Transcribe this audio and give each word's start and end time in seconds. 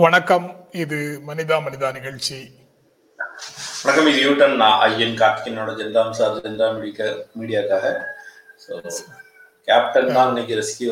வணக்கம். 0.00 0.46
இது 0.74 0.96
மனிதா 1.28 1.56
மனிதா 1.64 1.88
நிகழ்ச்சி. 1.92 2.38
வணக்கம் 3.82 4.08
இது 4.10 4.20
யூட்டன் 4.24 4.54
நான் 4.56 4.80
ஐயன் 4.86 5.16
கார்த்திகனோட 5.20 5.70
ஜெண்டாம் 5.78 6.12
சார் 6.18 6.36
ஜெண்டா 6.38 6.66
மீடியா 6.76 7.06
மீடியாக்காக. 7.38 7.84
கேப்டன் 9.68 10.12
தான் 10.14 10.30
இன்னைக்கு 10.30 10.58
ரெஸ்கியூ 10.60 10.90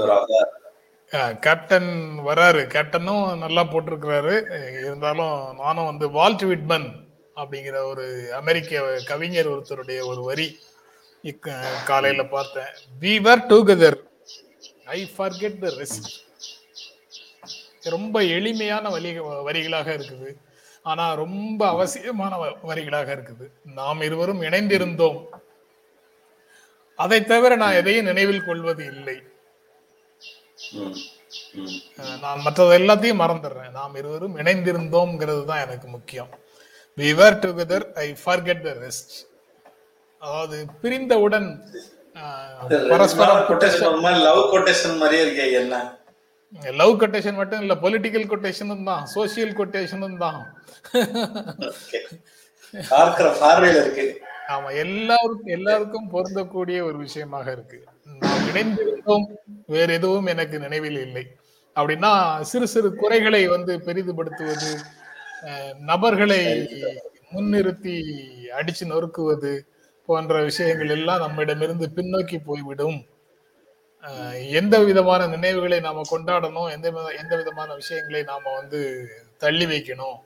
அஹ், 1.12 1.34
கேப்டன் 1.44 1.90
வராரு. 2.26 2.62
கேப்டனும் 2.74 3.26
நல்லா 3.38 3.62
போட்டிருக்கிறாரு. 3.66 4.34
இருந்தாலும் 4.82 5.34
நானும் 5.60 5.90
வந்து 5.90 6.08
வால்ட் 6.16 6.44
விட்மன் 6.44 6.88
அப்படிங்கிற 7.36 7.76
ஒரு 7.90 8.06
அமெரிக்க 8.36 8.72
கவிஞர் 9.08 9.52
ஒருத்தருடைய 9.52 10.00
ஒரு 10.06 10.22
வரி 10.24 10.48
காலையில 11.86 12.22
பார்த்தேன். 12.32 12.72
We 13.02 13.14
were 13.20 13.46
together 13.50 13.98
I 14.90 15.00
forget 15.14 15.58
the 15.60 15.70
rest 15.78 16.08
ரொம்ப 17.90 18.22
எளிமையான 18.22 18.88
வழி 18.88 19.20
வரிகளாக 19.20 19.90
இருக்குது. 19.90 20.34
ஆனா 20.82 21.14
ரொம்ப 21.14 21.68
அவசியமான 21.68 22.36
வ- 22.36 22.66
வரிகளாக 22.66 23.18
இருக்குது. 23.18 23.74
நாம் 23.74 24.00
இருவரும் 24.00 24.42
இணைந்திருந்தோம். 24.42 25.24
அதை 26.96 27.24
தவிர 27.24 27.54
நான் 27.54 27.72
எதையும் 27.72 28.04
நினைவில் 28.04 28.44
கொள்வது 28.44 28.86
இல்லை. 28.86 29.22
நான் 32.20 32.40
மற்றது 32.40 32.78
எல்லாத்தையும் 32.78 33.20
மறந்துடுறேன். 33.20 33.70
நாம் 33.70 33.94
இருவரும் 33.94 34.36
இணைந்திருந்தோம்ங்கிறது 34.36 35.44
தான் 35.44 35.60
எனக்கு 35.60 35.88
முக்கியம். 35.88 36.28
We 36.96 37.00
were 37.00 37.38
together 37.46 37.92
i 37.94 38.16
forget 38.24 38.64
the 38.64 38.72
rest. 38.72 39.26
அதாவது 40.18 40.66
பிரிந்தவுடன் 40.82 41.58
பரஸ்பரம் 42.88 44.02
லவ் 44.02 44.54
கொட்டேஷன் 44.54 44.98
மாதிரியே 44.98 45.24
இருக்கே 45.24 45.52
என்ன? 45.52 45.97
லவ் 46.80 46.92
கொட்டேஷன் 47.00 47.38
மட்டும் 47.40 47.62
இல்ல 47.64 47.74
பொலிட்டிக்கல் 47.84 48.30
கொட்டேஷனும் 48.30 48.86
தான் 48.90 49.02
சோசியல் 49.14 49.58
கொட்டேஷனும் 49.60 50.20
தான். 50.24 50.38
ஆமா 54.54 54.68
எல்லாருக்கும் 54.84 55.52
எல்லாருக்கும் 55.56 56.10
பொருந்தக்கூடிய 56.14 56.78
ஒரு 56.88 56.98
விஷயமாக 57.06 57.46
இருக்கு. 57.56 57.78
இணைந்திருந்தோம் 58.50 59.26
வேற 59.74 59.88
எதுவும் 59.98 60.30
எனக்கு 60.34 60.56
நினைவில் 60.66 61.00
இல்லை. 61.06 61.24
அப்படின்னா 61.76 62.12
சிறு 62.50 62.66
சிறு 62.74 62.88
குறைகளை 63.02 63.42
வந்து 63.54 63.72
பெரிதுபடுத்துவது 63.88 64.70
நபர்களை 65.90 66.40
முன்னிறுத்தி 67.34 67.96
அடிச்சு 68.58 68.84
நொறுக்குவது 68.92 69.52
போன்ற 70.08 70.34
விஷயங்கள் 70.50 70.92
எல்லாம் 70.96 71.22
நம்மிடமிருந்து 71.24 71.86
பின்னோக்கி 71.96 72.38
போய்விடும். 72.48 72.98
எந்த 74.58 74.74
விதமான 74.84 75.22
நினைவுகளை 75.26 75.78
நாம 75.80 76.02
கொண்டாடணும் 76.10 76.70
எந்த 76.74 76.88
எந்த 77.22 77.32
விதமான 77.36 77.74
விஷயங்களை 77.74 78.22
நாம 78.22 78.52
வந்து 78.54 78.80
தள்ளி 79.38 79.66
வைக்கணும்? 79.66 80.18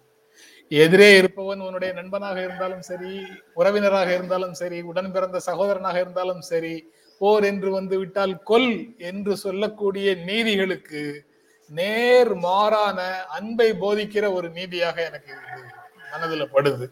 எதிரே 0.71 1.09
இருப்பவன் 1.17 1.63
உன்னுடைய 1.67 1.91
நண்பனாக 1.93 2.39
இருந்தாலும் 2.43 2.85
சரி 2.91 3.13
உறவினராக 3.55 4.09
இருந்தாலும் 4.13 4.55
சரி 4.61 4.79
உடன் 4.91 5.11
பிறந்த 5.13 5.41
சகோதரனாக 5.49 5.99
இருந்தாலும் 6.01 6.43
சரி 6.51 6.75
போர் 7.21 7.45
என்று 7.45 7.71
வந்து 7.71 7.97
விட்டால் 7.99 8.35
கொல் 8.43 8.73
என்று 9.11 9.37
சொல்லக்கூடிய 9.37 10.15
நீதிகளுக்கு 10.29 11.03
நேர் 11.71 12.33
மாறான 12.47 13.01
அன்பை 13.37 13.69
போதிக்கிற 13.83 14.25
ஒரு 14.33 14.49
நீதியாக 14.51 14.97
எனக்கு 15.09 15.35
மனதுல 16.13 16.47
படுது. 16.55 16.87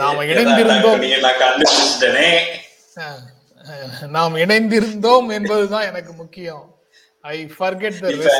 நாம 0.00 0.24
இணைந்திருந்தோம். 0.30 1.02
நாம் 4.10 4.34
இணைந்திருந்தோம் 4.36 5.28
என்பதுதான் 5.34 5.88
எனக்கு 5.88 6.12
முக்கியம். 6.14 6.64
ஐ 7.24 7.38
ஃபர்கெட் 7.56 7.98
த 8.02 8.36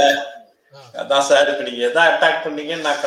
அதான் 0.95 1.25
சார் 1.29 1.49
இப்ப 1.51 1.63
நீங்க 1.67 1.81
எதை 1.87 2.03
அட்டாக் 2.09 2.43
பண்ணீங்கன்னு 2.43 2.85
நான் 2.85 3.01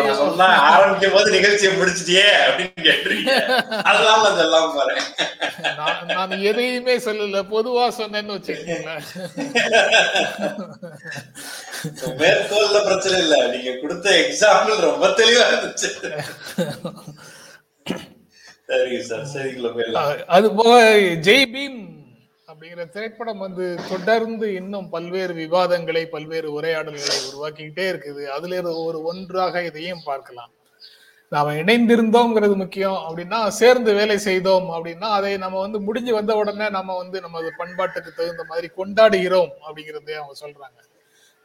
நான் 0.00 0.18
சொன்னா 0.20 0.46
ஆரம்பிக்கும் 0.70 1.14
போது 1.14 1.28
நிகழ்ச்சியை 1.34 1.70
முடிச்சிட்டியே 1.74 2.24
அப்படின்னு 2.40 2.82
கேட்டுறீங்க 2.86 3.30
அதெல்லாம் 3.82 4.22
நான் 4.24 4.38
சொல்லாம 4.40 4.72
பாருங்க 4.74 5.02
நான் 5.78 6.10
நான் 6.12 6.34
எதையுமே 6.48 6.96
சொல்லல. 7.06 7.42
பொதுவா 7.52 7.84
சொன்னேன்னு 7.98 8.36
வச்சுக்கோங்களேன். 8.36 9.06
மேற்கோள்ல 12.20 12.80
பிரச்சனை 12.84 13.16
இல்ல. 13.24 13.38
நீங்க 13.54 13.72
கொடுத்த 13.78 14.08
எக்ஸாம்பிள் 14.22 14.86
ரொம்ப 14.86 15.06
தெளிவா 15.16 15.46
இருந்துச்சு 15.50 15.90
சரிங்க 15.94 16.14
சார் 16.16 16.44
சரிங்களா 17.84 17.84
போயிடலாம் 17.84 17.84
அஹ் 17.86 18.04
அது 20.26 20.54
போக 20.54 20.94
ஜெய் 21.26 21.50
பீம் 21.52 21.80
அப்படிங்கிற 22.48 22.90
திரைப்படம் 22.90 23.38
வந்து 23.38 23.78
தொடர்ந்து 23.88 24.54
இன்னும் 24.54 24.88
பல்வேறு 24.88 25.34
விவாதங்களை 25.34 26.06
பல்வேறு 26.06 26.48
உரையாடல்களை 26.52 27.16
உருவாக்கிக்கிட்டே 27.28 27.86
இருக்குது. 27.92 28.24
அதுல 28.24 28.62
ஒரு 28.62 29.02
ஒன்றாக 29.02 29.62
இதையும் 29.62 30.02
பார்க்கலாம். 30.04 30.50
நாம 31.28 31.52
இணைந்திருந்தோங்கிறது 31.54 32.56
முக்கியம். 32.56 32.98
அப்படின்னா 33.06 33.46
சேர்ந்து 33.48 33.94
வேலை 33.94 34.18
செய்தோம் 34.18 34.68
அப்படின்னா 34.70 35.08
அதை 35.18 35.36
நம்ம 35.36 35.60
வந்து 35.60 35.80
முடிஞ்சு 35.80 36.14
வந்த 36.14 36.36
உடனே 36.36 36.68
நம்ம 36.70 36.96
வந்து 36.96 37.20
நமது 37.20 37.52
பண்பாட்டுக்கு 37.58 38.10
தகுந்த 38.14 38.44
மாதிரி 38.44 38.70
கொண்டாடுகிறோம் 38.76 39.52
அப்படிங்கிறதே 39.66 40.14
அவங்க 40.20 40.36
சொல்றாங்க. 40.44 40.78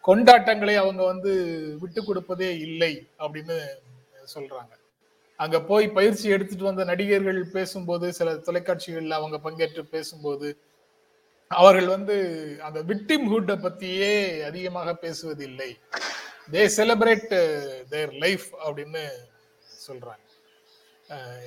கொண்டாட்டங்களை 0.04 0.76
அவங்க 0.76 1.06
வந்து 1.06 1.34
விட்டு 1.80 2.04
கொடுப்பதே 2.04 2.60
இல்லை 2.60 3.08
அப்படின்னு 3.20 3.58
சொல்றாங்க. 4.36 4.74
அங்க 5.44 5.58
போய் 5.62 5.86
பயிற்சி 5.98 6.26
எடுத்துட்டு 6.36 6.70
வந்த 6.70 6.84
நடிகர்கள் 6.84 7.40
பேசும்போது 7.54 8.08
சில 8.14 8.32
தொலைக்காட்சிகள்ல 8.48 9.18
அவங்க 9.20 9.38
பங்கேற்று 9.46 9.84
பேசும்போது 9.96 10.50
அவர்கள் 11.52 11.88
வந்து 11.88 12.16
அந்த 12.68 12.80
விக்டிம் 12.82 13.26
ஹுட்டை 13.32 13.56
பத்தியே 13.66 14.12
அதிகமாக 14.50 14.90
பேசுவதில்லை. 15.06 15.70
தே 16.54 16.64
செலிப்ரேட் 16.78 17.32
தேர் 17.90 18.14
லைஃப் 18.26 18.48
அப்படின்னு 18.66 19.04
சொல்றாங்க. 19.86 20.26
Uh, 21.10 21.40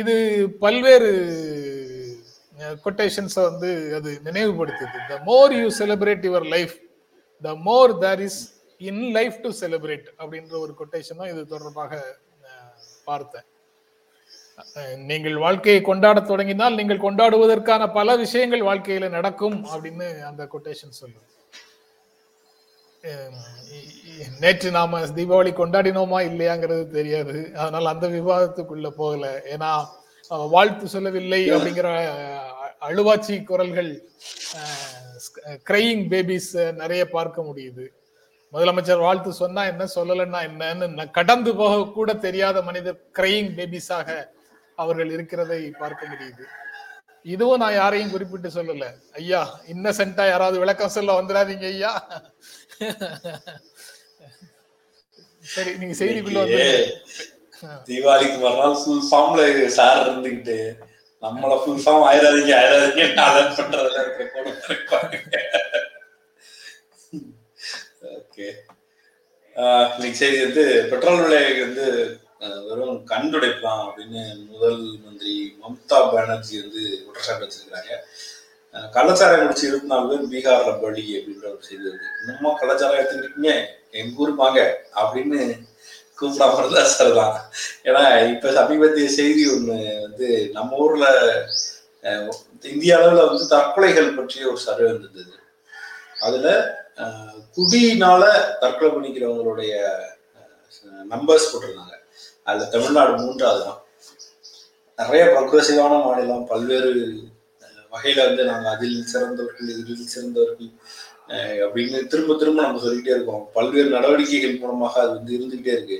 இது 0.00 0.14
பல்வேறு 0.62 1.10
uh, 2.60 2.74
கொட்டேஷன்ஸை 2.84 3.42
வந்து 3.50 3.70
அது 3.98 4.10
நினைவுபடுத்துது. 4.28 4.98
The 5.10 5.18
more 5.24 5.52
you 5.58 5.66
celebrate 5.80 6.24
your 6.28 6.46
life 6.54 6.74
the 7.42 7.52
more 7.68 7.92
there 7.98 8.22
is 8.28 8.40
in 8.80 9.04
life 9.16 9.36
to 9.42 9.50
celebrate 9.60 10.08
அப்படின்ற 10.20 10.54
ஒரு 10.64 10.72
கொட்டேஷனும் 10.80 11.30
இது 11.32 11.42
தொடர்பாக 11.46 11.92
பார்த்தேன் 13.12 13.46
நீங்கள் 15.06 15.36
வாழ்க்கையை 15.38 15.80
கொண்டாடத் 15.82 16.30
தொடங்கினால் 16.30 16.74
நீங்கள் 16.74 17.04
கொண்டாடுவதற்கான 17.04 17.82
பல 17.92 18.16
விஷயங்கள் 18.16 18.66
வாழ்க்கையில 18.68 19.08
நடக்கும் 19.10 19.58
அப்படின்னு 19.72 20.08
அந்த 20.26 20.42
கொட்டேஷன் 20.46 20.98
சொல்லுது 21.00 21.26
நேற்று 24.40 24.70
நாம 24.70 25.00
தீபாவளி 25.16 25.52
கொண்டாடினோமா 25.54 26.18
இல்லையாங்கிறது 26.22 26.84
தெரியாது 26.90 27.36
அதனால 27.56 27.90
அந்த 27.90 28.06
விவாதத்துக்குள்ள 28.08 28.88
போகல 28.96 29.28
ஏன்னா 29.52 29.70
வாழ்த்து 30.50 30.86
சொல்லவில்லை 30.86 31.40
அப்படிங்கிற 31.50 31.88
அழுவாச்சி 32.82 33.36
குரல்கள் 33.44 33.90
கிரையிங் 35.64 36.04
பேபிஸ் 36.08 36.52
நிறைய 36.74 37.02
பார்க்க 37.08 37.42
முடியுது 37.42 37.86
முதலமைச்சர் 38.52 39.04
வாழ்த்து 39.06 39.32
சொன்னா 39.42 39.62
என்ன 39.72 39.84
சொல்லலைன்னா 39.96 40.40
என்னன்னு 40.48 41.04
கடந்து 41.18 41.50
போக 41.60 41.74
கூட 41.98 42.10
தெரியாத 42.26 42.62
மனிதர் 42.68 42.98
கிரையிங் 43.18 43.52
பேபிஸாக 43.58 44.08
அவர்கள் 44.82 45.10
இருக்கிறதை 45.16 45.60
பார்க்க 45.82 46.10
முடியுது. 46.10 46.44
இதுவும் 47.34 47.60
நான் 47.62 47.78
யாரையும் 47.78 48.12
குறிப்பிட்டு 48.12 48.48
சொல்லல. 48.54 48.84
ஐயா 49.20 49.40
இன்னசென்ட்டா 49.72 50.24
யாராவது 50.28 50.62
விளக்கம் 50.62 50.94
சொல்ல 50.96 51.16
வந்துடாதீங்க 51.18 51.66
ஐயா. 51.74 51.92
சரி 55.54 55.72
நீங்க 55.80 55.94
செய்திக்குள்ள 56.00 56.40
வந்து 56.44 56.66
தீபாவளிக்கு 57.88 58.38
மறுநாள் 58.44 58.76
ஃபார்ம்ல 59.08 59.68
சார் 59.78 60.00
இருந்துகிட்டு 60.04 60.56
நம்மள 61.22 61.54
ஃபுல் 61.62 61.82
ஃபார்ம் 61.84 62.04
ஆயிராதீங்க 62.10 62.52
ஆயிராதீங்க 62.60 63.04
அலர்ட் 63.28 63.58
பண்றதுல 63.58 64.02
இருக்க 64.04 64.24
கூட 64.34 64.46
ஓகே. 68.40 68.50
இன்னைக்கு 69.94 70.18
செய்தி 70.18 70.38
வந்து 70.44 70.62
பெட்ரோல் 70.90 71.22
விலை 71.22 71.40
வந்து 71.58 71.86
வெறும் 72.68 73.00
கண்டுடைப்பான் 73.10 73.82
அப்படின்னு 73.86 74.20
முதல் 74.50 74.78
மந்திரி 75.02 75.32
மம்தா 75.62 75.98
பானர்ஜி 76.06 76.54
வந்து 76.60 76.82
குற்றச்சாட்டு 77.00 77.44
வச்சிருக்கிறாங்க. 77.44 77.90
ஆஹ், 78.74 78.88
கள்ளச்சாராயம் 78.94 79.42
குடிச்சு 79.42 79.66
இருபத்தி 79.66 79.90
நாலு 79.92 80.08
பேர் 80.10 80.30
பீகார்ல 80.32 80.72
பலி 80.78 81.04
அப்படின்ற 81.16 81.46
ஒரு 81.50 81.62
செய்தி 81.62 81.84
வந்து 81.88 82.08
இன்னமும் 82.20 82.58
கள்ளச்சாராயம் 82.60 83.00
எடுத்துக்கிட்டீங்க? 83.02 83.52
எங்க 84.00 84.22
ஊர் 84.22 84.32
வாங்க 84.36 84.60
அப்படின்னு 85.00 85.40
கூப்பிடாம 86.18 86.58
இருந்தா 86.58 86.84
சரிதான். 86.94 87.36
ஏன்னா 87.84 88.02
இப்ப 88.32 88.52
சமீபத்திய 88.58 89.08
செய்தி 89.18 89.44
ஒண்ணு 89.50 89.76
வந்து 90.02 90.28
நம்ம 90.52 90.78
ஊர்ல 90.78 91.06
இந்திய 92.64 92.92
அளவுல 92.98 93.24
வந்து 93.26 93.46
தற்கொலைகள் 93.50 94.16
பற்றிய 94.16 94.46
ஒரு 94.48 94.60
சர்வே 94.60 94.88
இருந்தது 94.90 95.24
அதுல 96.20 96.48
குடியினால 97.56 98.22
தற்கொலை 98.62 98.90
பண்ணிக்கிறவங்களுடைய 98.94 99.72
நம்பர்ஸ் 101.12 101.50
போட்டிருந்தாங்க. 101.50 101.94
அதுல 102.48 102.68
தமிழ்நாடு 102.74 103.12
மூன்றாவது 103.22 103.62
தான். 103.66 103.80
நிறைய 104.98 105.22
ப்ரொக்ரஸிவான 105.34 105.94
மாநிலம் 106.06 106.48
பல்வேறு 106.52 106.90
வகையில 107.92 108.24
வந்து 108.28 108.42
நாங்கள் 108.50 108.72
அதில் 108.72 108.98
சிறந்தவர்கள் 109.12 109.70
இதில் 109.80 110.12
சிறந்தவர்கள் 110.14 110.70
அப்படின்னு 111.64 111.98
திரும்ப 112.12 112.36
திரும்ப 112.40 112.62
நம்ம 112.64 112.80
சொல்லிக்கிட்டே 112.84 113.14
இருக்கோம். 113.16 113.44
பல்வேறு 113.56 113.88
நடவடிக்கைகள் 113.96 114.60
மூலமாக 114.62 114.94
அது 115.02 115.12
வந்து 115.18 115.32
இருந்துகிட்டே 115.38 115.72
இருக்கு. 115.76 115.98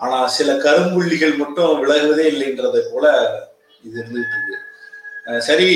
ஆனா 0.00 0.16
சில 0.36 0.52
கரும்புள்ளிகள் 0.66 1.34
மட்டும் 1.42 1.72
விலகுவதே 1.82 2.24
இல்லைன்றதை 2.32 2.82
போல 2.92 3.06
இது 3.86 3.96
இருந்துகிட்டு 4.02 4.36
இருக்கு. 4.36 4.56
சரி 5.48 5.68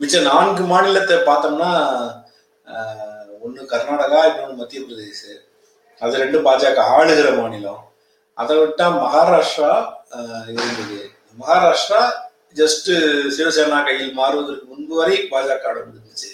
மிச்ச 0.00 0.22
நான்கு 0.30 0.64
மாநிலத்தை 0.72 1.16
பார்த்தோம்னா 1.30 1.72
ஒன்று 3.44 3.62
கர்நாடகா 3.70 4.20
இன்னொன்று 4.28 4.60
மத்திய 4.60 4.80
பிரதேஷ் 4.88 5.26
அது 6.02 6.20
ரெண்டும் 6.22 6.46
பாஜக. 6.46 6.78
ஆளுகிற 6.94 7.28
மாநிலம். 7.40 7.82
அதை 8.40 8.54
விட்டா 8.60 8.86
மகாராஷ்டிரா 9.00 9.72
இருந்தது. 10.54 10.98
மகாராஷ்டிரா 11.40 12.02
ஜஸ்ட் 12.60 12.90
சிவசேனா 13.36 13.78
கையில் 13.84 14.12
மாறுவதற்கு 14.12 14.66
முன்பு 14.72 14.94
வரை 15.00 15.16
பாஜக 15.30 15.74
இருந்துச்சு. 15.80 16.30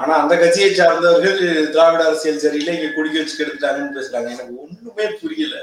ஆனா 0.00 0.12
அந்த 0.22 0.34
கட்சியை 0.38 0.70
சார்ந்தவர்கள் 0.74 1.70
திராவிட 1.70 2.02
அரசியல் 2.08 2.42
சரியில்லை 2.44 2.74
இங்க 2.76 2.88
குடிக்க 2.94 3.18
வச்சு 3.18 3.38
கெடுத்துட்டாங்கன்னு 3.38 3.96
பேசுறாங்க. 3.98 4.28
எனக்கு 4.36 4.54
ஒண்ணுமே 4.64 5.06
புரியல. 5.20 5.56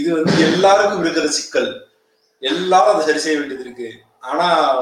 இது 0.00 0.08
வந்து 0.14 0.32
எல்லாருக்கும் 0.48 1.02
இருக்கிற 1.02 1.28
சிக்கல். 1.38 1.70
எல்லாரும் 2.52 2.94
அதை 2.94 3.06
சரி 3.06 3.18
செய்ய 3.18 3.38
வேண்டியது 3.38 3.64
இருக்கு. 3.66 3.88
ஆனா 4.24 4.76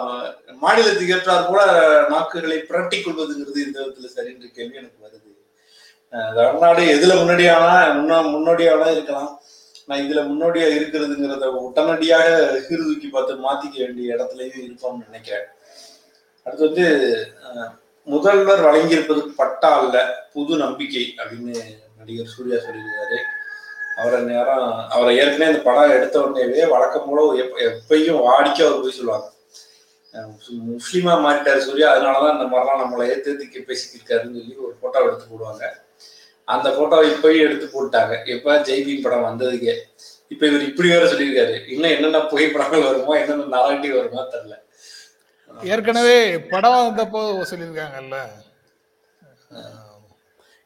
மாநிலத்துக்கு 0.61 1.15
ஏற்றார் 1.15 1.49
போல 1.49 1.65
நாக்குகளை 2.09 2.59
புரட்டி 2.59 2.99
கொள்வதுங்கிறது 2.99 3.56
இந்த 3.56 3.81
விதத்துல 3.81 4.19
சரின்ற 4.19 4.50
கேள்வி 4.55 4.77
எனக்கு 4.77 5.06
வருது. 5.06 5.31
தமிழ்நாடு 6.35 6.83
எதுல 6.83 7.21
முன்னாடியானா 7.21 7.91
முன்னா 7.99 8.19
முன்னோடியானா 8.23 8.91
இருக்கலாம். 8.91 9.41
நான் 9.87 9.99
இதுல 9.99 10.21
முன்னோடியா 10.21 10.65
இருக்கிறதுங்கிறத 10.75 11.44
உடனடியாக 11.44 12.61
சீர்தூக்கி 12.61 13.09
பார்த்து 13.09 13.35
மாத்திக்க 13.35 13.79
வேண்டிய 13.79 14.17
இடத்துலயும் 14.17 14.69
இருப்போம்னு 14.69 15.05
நினைக்கிறேன். 15.05 15.44
அடுத்து 16.44 16.65
வந்து 16.65 17.27
முதல்வர் 18.05 18.62
வழங்கியிருப்பது 18.62 19.21
பட்டா 19.21 19.81
அல்ல 19.81 20.27
புது 20.33 20.56
நம்பிக்கை 20.56 21.15
அப்படின்னு 21.19 21.62
நடிகர் 21.99 22.27
சூர்யா 22.27 22.56
சொல்லியிருக்காரு. 22.56 23.17
அவரை 23.97 24.23
நேரம் 24.23 24.89
அவரை 24.89 25.17
ஏற்கனவே 25.17 25.50
இந்த 25.50 25.62
படம் 25.62 25.91
எடுத்த 25.91 26.21
உடனேவே 26.21 26.69
வழக்கம் 26.69 27.09
போல 27.09 27.43
எப்ப- 27.43 27.61
எப்பயும் 27.61 28.19
வாடிக்க 28.19 28.67
அவர் 28.67 28.81
போய் 28.81 28.91
சொல்லுவாங்க. 28.91 29.31
முஸ்லீமா 30.73 31.14
மாறிட்டாரு 31.25 31.59
சூர்யா. 31.59 31.88
அதனாலதான் 31.97 32.32
இந்த 32.32 32.56
மாதிரிலாம் 32.56 32.82
நம்மளை 32.82 33.05
ஏத்து 33.12 33.31
பேசிக்கிருக்காருன்னு 33.69 34.38
சொல்லி 34.38 34.56
ஒரு 34.56 34.75
போட்டோ 34.81 35.00
எடுத்து 35.00 35.25
போடுவாங்க. 35.32 35.64
அந்த 36.44 36.70
போட்டோவை 36.70 37.06
இப்பயும் 37.14 37.47
எடுத்து 37.47 37.67
போட்டாங்க. 37.67 38.26
எப்ப? 38.26 38.59
ஜெய்பீம் 38.59 39.03
படம் 39.03 39.26
வந்ததுக்கே. 39.29 39.75
இப்ப 40.29 40.47
இவர் 40.47 40.69
இப்படி 40.69 40.88
வேற 40.88 41.05
சொல்லியிருக்காரு. 41.06 41.69
இன்னும் 41.69 41.91
என்னென்ன 41.91 42.20
புகைப்படங்கள் 42.20 42.82
வருமோ 42.82 43.19
என்னென்ன 43.19 43.56
நரண்டி 43.56 43.97
வருமோ 43.97 44.23
தெரியல. 44.23 44.56
ஏற்கனவே 45.62 46.41
படம் 46.41 46.79
வந்தப்போ 46.79 47.20
சொல்லியிருக்காங்கல்ல. 47.50 48.19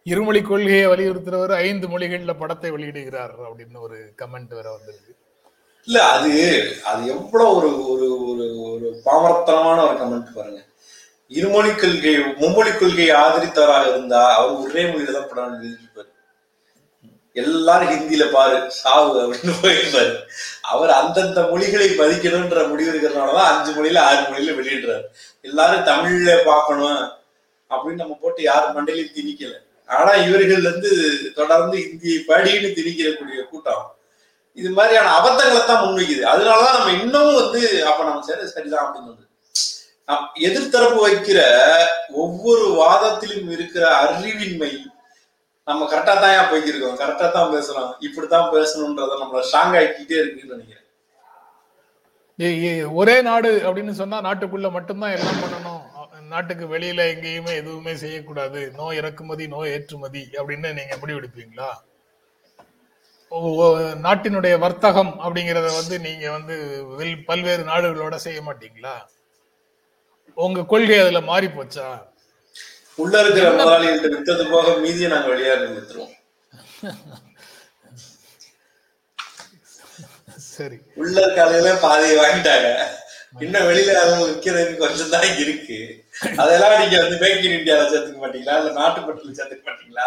இருமொழி 0.03 0.43
கொள்கையை 0.43 0.87
வலியுறுத்துறவர் 0.87 1.53
ஐந்து 1.53 1.87
மொழிகள்ல 1.89 2.39
படத்தை 2.39 2.71
வெளியிடுகிறார் 2.71 3.35
அப்படின்னு 3.47 3.79
ஒரு 3.79 4.13
கமெண்ட் 4.23 4.49
வேற 4.49 4.71
வந்திருக்கு. 4.71 5.15
இல்ல 5.87 6.05
அது 6.05 6.31
அது 6.85 7.07
எவ்வளவு 7.07 7.57
ஒரு 7.57 7.89
ஒரு 7.89 8.07
ஒரு 8.31 8.61
ஒரு 8.71 9.01
பாமரத்தனமான 9.05 9.79
ஒரு 9.89 9.95
கமெண்ட் 10.01 10.35
பாருங்க. 10.35 10.65
இருமொழி 11.29 11.75
கொள்கை 11.75 12.15
மும்மொழி 12.15 12.79
கொள்கையை 12.79 13.17
ஆதரித்தவராக 13.17 13.89
இருந்தா 13.89 14.35
அவர் 14.35 14.51
ஒரே 14.51 14.83
மொழியில 14.83 15.13
தான் 15.13 15.29
படம் 15.29 15.63
எழுதியிருப்பாரு. 15.63 16.11
எல்லாரும் 17.33 17.89
ஹிந்தியில 17.89 18.31
பாரு 18.33 18.71
சாவு 18.71 19.15
அப்படின்னு 19.21 19.55
போயிருப்பாரு. 19.63 20.17
அவர் 20.63 20.91
அந்தந்த 20.91 21.43
மொழிகளை 21.43 21.89
மதிக்கணும்ன்ற 21.89 22.69
முடிவு 22.69 22.93
இருக்கிறதுனாலதான் 22.93 23.51
அஞ்சு 23.51 23.73
மொழியில 23.73 23.99
ஆறு 23.99 24.21
மொழியில 24.21 24.57
வெளியிடுறாரு. 24.61 25.05
எல்லாரும் 25.43 25.85
தமிழ்ல 25.85 26.45
பார்க்கணும் 26.45 27.09
அப்படின்னு 27.71 28.03
நம்ம 28.03 28.19
போட்டு 28.21 28.43
யார் 28.43 28.73
மண்டையிலையும் 28.77 29.17
திணிக்கல. 29.19 29.55
ஆனா 29.87 30.13
இவர்கள் 30.15 30.63
வந்து 30.63 30.91
தொடர்ந்து 31.35 31.77
ஹிந்தியை 31.77 32.19
படின்னு 32.29 32.71
திணிக்கிறக்கூடிய 32.79 33.49
கூட்டம். 33.51 33.96
இது 34.61 34.71
மாதிரியான 34.77 35.13
அபத்தங்களை 35.19 35.63
தான் 35.63 35.83
முன்வைக்குது. 35.85 36.23
அதனாலதான் 36.33 36.77
நம்ம 36.79 36.93
இன்னமும் 37.03 37.41
வந்து 37.43 37.61
அப்ப 37.91 38.01
நம்ம 38.09 38.23
சரி 38.29 38.47
சரிதான் 38.57 38.85
அப்படின்னு 38.85 39.13
வந்து 39.13 39.25
எதிர்த்தரப்பு 40.49 41.01
வைக்கிற 41.07 41.39
ஒவ்வொரு 42.25 42.67
வாதத்திலும் 42.81 43.49
இருக்கிற 43.57 43.85
அறிவின்மை 44.03 44.73
நம்ம 45.69 45.87
கரெக்டா 45.93 46.15
தான் 46.23 46.35
ஏன் 46.39 46.51
போய்க்கிருக்கோம். 46.51 46.99
கரெக்டா 47.03 47.27
தான் 47.37 47.53
பேசுறோம். 47.55 47.91
இப்படித்தான் 48.07 48.51
பேசணும்ன்றத 48.57 49.17
நம்மள 49.23 49.41
ஸ்ட்ராங் 49.49 49.77
ஆக்கிட்டே 49.81 50.19
இருக்குன்னு 50.23 50.57
நினைக்கிறேன். 50.57 50.85
ஒரே 53.01 53.17
நாடு 53.29 53.51
அப்படின்னு 53.67 53.93
சொன்னா 54.01 54.17
நாட்டுக்குள்ள 54.29 54.69
மட்டும்தான் 54.77 55.15
எல்லாம் 55.17 55.43
பண்ணணும். 55.43 55.83
நாட்டுக்கு 56.33 56.65
வெளியில 56.75 57.01
எங்கேயுமே 57.13 57.53
எதுவுமே 57.61 57.93
செய்யக்கூடாது. 58.05 58.61
நோய் 58.79 58.99
இறக்குமதி 59.01 59.45
நோய் 59.55 59.73
ஏற்றுமதி 59.75 60.23
அப்படின்னு 60.39 60.69
நீங்க 60.79 60.95
எப்படி 60.97 61.15
எடுப்பீங்களா 61.19 61.69
நாட்டினுடைய 64.07 64.55
வர்த்தகம் 64.65 65.13
அப்படிங்கறத 65.25 65.69
வந்து 65.79 65.97
நீங்க 66.07 66.27
வந்து 66.37 66.55
பல்வேறு 67.29 67.63
நாடுகளோட 67.71 68.15
செய்ய 68.25 68.41
மாட்டீங்களா? 68.49 68.95
உங்க 70.45 70.65
கொள்கை 70.73 70.99
அதுல 71.05 71.21
மாறி 71.31 71.49
போச்சா? 71.57 71.87
உள்ள 73.03 73.15
இருக்கிற 73.23 73.47
முதலாளிகள்ட்ட 73.55 74.11
வித்தது 74.15 74.45
போக 74.53 74.77
மீதியை 74.85 75.09
நாங்க 75.13 75.29
வெளியாக 75.33 75.67
வித்துருவோம். 75.77 76.15
சரி. 80.57 80.79
உள்ள 81.03 81.17
ஆளுகளே 81.45 81.73
பாதியை 81.85 82.15
வாங்கிட்டாங்க. 82.21 82.69
இன்னும் 83.45 83.67
வெளியில 83.69 83.93
விற்கிறதுக்கு 84.21 84.83
கொஞ்சம் 84.85 85.13
தான் 85.15 85.29
இருக்கு. 85.45 85.79
அதெல்லாம் 86.43 86.79
நீங்க 86.83 86.97
வந்து 87.03 87.17
மேக் 87.23 87.45
இன் 87.47 87.57
இந்தியால 87.59 87.89
சேர்த்துக்க 87.93 88.21
மாட்டீங்களா? 88.23 88.57
இல்ல 88.61 88.73
நாட்டுப்பட்டில 88.81 89.37
சேர்த்துக்க 89.39 89.65
மாட்டீங்களா? 89.69 90.07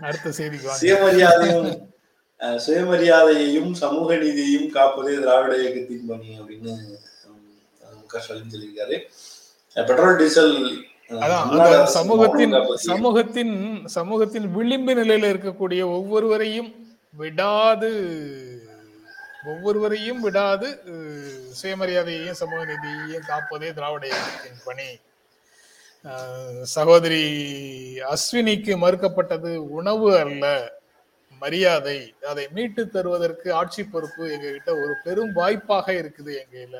அடுத்த 0.00 0.28
செய்திக்கு 0.36 0.76
சுயமரியாதையும் 0.80 1.70
சுயமரியாதையையும் 2.66 3.72
சமூக 3.72 4.14
நீதியையும் 4.14 4.68
காப்பதே 4.76 5.14
திராவிட 5.20 5.52
இயக்கத்தின் 5.62 6.06
பணி 6.06 6.28
அப்படின்னு 6.40 6.74
மு 7.96 8.20
ஸ்டாலின் 8.20 8.52
சொல்லியிருக்காரு. 8.54 8.96
பெட்ரோல் 9.74 10.16
டீசல் 10.16 10.54
சமூகத்தின். 11.96 12.54
சமூகத்தின் 12.88 13.54
சமூகத்தின் 13.96 14.46
விளிம்பு 14.56 14.94
நிலையில 14.94 15.30
இருக்கக்கூடிய 15.32 15.82
ஒவ்வொருவரையும் 15.96 16.70
விடாது 17.20 17.90
ஒவ்வொருவரையும் 19.52 20.20
விடாது 20.20 20.68
சுயமரியாதையையும் 21.60 22.40
சமூக 22.42 22.60
நீதியையும் 22.70 23.28
காப்பதே 23.30 23.70
திராவிட 23.78 24.04
இயக்கத்தின் 24.06 24.64
பணி. 24.64 24.88
சகோதரி 26.62 27.24
அஸ்வினிக்கு 28.00 28.74
மறுக்கப்பட்டது 28.84 29.56
உணவு 29.56 30.18
அல்ல 30.18 30.44
மரியாதை. 31.38 32.14
அதை 32.28 32.48
மீட்டு 32.50 32.88
தருவதற்கு 32.88 33.52
ஆட்சி 33.52 33.84
பொறுப்பு 33.84 34.22
எங்ககிட்ட 34.34 34.70
ஒரு 34.70 34.94
பெரும் 35.04 35.32
வாய்ப்பாக 35.32 35.92
இருக்குது 35.92 36.32
எங்கையில 36.42 36.76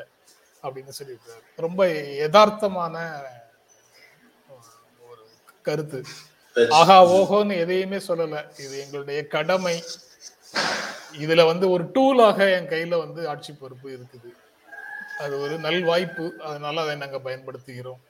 அப்படின்னு 0.63 0.93
சொல்லியிருக்காரு. 0.99 1.43
ரொம்ப 1.57 1.87
யதார்த்தமான 2.23 2.97
ஒரு 5.09 5.23
கருத்து. 5.63 6.03
ஆகா 6.71 7.07
ஓஹோன்னு 7.07 7.57
எதையுமே 7.57 7.97
சொல்லல. 7.97 8.61
இது 8.61 8.81
எங்களுடைய 8.81 9.27
கடமை. 9.27 9.85
இதுல 11.19 11.47
வந்து 11.47 11.71
ஒரு 11.71 11.85
டூலாக 11.85 12.39
என் 12.57 12.69
கையில 12.69 12.99
வந்து 12.99 13.29
ஆட்சி 13.29 13.53
பொறுப்பு 13.53 13.89
இருக்குது. 13.91 14.31
அது 15.19 15.41
ஒரு 15.41 15.59
நல் 15.59 15.83
வாய்ப்பு 15.85 16.35
அதனால 16.43 16.81
அதை 16.81 16.97
நாங்க 16.97 17.19
பயன்படுத்துகிறோம். 17.19 18.01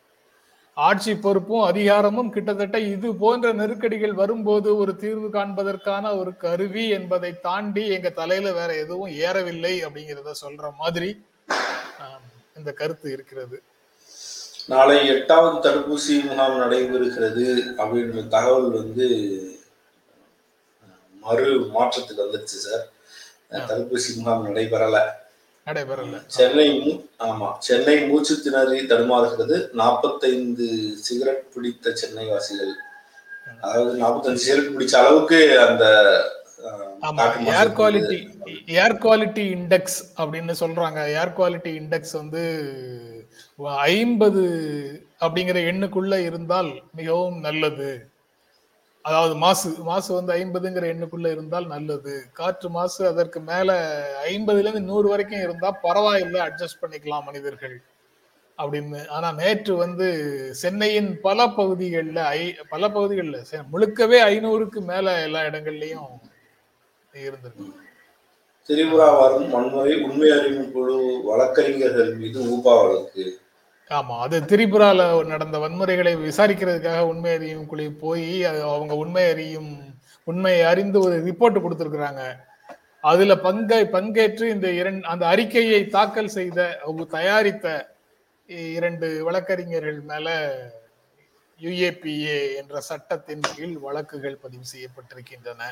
ஆட்சி 0.76 1.12
பொறுப்பும் 1.14 1.64
அதிகாரமும் 1.64 2.30
கிட்டத்தட்ட 2.30 2.78
இது 2.78 3.14
போன்ற 3.14 3.52
நெருக்கடிகள் 3.52 4.12
வரும்போது 4.12 4.76
ஒரு 4.76 4.96
தீர்வு 4.96 5.28
காண்பதற்கான 5.28 6.18
ஒரு 6.18 6.36
கருவி 6.36 6.88
என்பதை 6.88 7.40
தாண்டி 7.40 7.84
எங்க 7.88 8.10
தலையில 8.10 8.52
வேற 8.52 8.70
எதுவும் 8.76 9.12
ஏறவில்லை 9.26 9.74
அப்படிங்கிறத 9.86 10.32
சொல்ற 10.44 10.70
மாதிரி 10.78 11.10
இந்த 12.58 12.72
கருத்து 12.72 13.12
இருக்கிறது. 13.12 13.62
நாளை 14.66 14.96
எட்டாவது 15.08 15.56
தடுப்பூசி 15.66 16.14
முகாம் 16.26 16.58
நடைபெறுகிறது 16.60 17.46
அப்படின்ற 17.80 18.28
தகவல் 18.28 18.70
வந்து 18.70 19.06
மறு 21.22 21.48
மாற்றத்துக்கு 21.74 22.24
வந்துருச்சு 22.24 22.58
சார். 22.66 22.84
தடுப்பூசி 23.70 24.10
முகாம் 24.16 24.46
நடைபெறல. 24.48 24.98
நடைபெறல. 25.66 26.18
சென்னை 26.36 26.68
ஆமா 27.26 27.48
சென்னை 27.66 27.96
மூச்சு 28.08 28.34
திணறி 28.44 28.78
தடுமாறுகிறது. 28.92 29.56
நாற்பத்தைந்து 29.80 30.68
சிகரெட் 31.06 31.46
பிடித்த 31.54 31.94
சென்னை 32.02 32.26
வாசிகள் 32.32 32.74
அதாவது 33.62 33.92
நாற்பத்தஞ்சு 34.02 34.44
சிகரெட் 34.44 34.74
பிடிச்ச 34.76 34.94
அளவுக்கு 35.02 35.40
அந்த 35.66 35.84
air 37.58 37.74
quality 37.78 38.18
air 38.82 38.96
quality 39.04 39.44
index 39.56 39.98
அப்படின்னு 40.20 40.54
சொல்றாங்க. 40.62 41.00
ஏர் 41.20 41.34
குவாலிட்டி 41.38 41.70
இண்டெக்ஸ் 41.80 42.14
வந்து 42.20 42.42
ஐம்பது 43.94 44.42
அப்படிங்கிற 45.24 45.58
எண்ணுக்குள்ள 45.70 46.14
இருந்தால் 46.28 46.70
மிகவும் 46.98 47.38
நல்லது. 47.46 47.90
அதாவது 49.04 49.34
மாசு 49.34 49.68
மாசு 49.82 50.10
வந்து 50.16 50.32
ஐம்பதுங்கிற 50.32 50.84
எண்ணுக்குள்ள 50.92 51.28
இருந்தால் 51.34 51.66
நல்லது. 51.66 52.14
காற்று 52.32 52.68
மாசு 52.70 53.02
அதற்கு 53.06 53.40
மேல 53.50 53.68
ஐம்பதுல 54.32 54.64
இருந்து 54.64 54.88
நூறு 54.90 55.08
வரைக்கும் 55.08 55.44
இருந்தா 55.46 55.70
பரவாயில்லை 55.86 56.40
அட்ஜஸ்ட் 56.48 56.82
பண்ணிக்கலாம் 56.82 57.26
மனிதர்கள். 57.28 57.76
அப்படின்னு 58.58 58.98
ஆனா 59.08 59.28
நேற்று 59.32 59.74
வந்து 59.76 60.06
சென்னையின் 60.62 61.10
பல 61.26 61.46
பகுதிகளில் 61.58 62.22
ஐ 62.32 62.40
பல 62.68 62.82
பகுதிகளில் 62.96 63.68
முழுக்கவே 63.72 64.18
ஐநூறுக்கு 64.32 64.80
மேல 64.90 65.14
எல்லா 65.26 65.42
இடங்கள்லயும் 65.50 66.10
இருந்திருக்கு. 67.14 67.68
திரிபுரா 68.68 69.06
வரும் 69.20 69.48
வன்முறை 69.54 69.94
உண்மை 70.06 70.28
அறிவு 70.36 70.64
குழு 70.74 70.96
வழக்கறிஞர்கள் 71.28 72.10
மீது 72.20 72.40
ஊபா 72.54 72.74
வழக்கு 72.82 73.24
ஆமா 73.90 74.16
அது 74.24 74.36
திரிபுரால 74.40 75.26
நடந்த 75.32 75.58
வன்முறைகளை 75.58 76.12
விசாரிக்கிறதுக்காக 76.16 77.00
உண்மை 77.12 77.32
அறியும் 77.34 77.66
குழு 77.66 77.92
போய் 77.92 78.44
அது 78.44 78.62
அவங்க 78.62 78.94
உண்மை 78.94 79.24
அறியும் 79.30 79.72
உண்மையை 80.24 80.62
அறிந்து 80.62 80.98
ஒரு 81.00 81.16
ரிப்போர்ட் 81.28 81.62
கொடுத்துருக்குறாங்க. 81.62 82.22
அதுல 83.00 83.32
பங்கை 83.36 83.82
பங்கேற்று 83.84 84.44
இந்த 84.54 84.68
இரண்டு 84.72 85.06
அந்த 85.06 85.26
அறிக்கையை 85.26 85.80
தாக்கல் 85.86 86.34
செய்த 86.38 86.58
அவங்க 86.84 87.04
தயாரித்த 87.04 87.66
இரண்டு 88.76 89.24
வழக்கறிஞர்கள் 89.24 90.00
மேல 90.00 90.28
யுஏபிஏ 91.60 92.38
என்ற 92.60 92.80
சட்டத்தின் 92.80 93.44
கீழ் 93.54 93.76
வழக்குகள் 93.86 94.42
பதிவு 94.42 94.64
செய்யப்பட்டிருக்கின்றன. 94.74 95.62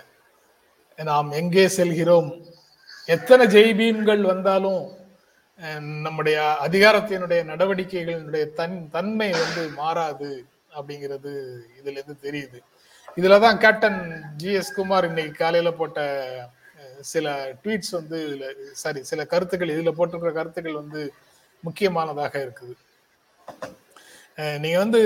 நாம் 0.99 1.31
எங்கே 1.31 1.69
செல்கிறோம்? 1.69 2.31
எத்தனை 3.09 3.45
ஜெய்பீம்கள் 3.47 4.23
வந்தாலும் 4.23 4.83
நம்முடைய 6.05 6.39
அதிகாரத்தினுடைய 6.67 7.41
நடவடிக்கைகளினுடைய 7.51 8.45
தன் 8.59 8.77
தன்மை 8.97 9.29
வந்து 9.43 9.63
மாறாது 9.79 10.31
அப்படிங்கிறது 10.77 11.33
இதுல 11.79 11.97
இருந்து 11.97 12.17
தெரியுது. 12.27 12.59
இதுலதான் 13.17 13.59
கேப்டன் 13.65 14.01
ஜி 14.41 14.51
எஸ் 14.59 14.77
குமார் 14.77 15.09
இன்னைக்கு 15.09 15.33
காலையில 15.39 15.71
போட்ட 15.79 16.01
சில 17.13 17.27
ட்வீட்ஸ் 17.63 17.97
வந்து 17.99 18.19
இதுல 18.27 18.45
சாரி 18.83 19.01
சில 19.11 19.25
கருத்துக்கள் 19.33 19.75
இதுல 19.75 19.93
போட்டிருக்கிற 19.97 20.33
கருத்துக்கள் 20.37 20.81
வந்து 20.83 21.01
முக்கியமானதாக 21.65 22.35
இருக்குது. 22.45 22.75
நீங்க 24.63 24.79
வந்து 24.85 25.01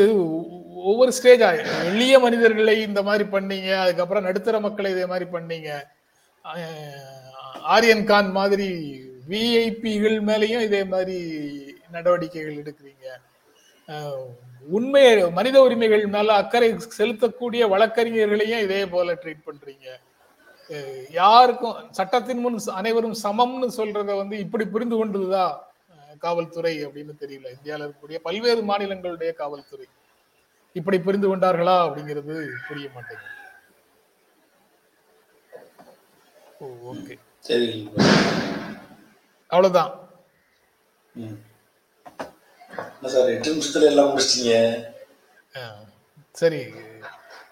ஒவ்வொரு 0.90 1.12
ஸ்டேஜ் 1.18 1.42
எளிய 1.90 2.14
மனிதர்களை 2.24 2.74
இந்த 2.88 3.00
மாதிரி 3.08 3.24
பண்ணீங்க 3.36 3.70
அதுக்கப்புறம் 3.84 4.26
நடுத்தர 4.28 4.60
மக்களை 4.66 4.90
இதே 4.94 5.06
மாதிரி 5.12 5.28
பண்ணீங்க. 5.36 5.70
ஆரியன் 7.74 8.04
கான் 8.10 8.30
மாதிரி 8.38 8.68
விஐபிகள் 9.32 10.16
மேலேயும் 10.28 10.64
இதே 10.68 10.82
மாதிரி 10.92 11.18
நடவடிக்கைகள் 11.94 12.60
எடுக்கிறீங்க. 12.62 13.06
உண்மை 14.76 15.02
மனித 15.38 15.56
உரிமைகள் 15.66 16.04
மேல 16.14 16.34
அக்கறை 16.40 16.68
செலுத்தக்கூடிய 16.98 17.62
வழக்கறிஞர்களையும் 17.72 18.64
இதே 18.66 18.80
போல 18.94 19.14
ட்ரீட் 19.22 19.46
பண்றீங்க. 19.48 19.86
யாருக்கும் 21.20 21.78
சட்டத்தின் 21.98 22.42
முன் 22.44 22.58
அனைவரும் 22.80 23.16
சமம்னு 23.24 23.68
சொல்றத 23.78 24.10
வந்து 24.20 24.36
இப்படி 24.44 24.64
புரிந்து 24.74 24.96
கொண்டதுதா 24.98 25.46
காவல்துறை 26.24 26.74
அப்படின்னு 26.86 27.14
தெரியல. 27.22 27.48
இந்தியாவில் 27.56 27.84
இருக்கக்கூடிய 27.86 28.18
பல்வேறு 28.26 28.62
மாநிலங்களுடைய 28.70 29.30
காவல்துறை. 29.40 29.86
இப்படி 30.80 30.98
புரிந்து 31.06 31.28
கொண்டார்களா 31.30 31.76
அப்படிங்கிறது 31.86 32.34
புரிய 32.68 32.88
மாட்டேங்குது. 32.94 33.30
Oh 36.60 36.66
okay. 36.92 37.14
சரி. 37.48 37.70
அவ்வளவுதான். 39.52 39.90
சார் 43.04 43.28
எட்டு 43.28 43.54
நிமிஷத்துல 43.54 43.82
எல்லாம் 43.82 44.18
முடிச்சிட்டீங்க? 44.18 44.84
ஆ, 45.56 45.60
சரி. 46.32 46.62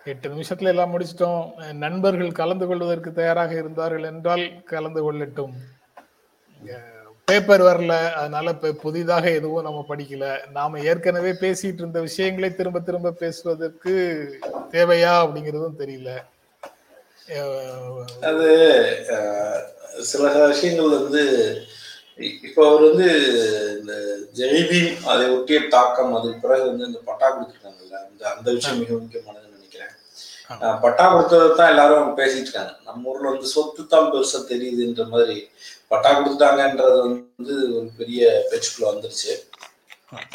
எட்டு 0.05 0.29
நிமிஷத்துல 0.29 0.71
எல்லாம் 0.73 0.93
முடிச்சிட்டோம். 0.93 1.73
நண்பர்கள் 1.73 2.33
கலந்து 2.33 2.67
கொள்வதற்கு 2.67 3.13
தயாராக 3.13 3.53
இருந்தார்கள் 3.55 4.03
என்றால் 4.03 4.63
கலந்து 4.63 5.01
கொள்ளட்டும். 5.03 5.53
பேப்பர் 7.25 7.63
வரல. 7.63 8.13
அதனால 8.13 8.51
இப்ப 8.51 8.73
புதிதாக 8.73 9.31
எதுவும் 9.31 9.63
நம்ம 9.63 9.85
படிக்கல. 9.89 10.51
நாம 10.51 10.81
ஏற்கனவே 10.81 11.31
பேசிட்டு 11.31 11.81
இருந்த 11.83 12.01
விஷயங்களை 12.01 12.55
திரும்ப 12.55 12.81
திரும்ப 12.81 13.11
பேசுவதற்கு 13.11 13.93
தேவையா 14.71 15.13
அப்படிங்கிறதும் 15.23 15.79
தெரியல. 15.79 16.11
அது 18.23 18.51
சில 20.01 20.47
விஷயங்கள் 20.47 20.99
வந்து 20.99 21.23
இப்போ 22.29 22.61
அவர் 22.69 22.83
வந்து 22.89 23.07
இந்த 23.79 23.93
ஜெய்பீம் 24.39 24.91
அதை 25.11 25.25
ஒட்டிய 25.35 25.59
தாக்கம் 25.75 26.15
அதுக்கு 26.17 26.43
பிறகு 26.45 26.65
வந்து 26.71 26.89
இந்த 26.89 27.01
பட்டா 27.09 27.27
கொடுத்துருக்காங்கல்ல 27.29 27.97
அந்த 28.07 28.23
அந்த 28.33 28.49
விஷயம் 28.57 28.81
மிக 28.83 28.93
முக்கியமானதுன்னு 29.03 29.57
நினைக்கிறேன். 29.57 29.93
பட்டா 30.85 31.05
கொடுத்ததை 31.13 31.47
தான் 31.61 31.71
எல்லாரும் 31.73 32.11
பேசிட்டு 32.19 32.49
இருக்காங்க. 32.49 32.75
நம்ம 32.89 33.09
ஊர்ல 33.13 33.33
வந்து 33.35 33.49
சொத்து 33.55 33.83
தான் 33.95 34.11
பெருசா 34.13 34.39
தெரியுதுன்ற 34.53 35.05
மாதிரி 35.15 35.37
பட்டா 35.93 36.11
கொடுத்துட்டாங்கன்றது 36.17 36.99
வந்து 37.07 37.55
ஒரு 37.77 37.89
பெரிய 38.01 38.23
பேச்சுக்குள்ள 38.51 38.87
வந்துருச்சு. 38.93 39.33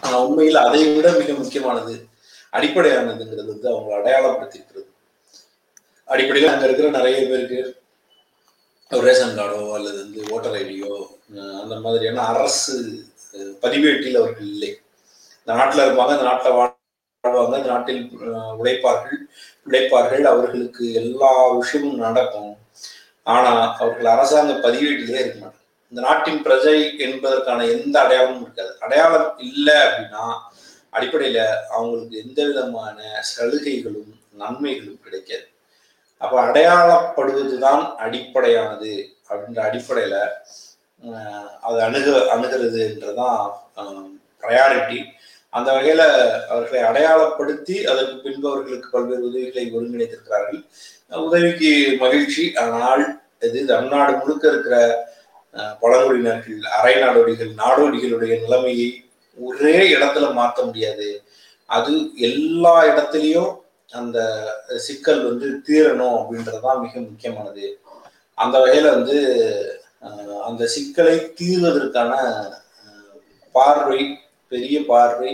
ஆனா 0.03 0.15
உண்மையில் 0.25 0.65
அதை 0.65 0.81
விட 0.97 1.07
மிக 1.21 1.33
முக்கியமானது 1.41 1.95
அடிப்படையானதுங்கிறது 2.53 3.49
வந்து 3.53 3.67
அவங்களை 3.73 3.95
அடையாளப்படுத்திருக்கிறது 3.99 4.89
அடிப்படையில் 6.07 6.53
அங்க 6.53 6.65
இருக்கிற 6.67 6.89
நிறைய 6.97 7.19
பேருக்கு 7.29 7.61
ரேஷன் 8.91 9.37
கார்டோ 9.37 9.61
அல்லது 9.77 9.97
வந்து 10.03 10.19
ஓட்டர் 10.33 10.57
ஐடியோ 10.59 10.89
அந்த 11.61 11.75
மாதிரியான 11.83 12.23
அரசு 12.31 12.75
பதிவேட்டில் 13.63 14.19
அவர்கள் 14.21 14.49
இல்லை. 14.53 14.71
இந்த 15.39 15.53
நாட்டில் 15.59 15.85
இருப்பாங்க 15.85 16.13
இந்த 16.15 16.27
நாட்டில் 16.29 16.57
வாழ்வாங்க 16.57 17.57
இந்த 17.61 17.71
நாட்டில் 17.73 18.01
உழைப்பார்கள் 18.61 19.19
உழைப்பார்கள் 19.67 20.25
அவர்களுக்கு 20.31 20.85
எல்லா 21.01 21.31
விஷயமும் 21.59 22.03
நடக்கும். 22.05 22.53
ஆனா 23.33 23.51
அவர்கள் 23.81 24.11
அரசாங்க 24.15 24.53
பதிவேட்டிலே 24.67 25.21
இருக்க 25.23 25.37
மாட்டாங்க. 25.43 25.63
இந்த 25.91 26.01
நாட்டின் 26.07 26.41
பிரஜை 26.47 26.77
என்பதற்கான 27.05 27.65
எந்த 27.75 27.95
அடையாளமும் 28.03 28.43
இருக்காது. 28.45 28.73
அடையாளம் 28.85 29.31
இல்லை 29.49 29.75
அப்படின்னா 29.87 30.25
அடிப்படையில 30.97 31.39
அவங்களுக்கு 31.75 32.15
எந்த 32.25 32.39
விதமான 32.49 32.97
சலுகைகளும் 33.31 34.13
நன்மைகளும் 34.41 35.01
கிடைக்காது. 35.05 35.47
அப்ப 36.21 36.35
அடையாளப்படுவதுதான் 36.47 37.83
அடிப்படையானது 38.05 38.93
அப்படின்ற 39.29 39.59
அடிப்படையில 39.69 40.15
அது 41.67 41.77
அணுக 41.87 42.17
அணுகிறதுன்றதான் 42.35 43.41
ப்ரையாரிட்டி 44.43 44.99
அந்த 45.57 45.69
வகையில 45.75 46.03
அவர்களை 46.51 46.79
அடையாளப்படுத்தி 46.89 47.75
அதற்கு 47.91 48.15
பின்பு 48.23 48.47
அவர்களுக்கு 48.51 48.87
பல்வேறு 48.91 49.27
உதவிகளை 49.27 49.63
ஒருங்கிணைத்திருக்கிறார்கள். 49.75 50.61
உதவிக்கு 51.27 51.69
மகிழ்ச்சி. 51.99 52.43
ஆனால் 52.63 53.03
இது 53.39 53.59
தமிழ்நாடு 53.65 54.13
முழுக்க 54.17 54.43
இருக்கிற 54.47 54.77
பழங்குடியினர்கள் 55.81 56.59
அரை 56.77 56.95
நாடோடிகள் 57.03 57.51
நாடோடிகளுடைய 57.61 58.33
நிலைமையை 58.43 58.89
ஒரே 59.37 59.75
இடத்துல 59.95 60.25
மாற்ற 60.33 60.57
முடியாது. 60.63 61.07
அது 61.69 61.93
எல்லா 62.29 62.75
இடத்துலையும் 62.89 63.51
அந்த 63.91 64.19
சிக்கல் 64.87 65.23
வந்து 65.29 65.47
தீரணும் 65.67 66.17
அப்படின்றதுதான் 66.19 66.83
மிக 66.85 66.93
முக்கியமானது. 66.99 67.65
அந்த 68.37 68.55
வகையில 68.59 68.91
வந்து 68.97 69.17
அந்த 70.47 70.63
சிக்கலை 70.75 71.15
தீர்வதற்கான 71.39 72.13
பார்வை 73.55 74.01
பெரிய 74.51 74.77
பார்வை 74.91 75.31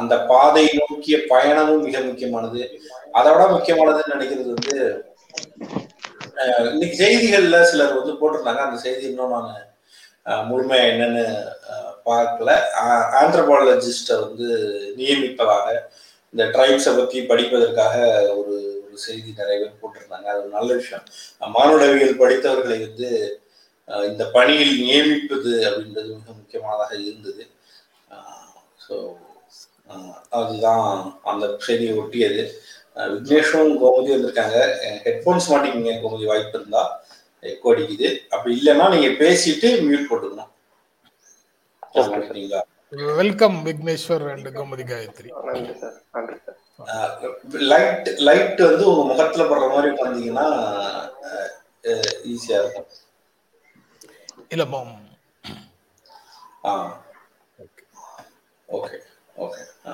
அந்த 0.00 0.14
பாதை 0.30 0.64
நோக்கிய 0.78 1.16
பயணமும் 1.30 1.84
மிக 1.86 2.00
முக்கியமானது. 2.08 2.62
அதை 3.18 3.28
விட 3.32 3.44
முக்கியமானதுன்னு 3.52 4.14
நினைக்கிறது 4.14 4.50
வந்து 4.56 4.76
இன்னைக்கு 6.72 6.96
செய்திகள்ல 7.02 7.58
சிலர் 7.70 7.98
வந்து 7.98 8.12
போட்டிருந்தாங்க. 8.20 8.62
அந்த 8.66 8.78
செய்தி 8.84 9.04
இன்னும் 9.10 9.34
நான் 9.36 10.48
முழுமையா 10.50 10.84
என்னன்னு 10.92 11.24
பார்க்கல. 12.08 12.50
ஆந்த்ரபாலஜிஸ்டை 13.20 14.16
வந்து 14.24 14.48
நியமிப்பதாக 14.98 15.66
இந்த 16.34 16.44
ட்ரைப்ஸை 16.54 16.92
பத்தி 16.98 17.20
படிப்பதற்காக 17.30 17.96
ஒரு 18.40 18.54
ஒரு 18.84 18.96
செய்தி 19.04 19.30
நிறைய 19.36 19.56
பேர் 19.60 19.80
போட்டிருந்தாங்க. 19.82 20.26
அது 20.32 20.40
ஒரு 20.42 20.52
நல்ல 20.56 20.70
விஷயம். 20.80 21.04
மானுடவியல் 21.56 22.20
படித்தவர்களை 22.22 22.78
வந்து 22.86 23.10
இந்த 24.10 24.24
பணியில் 24.36 24.74
நியமிப்பது 24.84 25.52
அப்படின்றது 25.68 26.08
மிக 26.18 26.30
முக்கியமானதாக 26.38 26.92
இருந்தது. 27.06 27.44
ஸோ 28.86 28.94
அதுதான் 30.38 30.86
அந்த 31.30 31.44
செய்தியை 31.66 31.94
ஒட்டியது. 32.02 32.42
விக்னேஷும் 33.14 33.72
கோமதி 33.82 34.10
வந்திருக்காங்க. 34.14 34.58
ஹெட்ஃபோன்ஸ் 35.06 35.50
மாட்டிக்கிங்க 35.52 35.94
கோமதி 36.02 36.26
வாய்ப்பு 36.30 36.56
இருந்தா. 36.58 36.82
எக்கோ 37.50 37.70
அடிக்குது. 37.72 38.08
அப்படி 38.34 38.52
இல்லைன்னா 38.58 38.86
நீங்க 38.94 39.08
பேசிட்டு 39.22 39.68
மியூட் 39.86 40.08
போட்டுக்கணும். 40.10 40.50
சரிங்களா 42.28 42.60
வெல்கம் 43.20 43.56
விக்னேஸ்வர் 43.66 44.24
அண்ட் 44.32 44.48
கோமதி 44.56 44.84
காயத்ரி. 44.90 45.30
நன்றி 45.48 45.74
சார். 45.82 45.96
நன்றி 46.16 46.36
சார். 46.44 46.58
லைட் 47.72 48.08
லைட் 48.28 48.60
வந்து 48.68 48.84
உங்க 48.90 49.02
முகத்துல 49.10 49.44
படுற 49.50 49.68
மாதிரி 49.74 49.92
உட்காந்தீங்கன்னா 49.94 50.46
ஈஸியா 52.32 52.58
இருக்கும். 52.62 52.88
இல்ல 54.52 54.64
மாம் 54.66 54.92
ஆ. 56.64 56.72
ஓகே 58.68 58.96
ஓகே 59.36 59.60
ஆ. 59.86 59.92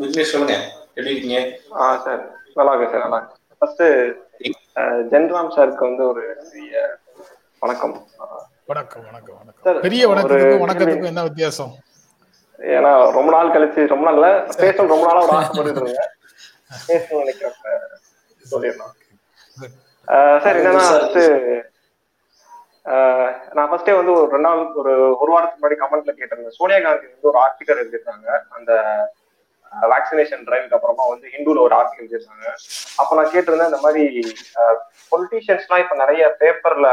விக்னேஷ் 0.00 0.32
சொல்லுங்க. 0.32 0.56
எப்படி 0.90 1.12
இருக்கீங்க? 1.12 1.38
ஆ 1.76 1.86
சார் 2.04 2.22
நல்லா 2.56 2.72
இருக்கு 2.72 2.92
சார் 2.92 3.04
நல்லா 3.06 3.20
ஃபர்ஸ்ட் 3.62 3.82
ஜென்ராம் 5.12 5.50
சாருக்கு 5.54 5.88
வந்து 5.88 6.02
ஒரு 6.06 6.22
பெரிய 6.44 6.74
வணக்கம். 7.62 7.94
வணக்கம் 8.68 9.04
வணக்கம் 9.04 9.36
வணக்கம். 9.36 9.64
சார், 9.66 9.80
பெரிய 9.80 10.02
கேள்வி. 10.22 10.56
வணக்கத்துக்கும் 10.62 11.10
என்ன 11.10 11.22
வித்தியாசம்? 11.22 11.72
ஏன்னா 12.58 12.90
ரொம்ப 13.12 13.30
நாள் 13.32 13.54
கழிச்சு 13.54 13.80
ரொம்ப 13.86 14.04
நாள் 14.06 14.18
இல்ல 14.18 14.28
பேசணும் 14.60 14.92
ரொம்ப 14.94 15.06
நாளா 15.08 15.22
ஒரு 15.24 15.34
ஆசைப்பட்டு 15.38 15.72
இருந்தேன். 15.74 16.12
பேசணும்னு 16.88 17.22
நினைக்கிறப்ப 17.22 17.74
சொல்லிடலாம். 18.46 18.94
ஆஹ் 20.08 20.38
சார் 20.44 20.58
என்னன்னா 20.60 20.84
ஃபர்ஸ்ட் 20.86 21.20
நான் 23.56 23.68
ஃபர்ஸ்டே 23.70 23.94
வந்து 23.98 24.12
ஒரு 24.16 24.26
ரெண்டு 24.32 24.46
நாள் 24.48 24.60
ஒரு 24.80 24.92
ஒரு 25.22 25.30
வாரத்துக்கு 25.34 25.60
முன்னாடி 25.60 25.78
கமெண்ட்ல 25.82 26.12
கேட்டிருந்தேன். 26.18 26.56
சோனியா 26.58 26.78
காந்தி 26.84 27.06
வந்து 27.12 27.30
ஒரு 27.32 27.38
ஆர்டிக்கல் 27.44 27.80
எழுதியிருந்தாங்க. 27.82 28.28
அந்த 28.56 28.72
வேக்சினேஷன் 29.92 30.44
டிரைவுக்கு 30.46 30.76
அப்புறமா 30.76 31.04
வந்து 31.12 31.26
ஹிந்துல 31.34 31.62
ஒரு 31.66 31.74
ஆர்டிக்கல் 31.78 32.04
எழுதியிருந்தாங்க. 32.04 32.46
அப்ப 33.00 33.16
நான் 33.18 33.32
கேட்டிருந்தேன் 33.34 33.70
இந்த 33.72 33.80
மாதிரி 33.86 34.04
பொலிட்டீஷியன்ஸ்லாம் 35.12 35.82
இப்ப 35.84 35.96
நிறைய 36.02 36.22
பேப்பர்ல 36.42 36.88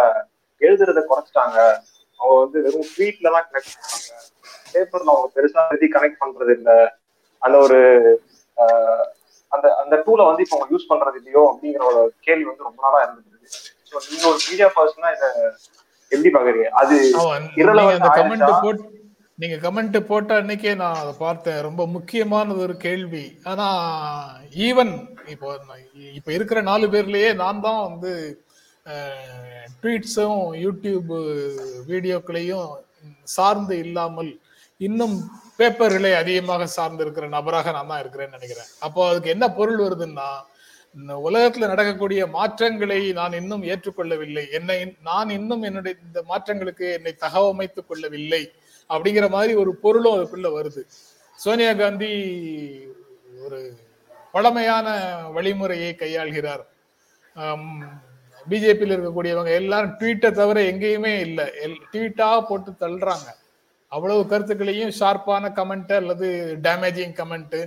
எழுதுறத 0.62 1.02
குறைச்சிட்டாங்க. 1.12 1.58
அவங்க 2.20 2.36
வந்து 2.44 2.58
வெறும் 2.66 2.92
ட்வீட்ல 2.96 3.34
தான் 3.36 3.48
கனெக்ட் 3.48 3.74
பண்றாங்க. 3.76 4.12
பேப்பர்ல 4.74 5.14
அவங்க 5.16 5.30
பெருசா 5.38 5.64
எழுதி 5.72 5.88
கனெக்ட் 5.96 6.22
பண்றது 6.24 6.54
இல்ல. 6.60 6.72
அந்த 7.42 7.58
ஒரு 7.66 7.80
அந்த 9.52 9.68
அந்த 9.82 9.96
டூலை 10.06 10.24
வந்து 10.28 10.44
இப்போ 10.44 10.56
அவங்க 10.58 10.74
யூஸ் 10.74 10.92
பண்றது 10.92 11.18
இல்லையோ 11.22 11.42
அப்படிங்கிற 11.50 11.84
ஒரு 11.92 12.02
கேள்வி 12.28 12.48
வந்து 12.50 12.68
ரொம்ப 12.68 12.82
நாளா 12.86 13.00
இருந்துருக்கு 13.04 13.50
ஸோ 13.90 13.96
நீங்க 14.08 14.26
ஒரு 14.32 14.40
மீடியா 14.48 14.68
பர்சனா 14.78 15.10
இதை 15.16 15.30
எப்படி 16.16 16.32
பாக்குறீங்க? 16.38 16.70
அது 16.82 16.96
கமெண்ட் 18.20 18.90
நீங்க 19.40 19.56
கமெண்ட் 19.64 19.98
போட்ட 20.10 20.32
அன்னைக்கே 20.40 20.74
நான் 20.82 21.00
அதை 21.02 21.14
பார்த்தேன். 21.26 21.60
ரொம்ப 21.68 21.82
முக்கியமானது 21.94 22.60
ஒரு 22.66 22.76
கேள்வி. 22.84 23.24
ஆனா 23.52 23.68
ஈவன் 24.68 24.94
இப்போ 25.34 25.48
இப்ப 26.18 26.30
இருக்கிற 26.38 26.60
நாலு 26.70 26.88
பேர்லயே 26.94 27.30
நான் 27.44 27.64
தான் 27.68 27.82
வந்து 27.88 28.12
ட்வீட்ஸும் 29.82 30.42
யூடியூப் 30.64 31.12
வீடியோக்களையும் 31.92 32.70
சார்ந்து 33.36 33.76
இல்லாமல் 33.86 34.32
இன்னும் 34.88 35.16
பேப்பர்களை 35.58 36.12
அதிகமாக 36.22 36.68
சார்ந்து 36.78 37.04
இருக்கிற 37.06 37.26
நபராக 37.36 37.72
நான் 37.76 37.92
தான் 37.92 38.02
இருக்கிறேன்னு 38.04 38.38
நினைக்கிறேன். 38.38 38.70
அப்போ 38.86 39.02
அதுக்கு 39.10 39.34
என்ன 39.36 39.46
பொருள் 39.60 39.84
வருதுன்னா 39.86 40.30
இந்த 41.00 41.14
உலகத்துல 41.28 41.68
நடக்கக்கூடிய 41.72 42.22
மாற்றங்களை 42.36 43.00
நான் 43.20 43.38
இன்னும் 43.40 43.64
ஏற்றுக்கொள்ளவில்லை. 43.72 44.44
என்னை 44.58 44.78
நான் 45.10 45.30
இன்னும் 45.38 45.64
என்னுடைய 45.70 45.94
இந்த 46.06 46.20
மாற்றங்களுக்கு 46.32 46.86
என்னை 46.98 47.14
தகவமைத்துக் 47.26 47.88
கொள்ளவில்லை 47.88 48.44
அப்படிங்கிற 48.90 49.28
மாதிரி 49.36 49.54
ஒரு 49.64 49.72
பொருளும் 49.84 50.16
அதுக்குள்ள 50.16 50.50
வருது. 50.58 50.82
சோனியா 51.40 51.74
காந்தி 51.74 52.12
ஒரு 53.46 53.60
பழமையான 54.32 54.88
வழிமுறையை 55.36 55.92
கையாள்கிறார். 56.02 56.64
பிஜேபியில் 58.52 58.94
இருக்கக்கூடியவங்க 58.96 59.52
எல்லாரும் 59.62 59.96
ட்வீட்டை 60.00 60.30
தவிர 60.32 60.58
எங்கேயுமே 60.72 61.14
இல்லை. 61.28 61.46
எல் 61.66 61.80
ட்வீட்டாக 61.92 62.40
போட்டு 62.50 62.72
தள்ளுறாங்க. 62.84 63.28
அவ்வளவு 63.92 64.22
கருத்துக்களையும் 64.32 64.94
ஷார்ப்பான 65.00 65.50
கமெண்ட் 65.58 65.94
அல்லது 66.02 66.28
டேமேஜிங் 66.68 67.16
கமெண்ட்டு 67.20 67.60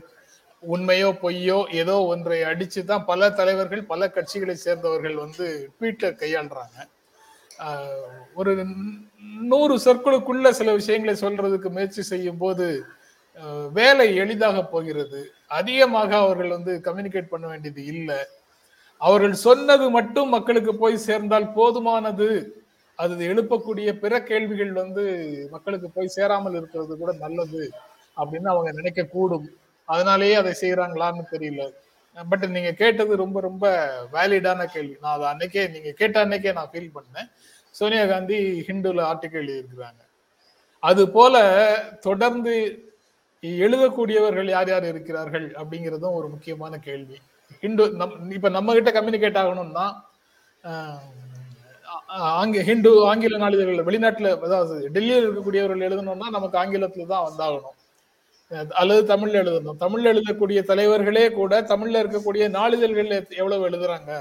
உண்மையோ 0.75 1.09
பொய்யோ 1.23 1.59
ஏதோ 1.81 1.95
ஒன்றை 2.13 2.39
அடிச்சு 2.51 2.81
தான் 2.91 3.07
பல 3.11 3.29
தலைவர்கள் 3.39 3.83
பல 3.93 4.09
கட்சிகளை 4.17 4.55
சேர்ந்தவர்கள் 4.65 5.17
வந்து 5.25 5.47
ட்வீட்டர் 5.77 6.21
கையாளுறாங்க. 6.23 6.77
ஒரு 8.41 8.53
நூறு 9.53 9.75
சொற்களுக்குள்ள 9.85 10.49
சில 10.61 10.73
விஷயங்களை 10.81 11.15
சொல்றதுக்கு 11.25 11.69
முயற்சி 11.77 12.03
செய்யும் 12.13 12.41
போது 12.45 12.67
வேலை 13.79 14.09
எளிதாக 14.23 14.59
போகிறது. 14.75 15.21
அதிகமாக 15.59 16.11
அவர்கள் 16.25 16.55
வந்து 16.57 16.73
கம்யூனிகேட் 16.87 17.33
பண்ண 17.33 17.47
வேண்டியது 17.53 17.83
இல்லை. 17.95 18.21
அவர்கள் 19.01 19.35
சொன்னது 19.47 19.87
மட்டும் 19.97 20.31
மக்களுக்கு 20.37 20.73
போய் 20.83 21.05
சேர்ந்தால் 21.09 21.49
போதுமானது. 21.59 22.29
அது 22.99 23.25
எழுப்பக்கூடிய 23.33 23.89
பிற 24.03 24.15
கேள்விகள் 24.31 24.73
வந்து 24.83 25.05
மக்களுக்கு 25.55 25.89
போய் 25.97 26.15
சேராமல் 26.17 26.57
இருக்கிறது 26.61 26.93
கூட 27.03 27.13
நல்லது 27.25 27.63
அப்படின்னு 28.17 28.49
அவங்க 28.53 28.71
நினைக்க 28.79 29.03
கூடும் 29.15 29.49
அதனாலேயே 29.89 30.37
அதை 30.43 30.53
செய்யறாங்களான்னு 30.63 31.25
தெரியல. 31.35 31.65
பட் 32.17 32.45
நீங்க 32.55 32.71
கேட்டது 32.83 33.13
ரொம்ப 33.23 33.39
ரொம்ப 33.49 33.65
வேலிடான 34.15 34.67
கேள்வி. 34.75 34.95
நான் 35.03 35.17
அதை 35.17 35.27
அன்னைக்கே 35.33 35.65
நீங்க 35.75 35.91
கேட்ட 36.01 36.17
அன்னைக்கே 36.25 36.53
நான் 36.59 36.71
ஃபீல் 36.73 36.95
பண்ணேன். 36.97 37.29
சோனியா 37.79 38.05
காந்தி 38.13 38.39
ஹிந்துல 38.69 39.01
ஆர்டிக்கல் 39.11 39.49
எழுதியிருக்கிறாங்க. 39.53 40.03
அது 40.83 41.03
போல 41.17 41.37
தொடர்ந்து 42.07 42.55
எழுதக்கூடியவர்கள் 43.43 44.49
யார் 44.55 44.71
யார் 44.73 44.87
இருக்கிறார்கள் 44.93 45.47
அப்படிங்கிறதும் 45.61 46.17
ஒரு 46.19 46.27
முக்கியமான 46.35 46.75
கேள்வி. 46.89 47.17
ஹிந்து 47.63 47.85
நம் 48.01 48.15
இப்ப 48.37 48.49
நம்ம 48.57 48.75
கிட்ட 48.77 48.91
கம்யூனிகேட் 48.97 49.41
ஆகணும்னா 49.43 49.87
ஆங்க 52.41 52.63
ஹிந்து 52.69 52.91
ஆங்கில 53.09 53.39
நாளிதழ்கள் 53.43 53.89
வெளிநாட்டுல 53.89 54.31
அதாவது 54.47 54.77
டெல்லியில் 54.95 55.27
இருக்கக்கூடியவர்கள் 55.27 55.87
எழுதணும்னா 55.89 56.29
நமக்கு 56.37 56.57
ஆங்கிலத்துல 56.63 57.07
தான் 57.13 57.27
வந்தாகணும். 57.29 57.77
அல்லது 58.81 59.03
தமிழ்ல 59.13 59.41
எழுதணும். 59.43 59.79
தமிழ்ல 59.85 60.11
எழுதக்கூடிய 60.15 60.61
தலைவர்களே 60.71 61.25
கூட 61.39 61.61
தமிழ்ல 61.73 62.03
இருக்கக்கூடிய 62.03 62.45
நாளிதழ்கள் 62.59 63.11
எவ்வளவு 63.41 63.69
எழுதுறாங்க 63.71 64.13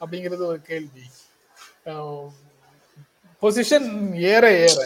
அப்படிங்கிறது 0.00 0.44
ஒரு 0.52 0.60
கேள்வி. 0.70 1.04
பொசிஷன் 3.42 3.88
ஏற 4.32 4.44
ஏற 4.66 4.80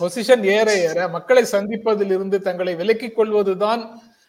பொசிஷன் 0.00 0.44
ஏற 0.56 0.68
ஏற 0.86 0.98
மக்களை 1.08 1.42
சந்திப்பதில் 1.52 2.12
இருந்து 2.16 2.38
தங்களை 2.46 2.72
விலக்கிக் 2.80 3.16
கொள்வதுதான் 3.18 3.82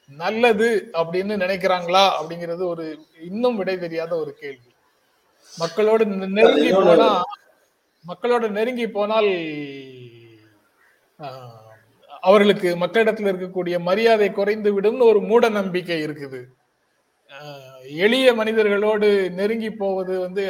நல்லது 0.10 0.70
அப்படின்னு 1.00 1.34
நினைக்கிறாங்களா 1.44 2.04
அப்படிங்கிறது 2.18 2.64
ஒரு 2.74 2.86
இன்னும் 3.30 3.58
விடை 3.60 3.76
தெரியாத 3.78 4.12
ஒரு 4.16 4.34
கேள்வி. 4.42 4.72
மக்களோடு 5.54 6.06
நெருங்கி 6.38 6.72
போனா 6.74 7.10
மக்களோட 8.06 8.46
நெருங்கி 8.58 8.88
போனால் 8.90 9.32
அவர்களுக்கு 12.22 12.70
மக்களிடத்தில் 12.78 13.30
இருக்கக்கூடிய 13.32 13.76
மரியாதை 13.80 14.30
குறைந்து 14.32 14.70
விடும்னு 14.76 15.10
ஒரு 15.12 15.20
மூட 15.22 15.50
நம்பிக்கை 15.50 15.98
இருக்குது. 16.06 16.42
எளிய 18.06 18.28
மனிதர்களோடு 18.34 19.08
நெருங்கி 19.30 19.72
போவது 19.72 20.14
வந்து 20.20 20.46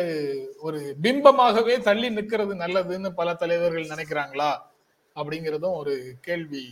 ஒரு 0.57 0.79
பிம்பமாகவே 1.01 1.75
தள்ளி 1.79 2.09
நிற்கிறது 2.09 2.53
நல்லதுன்னு 2.55 3.09
பல 3.09 3.33
தலைவர்கள் 3.33 3.91
நினைக்கிறாங்களா? 3.93 4.51
அப்படிங்கிறதும் 5.15 5.79
ஒரு 5.81 5.95
கேள்வி 6.21 6.63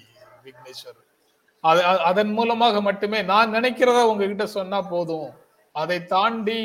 விக்னேஸ்வர். 0.46 1.02
அது 1.64 1.82
அதன் 2.10 2.32
மூலமாக 2.32 2.82
மட்டுமே 2.82 3.20
நான் 3.22 3.54
நினைக்கிறத 3.54 4.00
உங்ககிட்ட 4.12 4.46
சொன்னா 4.58 4.82
போதும். 4.82 5.30
அதை 5.72 5.98
தாண்டி 6.06 6.62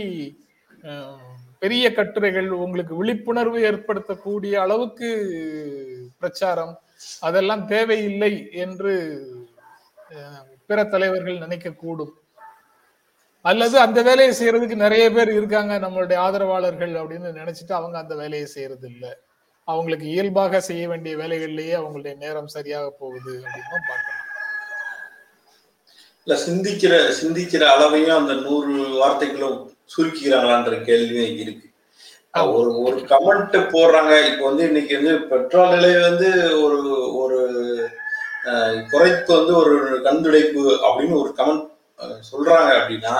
பெரிய 1.59 1.87
கட்டுரைகள் 1.93 2.51
உங்களுக்கு 2.64 2.95
விழிப்புணர்வு 2.97 3.59
ஏற்படுத்தக்கூடிய 3.71 4.53
அளவுக்கு 4.53 5.09
பிரச்சாரம் 6.19 6.75
அதெல்லாம் 7.21 7.67
தேவையில்லை 7.67 8.51
என்று 8.53 8.93
பிற 10.67 10.85
தலைவர்கள் 10.85 11.39
நினைக்க 11.39 11.71
கூடும் 11.71 12.15
அல்லது 13.41 13.79
அந்த 13.79 14.03
வேலையை 14.03 14.35
செய்யறதுக்கு 14.35 14.77
நிறைய 14.77 15.11
பேர் 15.11 15.31
இருக்காங்க 15.33 15.79
நம்மளுடைய 15.79 16.15
ஆதரவாளர்கள் 16.15 16.95
அப்படின்னு 16.95 17.31
நினைச்சிட்டு 17.33 17.73
அவங்க 17.73 17.99
அந்த 17.99 18.15
வேலையை 18.15 18.47
செய்யறது 18.47 18.89
இல்லை 18.89 19.13
அவங்களுக்கு 19.65 20.07
இயல்பாக 20.07 20.61
செய்ய 20.61 20.89
வேண்டிய 20.89 21.17
வேலைகள்லயே 21.17 21.75
அவங்களுடைய 21.77 22.17
நேரம் 22.17 22.47
சரியாக 22.47 22.91
போகுது 22.91 23.35
அப்படின்னு 23.45 23.89
பார்க்கலாம் 23.89 24.27
இல்ல 26.27 26.35
சிந்திக்கிற 26.47 26.95
சிந்திக்கிற 27.11 27.65
அளவையும் 27.67 28.17
அந்த 28.17 28.35
நூறு 28.35 28.73
வார்த்தைகளும் 28.73 29.73
சுருக்கிக்கிறாங்களான்ற 29.97 30.85
கேள்வியும் 30.85 31.39
இருக்கு. 31.39 31.70
ஒரு 32.35 32.71
ஒரு 32.87 32.99
கமெண்ட் 33.12 33.57
போடுறாங்க. 33.73 34.12
இப்போ 34.31 34.45
வந்து 34.49 34.64
இன்னைக்கு 34.69 34.93
வந்து 34.99 35.14
பெட்ரோல் 35.31 35.73
விலை 35.73 35.90
வந்து 36.09 36.29
ஒரு 36.64 36.79
ஒரு 37.23 37.38
குறைப்பு 38.93 39.31
வந்து 39.38 39.53
ஒரு 39.62 39.75
கண்துடைப்பு 40.05 40.62
அப்படின்னு 40.87 41.16
ஒரு 41.23 41.33
கமெண்ட் 41.38 41.66
சொல்றாங்க 42.31 42.71
அப்படின்னா 42.81 43.14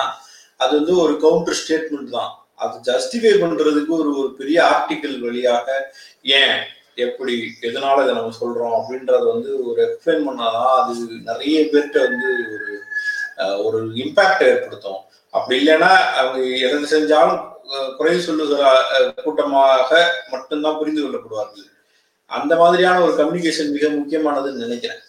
அது 0.59 0.71
வந்து 0.79 0.93
ஒரு 1.03 1.13
கவுண்டர் 1.23 1.59
ஸ்டேட்மெண்ட் 1.61 2.15
தான். 2.17 2.31
அது 2.55 2.75
ஜஸ்டிஃபை 2.89 3.33
பண்றதுக்கு 3.43 3.93
ஒரு 4.01 4.09
ஒரு 4.21 4.29
பெரிய 4.39 4.57
ஆர்டிக்கல் 4.71 5.17
வழியாக 5.25 5.67
ஏன் 6.39 6.57
எப்படி 7.05 7.35
எதனால 7.67 8.03
இதை 8.03 8.13
நம்ம 8.15 8.33
சொல்றோம் 8.41 8.75
அப்படின்றத 8.79 9.23
வந்து 9.33 9.51
ஒரு 9.69 9.79
எக்ஸ்பிளைன் 9.87 10.27
பண்ணாதான் 10.27 10.73
அது 10.79 10.93
நிறைய 11.29 11.59
பேர்கிட்ட 11.71 11.99
வந்து 12.07 12.29
ஒரு 12.53 12.69
ஒரு 13.65 13.79
இம்பாக்ட் 14.03 14.43
ஏற்படுத்தும். 14.51 15.01
அப்படி 15.33 15.55
இல்லைன்னா 15.61 15.91
அவங்க 16.19 16.39
எதை 16.65 16.77
செஞ்சாலும் 16.95 17.41
குறை 17.97 18.15
சொல்லுகிற 18.27 18.61
கூட்டமாக 19.23 19.89
மட்டும்தான் 20.31 20.77
புரிந்து 20.79 21.03
கொள்ளப்படுவார்கள். 21.03 21.67
அந்த 22.37 22.53
மாதிரியான 22.61 23.01
ஒரு 23.05 23.13
கம்யூனிகேஷன் 23.19 23.71
மிக 23.75 23.87
முக்கியமானதுன்னு 23.99 24.63
நினைக்கிறேன். 24.65 25.01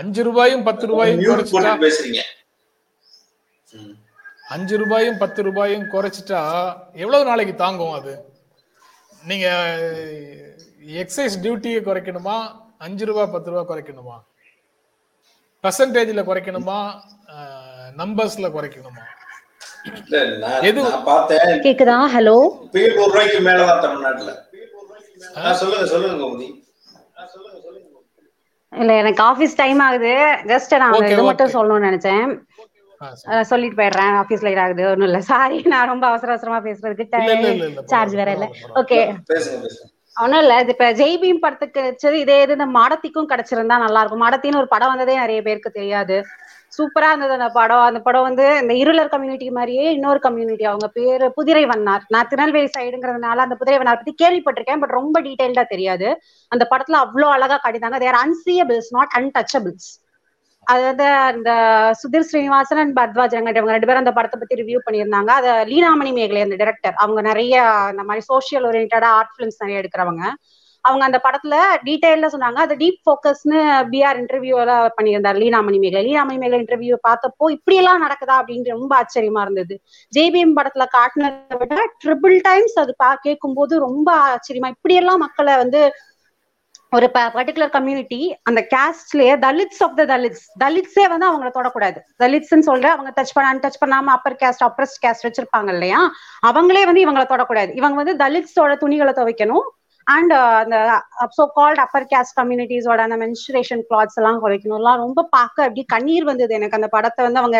அஞ்சு 0.00 0.22
ரூபாயும் 0.28 0.64
பத்து 0.68 0.86
ரூபாயும் 0.86 1.82
பேசுறீங்க. 1.86 2.22
அஞ்சு 4.54 4.74
ரூபாயும் 4.82 5.18
பத்து 5.22 5.40
ரூபாயும் 5.46 5.86
குறைச்சிட்டா 5.94 6.40
எவ்வளவு 7.02 7.28
நாளைக்கு 7.30 7.54
தாங்கும் 7.54 7.96
அது? 7.98 8.12
நீங்க 9.30 9.46
எக்ஸைஸ் 11.02 11.36
டியூட்டியை 11.44 11.80
குறைக்கணுமா? 11.88 12.36
அஞ்சு 12.86 13.04
ரூபாய் 13.10 13.32
பத்து 13.34 13.50
ரூபாய் 13.50 13.70
குறைக்கணுமா? 13.70 14.16
பர்சன்டேஜ்ல 15.64 16.22
குறைக்கணுமா? 16.30 16.80
நம்பர்ஸ்ல 18.00 18.48
குறைக்கணுமா? 18.56 19.04
கேக்குதா? 21.64 21.96
ஹலோ? 22.14 22.36
நூறு 22.96 23.10
ரூபாய்க்கு 23.10 23.40
மேலதான் 23.48 23.82
தமிழ்நாட்டுல 23.84 24.32
சொல்லுங்க 25.60 25.86
சொல்லுங்க 25.92 26.16
கோமதி. 26.22 26.48
இல்ல 28.72 28.92
எனக்கு 29.02 29.22
ஆபீஸ் 29.22 29.54
டைம் 29.56 29.80
ஆகுது. 29.86 30.12
ஜஸ்ட் 30.52 30.72
நான் 30.82 30.96
இது 31.06 31.22
மட்டும். 31.28 31.54
சொல்லணும்னு 31.56 31.88
நினைச்சேன். 31.88 32.26
சொல்லிட்டு 33.50 33.78
போயிடுறேன். 33.80 34.14
ஆபீஸ் 34.22 34.44
லைட் 34.46 34.62
ஆகுது. 34.64 34.82
ஒண்ணும் 34.90 35.08
இல்ல. 35.08 35.20
சாரி 35.30 35.58
நான் 35.72 35.90
ரொம்ப 35.92 36.04
அவசர 36.10 36.32
அவசரமா 36.34 36.60
பேசுறதுக்கு 36.66 37.06
சார்ஜ் 37.92 38.14
வேற 38.20 38.30
இல்ல. 38.36 38.46
ஓகே 38.80 38.98
பேசுங்க 39.30 39.58
பேசுங்க. 39.62 39.88
ஒண்ணும் 40.16 40.42
இல்ல. 40.42 40.54
இது 40.62 40.72
இப்ப 40.74 40.86
ஜெய் 41.00 41.18
பீம் 41.22 41.42
படத்துக்கு 41.42 41.78
கிடைச்சது 41.78 42.16
இதே 42.24 42.36
இது 42.44 42.56
இந்த 42.56 42.66
மாடத்திக்கும் 42.78 43.30
கிடைச்சிருந்தா 43.32 43.76
நல்லா 43.84 44.00
இருக்கும். 44.00 44.24
மாடத்தின்னு 44.24 44.60
ஒரு 44.62 44.70
படம் 44.74 44.92
வந்ததே 44.92 45.16
நிறைய 45.18 45.40
பேருக்கு 45.42 45.70
தெரியாது. 45.70 46.16
சூப்பரா 46.78 47.08
இருந்தது 47.08 47.32
அந்த 47.32 47.48
படம். 47.48 47.84
அந்த 47.90 48.00
படம் 48.00 48.22
வந்து 48.22 48.58
இந்த 48.62 48.74
இருளர் 48.74 49.12
கம்யூனிட்டி 49.14 49.50
மாதிரியே 49.50 49.92
இன்னொரு 49.92 50.20
கம்யூனிட்டி 50.26 50.64
அவங்க 50.64 50.88
பேரு 50.88 51.32
புதிரை 51.38 51.64
வண்ணார். 51.66 52.04
நான் 52.08 52.28
திருநெல்வேலி 52.32 52.70
சைடுங்கிறதுனால 52.78 53.44
அந்த 53.46 53.54
புதிரை 53.54 53.78
வண்ணார் 53.78 54.02
பத்தி 54.02 54.14
கேள்விப்பட்டிருக்கேன் 54.24 54.82
பட் 54.82 54.96
ரொம்ப 55.00 55.20
டீடைல்டா 55.20 55.64
தெரியாது. 55.74 56.10
அந்த 56.48 56.66
படத்துல 56.72 57.00
அவ்வளவு 57.04 57.32
அழகா 57.36 57.58
காட்டினாங்க 57.64 57.98
தேர் 57.98 58.20
அன்சியபிள்ஸ் 58.24 58.92
நாட் 58.98 59.16
அன்டச்சபிள்ஸ் 59.20 59.88
அது 60.66 60.82
வந்து 60.82 61.04
அந்த 61.04 61.50
சுதீர் 62.00 62.26
ஸ்ரீனிவாசன் 62.30 62.78
அண்ட் 62.78 62.94
பத்வாஜ் 62.98 63.36
ரங்கட் 63.36 63.58
இவங்க 63.58 63.74
ரெண்டு 63.74 63.86
பேரும் 63.86 64.02
அந்த 64.04 64.12
படத்தை 64.12 64.38
பத்தி 64.40 64.58
ரிவ்யூ 64.62 64.78
பண்ணியிருந்தாங்க. 64.86 65.30
அது 65.38 65.48
லீனாமணி 65.70 66.10
மேகலை 66.18 66.40
அந்த 66.42 66.56
டைரக்டர் 66.56 66.94
அவங்க 66.94 67.20
நிறைய 67.20 67.54
இந்த 67.90 68.02
மாதிரி 68.08 68.24
சோசியல் 68.32 68.66
ஓரியன்டா 68.70 69.10
ஆர்ட் 69.18 69.32
ஃபிலிம்ஸ் 69.34 69.62
நிறைய 69.62 69.82
எடுக்கிறவங்க. 69.82 70.22
அவங்க 70.88 71.04
அந்த 71.08 71.18
படத்துல 71.24 71.56
டீட்டெயில 71.86 72.28
சொன்னாங்க. 72.34 72.60
அது 72.66 72.74
டீப் 72.74 72.98
ஃபோக்கஸ்னு 73.06 73.60
பிஆர் 73.92 74.20
இன்டர்வியூல 74.22 74.72
பண்ணியிருந்தார் 74.98 75.40
லீனாமணி 75.42 75.78
மேகலை. 75.84 76.02
லீனாமணி 76.08 76.38
மேகலை 76.42 76.60
இன்டர்வியூ 76.64 76.98
பார்த்தப்போ 77.08 77.50
இப்படி 77.56 77.76
எல்லாம் 77.76 78.04
நடக்குதா 78.06 78.36
அப்படின்னு 78.40 78.74
ரொம்ப 78.76 78.92
ஆச்சரியமா 79.00 79.44
இருந்தது. 79.46 79.76
ஜேபிஎம் 80.12 80.58
படத்துல 80.58 80.86
காட்டினதை 80.98 81.58
விட 81.62 81.80
ட்ரிபிள் 82.04 82.36
டைம்ஸ் 82.42 82.78
அது 82.78 82.94
பா 82.96 83.10
கேட்கும்போது 83.26 83.78
ரொம்ப 83.88 84.10
ஆச்சரியமா 84.28 84.70
இப்படி 84.76 84.94
எல்லாம் 84.94 85.24
மக்களை 85.26 85.56
வந்து 85.56 85.82
ஒரு 86.92 87.06
பர்டிகுலர் 87.14 87.72
கம்யூனிட்டி 87.74 88.18
அந்த 88.42 88.60
கேஸ்ட்லயே 88.74 89.32
தலித்ஸ் 89.44 89.82
ஆஃப் 89.86 89.96
த 89.96 90.04
தலித்ஸ். 90.04 90.44
தலித்ஸே 90.64 91.04
வந்து 91.12 91.26
அவங்கள 91.30 91.50
தொடக்கூடாது. 91.56 91.98
தலித்ஸ்ன்னு 92.22 92.68
சொல்ற 92.70 92.86
அவங்க 92.94 93.10
டச் 93.16 93.34
பண்ண 93.34 93.58
டச் 93.64 93.80
பண்ணாம 93.82 94.14
அப்பர் 94.16 94.38
கேஸ்ட் 94.42 94.64
அப்ரஸ்ட் 94.68 95.02
கேஸ்ட் 95.04 95.26
வச்சிருப்பாங்க 95.26 95.72
இல்லையா? 95.72 96.00
அவங்களே 96.46 96.84
வந்து 96.84 97.04
இவங்கள 97.06 97.24
தொடக்கூடாது. 97.34 97.72
இவங்க 97.76 97.96
வந்து 98.02 98.14
தலித்ஸோட 98.24 98.76
துணிகளை 98.76 99.12
துவைக்கணும். 99.12 99.66
அண்ட் 100.08 100.32
uh, 100.34 100.52
அந்த 100.60 100.76
சோ 101.36 101.44
கால்ட் 101.56 101.80
அப்பர் 101.84 102.06
கேஸ்ட் 102.12 102.34
கம்யூனிட்டிஸோட 102.38 103.00
அந்த 103.06 103.16
மென்சுரேஷன் 103.22 103.82
கிளாத்ஸ் 103.88 104.18
எல்லாம் 104.20 104.40
குறைக்கணும்லாம் 104.44 105.02
ரொம்ப 105.04 105.20
பார்க்க 105.36 105.66
அப்படி 105.66 105.82
கண்ணீர் 105.94 106.28
வந்தது 106.30 106.52
எனக்கு. 106.58 106.78
அந்த 106.78 106.88
படத்தை 106.94 107.22
வந்து 107.26 107.42
அவங்க 107.42 107.58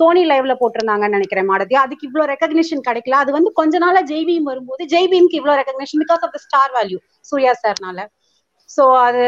சோனி 0.00 0.22
லைவ்ல 0.30 0.54
போட்டிருந்தாங்கன்னு 0.62 1.18
நினைக்கிறேன் 1.18 1.48
மாடதி 1.52 1.76
அதுக்கு 1.84 2.06
இவ்வளவு 2.08 2.30
ரெகக்னிஷன் 2.34 2.84
கிடைக்கல. 2.88 3.18
அது 3.24 3.32
வந்து 3.38 3.52
கொஞ்ச 3.60 3.78
நாளா 3.84 4.02
ஜெய்பீம் 4.12 4.50
வரும்போது 4.52 4.84
ஜெய்பீம்க்கு 4.94 5.40
இவ்வளவு 5.40 5.60
recognition 5.62 6.02
because 6.04 6.24
of 6.26 6.34
the 6.36 6.40
star 6.46 6.74
value 6.78 6.98
Suriya 7.30 7.54
சார்னால. 7.64 8.00
So 8.70 8.84
அது 9.06 9.24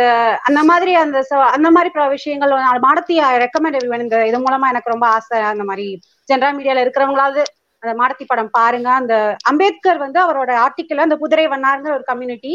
அந்த 0.49 0.61
மாதிரி 0.71 0.93
அந்த 1.03 1.19
அந்த 1.57 1.69
மாதிரி 1.75 1.91
பல 1.97 2.07
விஷயங்கள் 2.17 2.53
மாடத்தி 2.87 3.17
ரெக்கமெண்ட் 3.45 4.03
இந்த 4.05 4.19
இது 4.31 4.39
மூலமா 4.47 4.69
எனக்கு 4.73 4.95
ரொம்ப 4.95 5.07
ஆசை 5.17 5.39
அந்த 5.53 5.65
மாதிரி 5.71 5.87
ஜென்ரல் 6.29 6.57
மீடியால 6.59 6.83
இருக்கிறவங்களாவது 6.85 7.43
அந்த 7.83 7.93
மாடத்தி 8.01 8.25
படம் 8.31 8.55
பாருங்க. 8.59 8.89
அந்த 9.01 9.15
அம்பேத்கர் 9.51 10.01
வந்து 10.05 10.19
அவரோட 10.25 10.51
ஆர்டிக்கல் 10.65 11.05
அந்த 11.07 11.17
குதிரை 11.23 11.47
வண்ணாருங்கிற 11.55 11.93
ஒரு 11.99 12.07
கம்யூனிட்டி 12.11 12.53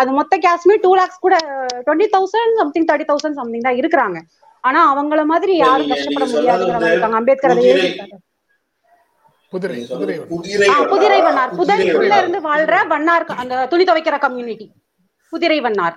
அது 0.00 0.10
மொத்த 0.16 0.34
கேஸ்மே 0.44 0.74
டூ 0.84 0.90
லேக்ஸ் 0.98 1.22
கூட 1.26 1.34
twenty 1.86 2.08
thousand 2.14 2.58
something 2.60 2.88
thirty 2.88 3.06
thousand 3.10 3.38
something 3.40 3.66
தான் 3.66 3.78
இருக்கிறாங்க. 3.80 4.18
ஆனா 4.68 4.80
அவங்கள 4.92 5.20
மாதிரி 5.32 5.52
யாரும் 5.64 5.90
கஷ்டப்பட 5.92 6.26
முடியாதுங்கிற 6.32 6.78
மாதிரி 6.78 6.94
இருக்காங்க. 6.94 7.18
அம்பேத்கர் 7.20 7.54
அதை 7.54 7.72
புதிரை 10.92 11.20
வண்ணார். 11.26 11.52
வண்ணார். 11.58 12.20
இருந்து 12.22 12.40
வாழ்ற 12.48 12.76
வண்ணார் 12.92 13.24
அந்த 13.42 13.54
துணி 13.72 13.84
துவைக்கிற 13.90 14.16
கம்யூனிட்டி 14.26 14.66
புதிரை 15.32 15.58
வண்ணார். 15.66 15.96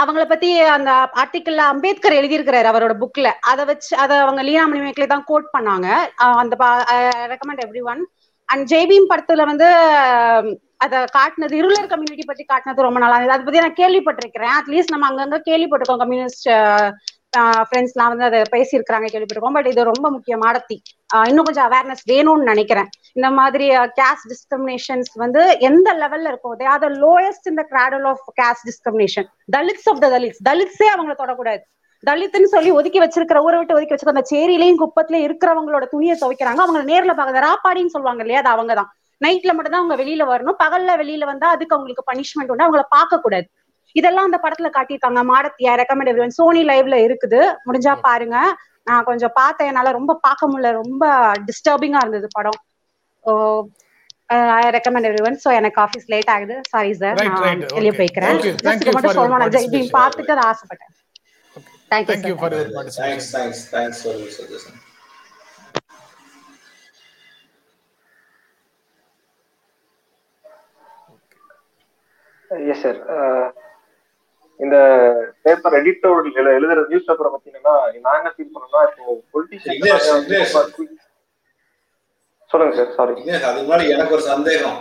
அவங்கள 0.00 0.22
பத்தி 0.32 0.50
அந்த 0.76 0.90
ஆர்டிக்கல்ல 1.22 1.64
அம்பேத்கர் 1.72 2.18
எழுதியிருக்கிறாரு 2.20 2.68
அவரோட 2.72 2.94
புக்ல 3.02 3.28
அதை 3.50 3.62
வச்சு 3.70 3.92
அதை 4.04 4.14
அவங்க 4.24 4.42
லீனாமணி 4.48 4.80
மேக்லே 4.84 5.06
தான் 5.12 5.26
கோட் 5.30 5.48
பண்ணாங்க. 5.56 5.88
அந்த 6.42 6.56
recommend 7.32 7.64
every 7.66 7.82
one 7.92 8.02
and 8.48 8.64
Jai Bhim 8.72 9.10
படத்துல 9.12 9.44
வந்து 9.50 9.68
அதை 10.84 10.98
காட்டினது 11.18 11.54
இருளர் 11.60 11.90
கம்யூனிட்டி 11.92 12.24
பத்தி 12.30 12.44
காட்டினது 12.52 12.86
ரொம்ப 12.86 12.98
நல்லா 13.02 13.18
இருந்தது. 13.18 13.36
அதை 13.36 13.44
பத்தி 13.46 13.62
நான் 13.64 13.80
கேள்விப்பட்டிருக்கிறேன். 13.82 14.54
அட்லீஸ்ட் 14.58 14.94
நம்ம 14.94 15.08
அங்கங்க 15.10 15.38
கேள்விப்பட்டிருக்கோம். 15.50 16.02
கம்யூனிஸ்ட் 16.04 16.48
ஃப்ரெண்ட்ஸ்லாம் 17.68 18.12
வந்து 18.12 18.26
அதை 18.30 18.40
பேசியிருக்கிறாங்க 18.54 19.06
கேள்விப்பட்டிருக்கோம். 19.12 19.56
பட் 19.58 19.70
இது 19.72 19.90
ரொம்ப 19.92 20.06
முக்கியம் 20.16 20.44
மாடத்தி 20.44 20.76
இன்னும் 21.30 21.46
கொஞ்சம் 21.48 21.66
அவேர்னஸ் 21.68 22.04
வேணும்னு 22.12 22.50
நினைக்கிறேன். 22.52 22.90
இந்த 23.16 23.30
மாதிரி 23.30 23.66
கேஸ்ட் 23.70 24.26
டிஸ்கிரிமினேஷன்ஸ் 24.30 25.10
வந்து 25.14 25.56
எந்த 25.60 25.94
லெவல்ல 25.94 26.28
இருக்கும் 26.28 26.58
தே 26.58 26.64
ஆர் 26.64 26.80
த 26.80 26.88
லோயஸ்ட் 26.88 27.50
இந்த 27.52 27.66
cradle 27.70 28.06
of 28.06 28.24
caste 28.40 28.66
discrimination 28.68 29.28
Dalits 29.56 29.88
of 29.92 30.00
the 30.00 30.08
Dalits. 30.18 30.40
தலித்ஸே 30.48 30.88
அவங்கள 30.96 31.14
தொடக்கூடாது. 31.22 31.62
தலித்துன்னு 32.06 32.52
சொல்லி 32.54 32.70
ஒதுக்கி 32.70 33.00
வச்சிருக்கிற 33.00 33.38
ஊரை 33.40 33.58
விட்டு 33.58 33.74
ஒதுக்கி 33.74 33.94
வச்சிருக்க 33.94 34.14
அந்த 34.14 34.24
சேரிலையும் 34.30 34.80
குப்பத்திலயும் 34.82 35.26
இருக்கிறவங்களோட 35.28 35.84
துணியை 35.86 36.18
துவைக்கிறாங்க. 36.20 36.60
அவங்க 36.64 36.80
நேர்ல 36.92 37.12
பாக்குறது 37.18 37.44
ராப்பாடின்னு 37.48 37.94
சொல்லுவாங்க 37.94 38.24
இல்லையா? 38.24 38.42
அது 38.42 38.50
அவங்கதான் 38.54 38.90
நைட்ல 39.24 39.52
மட்டும் 39.52 39.74
தான் 39.74 39.82
அவங்க 39.82 39.96
வெளியில 40.02 40.24
வரணும். 40.32 40.56
பகல்ல 40.64 41.02
வெளியில 41.02 41.24
வந்தா 41.24 41.48
அதுக்கு 41.48 41.76
அவங்களுக்கு 41.76 42.04
பனிஷ்மெண்ட் 42.12 42.50
உண்டு. 42.50 42.64
அவங்கள 42.64 42.82
பார்க்க 42.88 43.20
கூடாது 43.20 43.48
இதெல்லாம் 43.92 44.24
அந்த 44.24 44.38
படத்துல 44.42 44.68
காட்டியிருக்காங்க. 44.68 45.20
மாடத்தியா 45.32 45.72
ரெக்கமெண்ட் 45.80 46.12
எவ்ரி 46.12 46.26
சோனி 46.26 46.62
லைவ்ல 46.64 46.96
இருக்குது. 47.08 47.40
முடிஞ்சா 47.66 47.96
பாருங்க. 48.02 48.36
நான் 48.84 49.04
கொஞ்சம் 49.04 49.30
பார்த்தேன். 49.34 49.66
என்னால 49.66 49.90
ரொம்ப 49.90 50.18
பார்க்க 50.20 50.50
முடியல. 50.50 50.72
ரொம்ப 50.72 51.32
டிஸ்டர்பிங்கா 51.46 51.96
இருந்தது 51.96 52.28
படம். 52.30 52.58
I 54.56 54.70
recommend 54.76 55.08
every 55.08 55.22
one 55.28 55.38
so 55.44 55.50
எனக்கு 55.58 55.78
ஆஃபீஸ் 55.84 56.06
லேட் 56.12 56.30
ஆகுது 56.34 56.56
சாரி 56.70 56.92
சார் 57.00 57.18
நான். 57.22 57.64
வெளியே. 57.76 57.94
போய்க்கிறேன் 57.98 58.38
you 58.40 58.52
மட்டும் 58.56 58.94
for 58.96 59.02
your 59.02 59.14
சொல்லணும் 59.16 59.34
நான் 59.34 59.44
participation. 59.46 59.92
பார்த்துட்டு 59.98 60.34
அதை 60.36 60.44
ஆசைப்பட்டேன் 60.52 60.92
சார் 60.92 61.02
for 62.06 62.50
your 62.52 62.64
Thanks, 62.66 62.76
participation. 62.76 63.26
thanks, 63.32 63.58
thanks 63.74 63.98
for 64.04 64.14
your 64.14 64.30
suggestion. 64.38 64.74
Yes 72.72 72.82
sir 72.82 72.98
இந்த 74.60 74.76
பேப்பர் 75.44 75.76
எடிட்டோர் 75.78 76.26
எழுதுற 76.56 76.80
நியூஸ் 76.90 77.06
பேப்பரை 77.08 77.30
பத்தி 77.32 77.50
என்னன்னா 77.50 77.74
நான் 78.04 78.18
என்ன 78.20 78.32
ஃபீல் 78.34 78.52
பண்ணேன்னா 78.54 78.82
இப்போ. 78.90 79.14
பொலிட்டிஷியன் 79.32 79.80
சொல்லுங்க 82.54 82.74
சார் 82.78 82.96
சாரி 82.96 83.14
அதுக்கு 83.38 83.62
முன்னாடி 83.62 83.86
எனக்கு 83.94 84.16
ஒரு 84.16 84.24
சந்தேகம். 84.26 84.80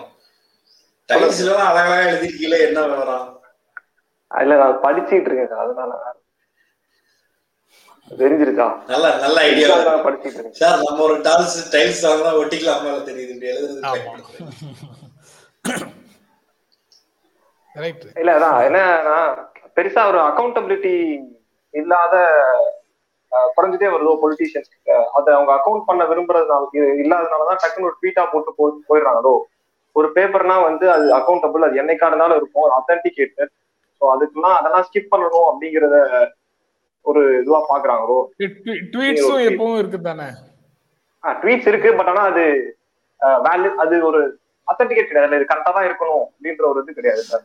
டைல்ஸ்ல 1.09 1.45
எல்லாம் 1.45 1.69
அழகழகா 1.69 2.03
எழுதிருக்கீங்களே 2.07 2.59
என்ன 2.67 2.81
விவரம்? 2.89 3.29
இல்ல 4.31 4.53
நான் 4.61 4.83
படிச்சுட்டு 4.83 5.29
இருக்கேன் 5.29 5.51
சார் 5.51 5.63
அதனால. 5.65 5.93
தெரிஞ்சிருக்கா? 8.11 8.65
நல்ல 8.89 9.05
நல்ல 9.21 9.37
ஐடியா 9.49 9.67
நான் 9.83 10.05
படிச்சுட்டு 10.05 10.37
இருக்கேன். 10.37 10.57
சார் 10.61 10.81
நம்ம 10.81 11.03
ஒரு 11.07 11.15
டால்ஸ் 11.27 11.57
டைல்ஸ் 11.73 12.03
வாங்கினா 12.07 12.31
ஒட்டிக்கலாமா 12.41 12.93
தெரியுது 13.09 13.33
இப்படி 13.35 13.51
எழுதுறது. 13.53 13.81
இல்ல 18.15 18.31
அதான் 18.37 18.57
என்னன்னா 18.67 19.17
பெருசா 19.77 20.01
ஒரு 20.09 20.19
அக்கௌண்டபிலிட்டி 20.23 20.95
இல்லாத 21.73 22.15
குறைஞ்சிட்டே 23.55 23.89
வருதோ 23.91 24.13
பொலிட்டீஷியன்ஸ் 24.21 24.69
அதை 25.13 25.29
அவங்க 25.33 25.51
அக்கௌண்ட் 25.55 25.87
பண்ண 25.87 26.03
விரும்புறதுனால 26.09 26.67
இது 26.71 26.87
இல்லாதனாலதான் 27.01 27.59
டக்குன்னு 27.61 27.89
ஒரு 27.89 27.97
ட்வீட்டா 27.99 28.23
போட்டு 28.31 28.51
போ- 28.57 28.79
போயிடுறாங்களோ? 28.89 29.33
ஒரு 29.95 30.07
பேப்பர்னா 30.15 30.55
வந்து 30.63 30.85
அது 30.91 31.05
அக்கௌண்டபிள் 31.17 31.65
அது 31.65 31.81
என்னைக்கா 31.81 32.07
இருந்தாலும் 32.07 32.39
இருக்கும் 32.39 32.69
அத்தன்டிகேட்டட் 32.77 33.51
ஸோ 34.01 34.09
அதுக்கெல்லாம் 34.13 34.57
அதெல்லாம் 34.59 34.85
ஸ்கிப் 34.87 35.11
பண்ணணும் 35.11 35.49
அப்படிங்கறத 35.49 35.97
ஒரு 37.05 37.21
இதுவா 37.39 37.59
பாக்குறாங்களோ? 37.69 38.17
ட்வீட்ஸும் 38.93 39.43
எப்பவும் 39.49 39.79
இருக்கு 39.79 39.99
தானே 40.03 40.27
ட்வீட்ஸ் 41.23 41.67
இருக்கு 41.67 41.89
பட் 41.93 42.11
ஆனா 42.11 42.23
அது 42.31 42.43
வேல்யூ 43.45 43.71
அது 43.81 43.95
ஒரு 44.07 44.21
அத்தன்டிகேட் 44.67 45.09
கிடையாது 45.09 45.37
இது 45.37 45.49
கரெக்டா 45.49 45.71
தான் 45.73 45.87
இருக்கணும் 45.87 46.23
அப்படின்ற 46.25 46.63
ஒரு 46.69 46.81
இது 46.83 46.93
கிடையாது 46.93 47.23
சார். 47.23 47.43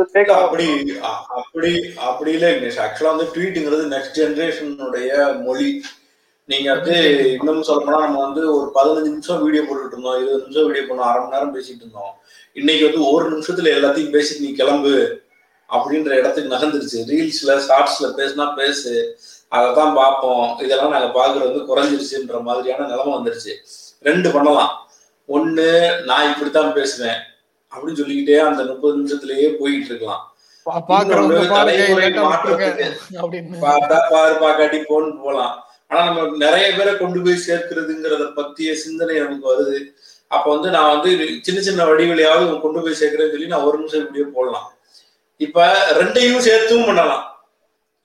அப்படி 0.00 0.66
அப்படி 1.00 1.94
அப்படி 1.96 2.32
இல்ல 2.32 2.50
விக்னேஷ் 2.50 2.80
ஆக்சுவலா 2.84 3.14
வந்து 3.14 3.30
ட்வீட்டுங்கிறது 3.34 3.84
நெக்ஸ்ட் 3.94 4.18
ஜெனரேஷனுடைய 4.18 5.10
மொழி. 5.46 5.82
நீங்க 6.44 6.74
வந்து 6.74 6.94
இன்னும் 7.38 7.62
சொல்ல 7.62 7.84
போனா 7.84 8.04
நம்ம 8.04 8.20
வந்து 8.26 8.42
ஒரு 8.56 8.68
பதினஞ்சு 8.74 9.10
நிமிஷம் 9.14 9.42
வீடியோ 9.44 9.62
போட்டுட்டு 9.62 9.94
இருந்தோம் 9.94 10.18
இருபது 10.20 10.42
நிமிஷம் 10.42 10.66
வீடியோ 10.66 10.84
பண்ணோம் 10.84 11.08
அரை 11.08 11.20
மணி 11.22 11.34
நேரம் 11.34 11.54
பேசிட்டு 11.54 11.82
இருந்தோம். 11.84 12.12
இன்னைக்கு 12.52 12.84
வந்து 12.88 13.10
ஒரு 13.10 13.24
நிமிஷத்துல 13.32 13.72
எல்லாத்தையும் 13.78 14.14
பேசிட்டு 14.14 14.40
நீ 14.40 14.52
கிளம்பு 14.52 15.22
அப்படின்ற 15.70 16.10
இடத்துக்கு 16.10 16.54
நகர்ந்துருச்சு. 16.54 17.00
ரீல்ஸ்ல 17.08 17.54
ஷார்ட்ஸ்ல 17.68 18.08
பேசினா 18.20 18.54
பேசு 18.54 19.18
அதை 19.48 19.74
தான் 19.74 19.94
பார்ப்போம். 19.94 20.58
இதெல்லாம் 20.58 20.90
நாங்க 20.90 21.10
பாக்குறது 21.18 21.52
வந்து 21.52 21.68
குறைஞ்சிருச்சுன்ற 21.70 22.42
மாதிரியான 22.42 22.86
நிலைமை 22.86 23.12
வந்துருச்சு. 23.12 23.54
ரெண்டு 24.00 24.30
பண்ணலாம். 24.30 24.72
ஒண்ணு 25.28 25.68
நான் 26.04 26.30
இப்படித்தான் 26.32 26.72
பேசுவேன். 26.72 27.18
அப்படின்னு 27.72 28.00
சொல்லிக்கிட்டே 28.00 28.38
அந்த 28.38 28.62
முப்பது 28.64 28.98
நிமிஷத்திலேயே 28.98 29.48
போயிட்டு 29.60 29.90
இருக்கலாம். 29.92 30.24
பார்த்தா 33.64 33.98
பாரு 34.12 34.34
பாக்காட்டி 34.44 34.78
போன்னு 34.90 35.22
போலாம் 35.22 35.54
ஆனா 35.90 36.00
நம்ம 36.04 36.36
நிறைய 36.36 36.66
பேரை 36.76 36.96
கொண்டு 36.96 37.18
போய் 37.22 37.44
சேர்க்கிறதுங்கிறத 37.46 38.24
பத்திய 38.38 38.72
சிந்தனை 38.72 39.14
நமக்கு 39.20 39.46
வருது. 39.52 39.78
அப்ப 40.30 40.46
வந்து 40.54 40.70
நான் 40.70 40.90
வந்து 40.94 41.10
சின்ன 41.42 41.60
சின்ன 41.60 41.84
வடிவிலையாவது 41.84 42.60
கொண்டு 42.60 42.80
போய் 42.82 43.00
சேர்க்கிறேன்னு 43.00 43.34
சொல்லி 43.34 43.46
நான் 43.46 43.62
ஒரு 43.62 43.78
நிமிஷம் 43.78 44.00
இப்படியே 44.00 44.26
போடலாம். 44.34 44.68
இப்ப 45.40 45.66
ரெண்டையும் 46.00 46.46
சேர்த்தும் 46.48 46.86
பண்ணலாம். 46.86 47.24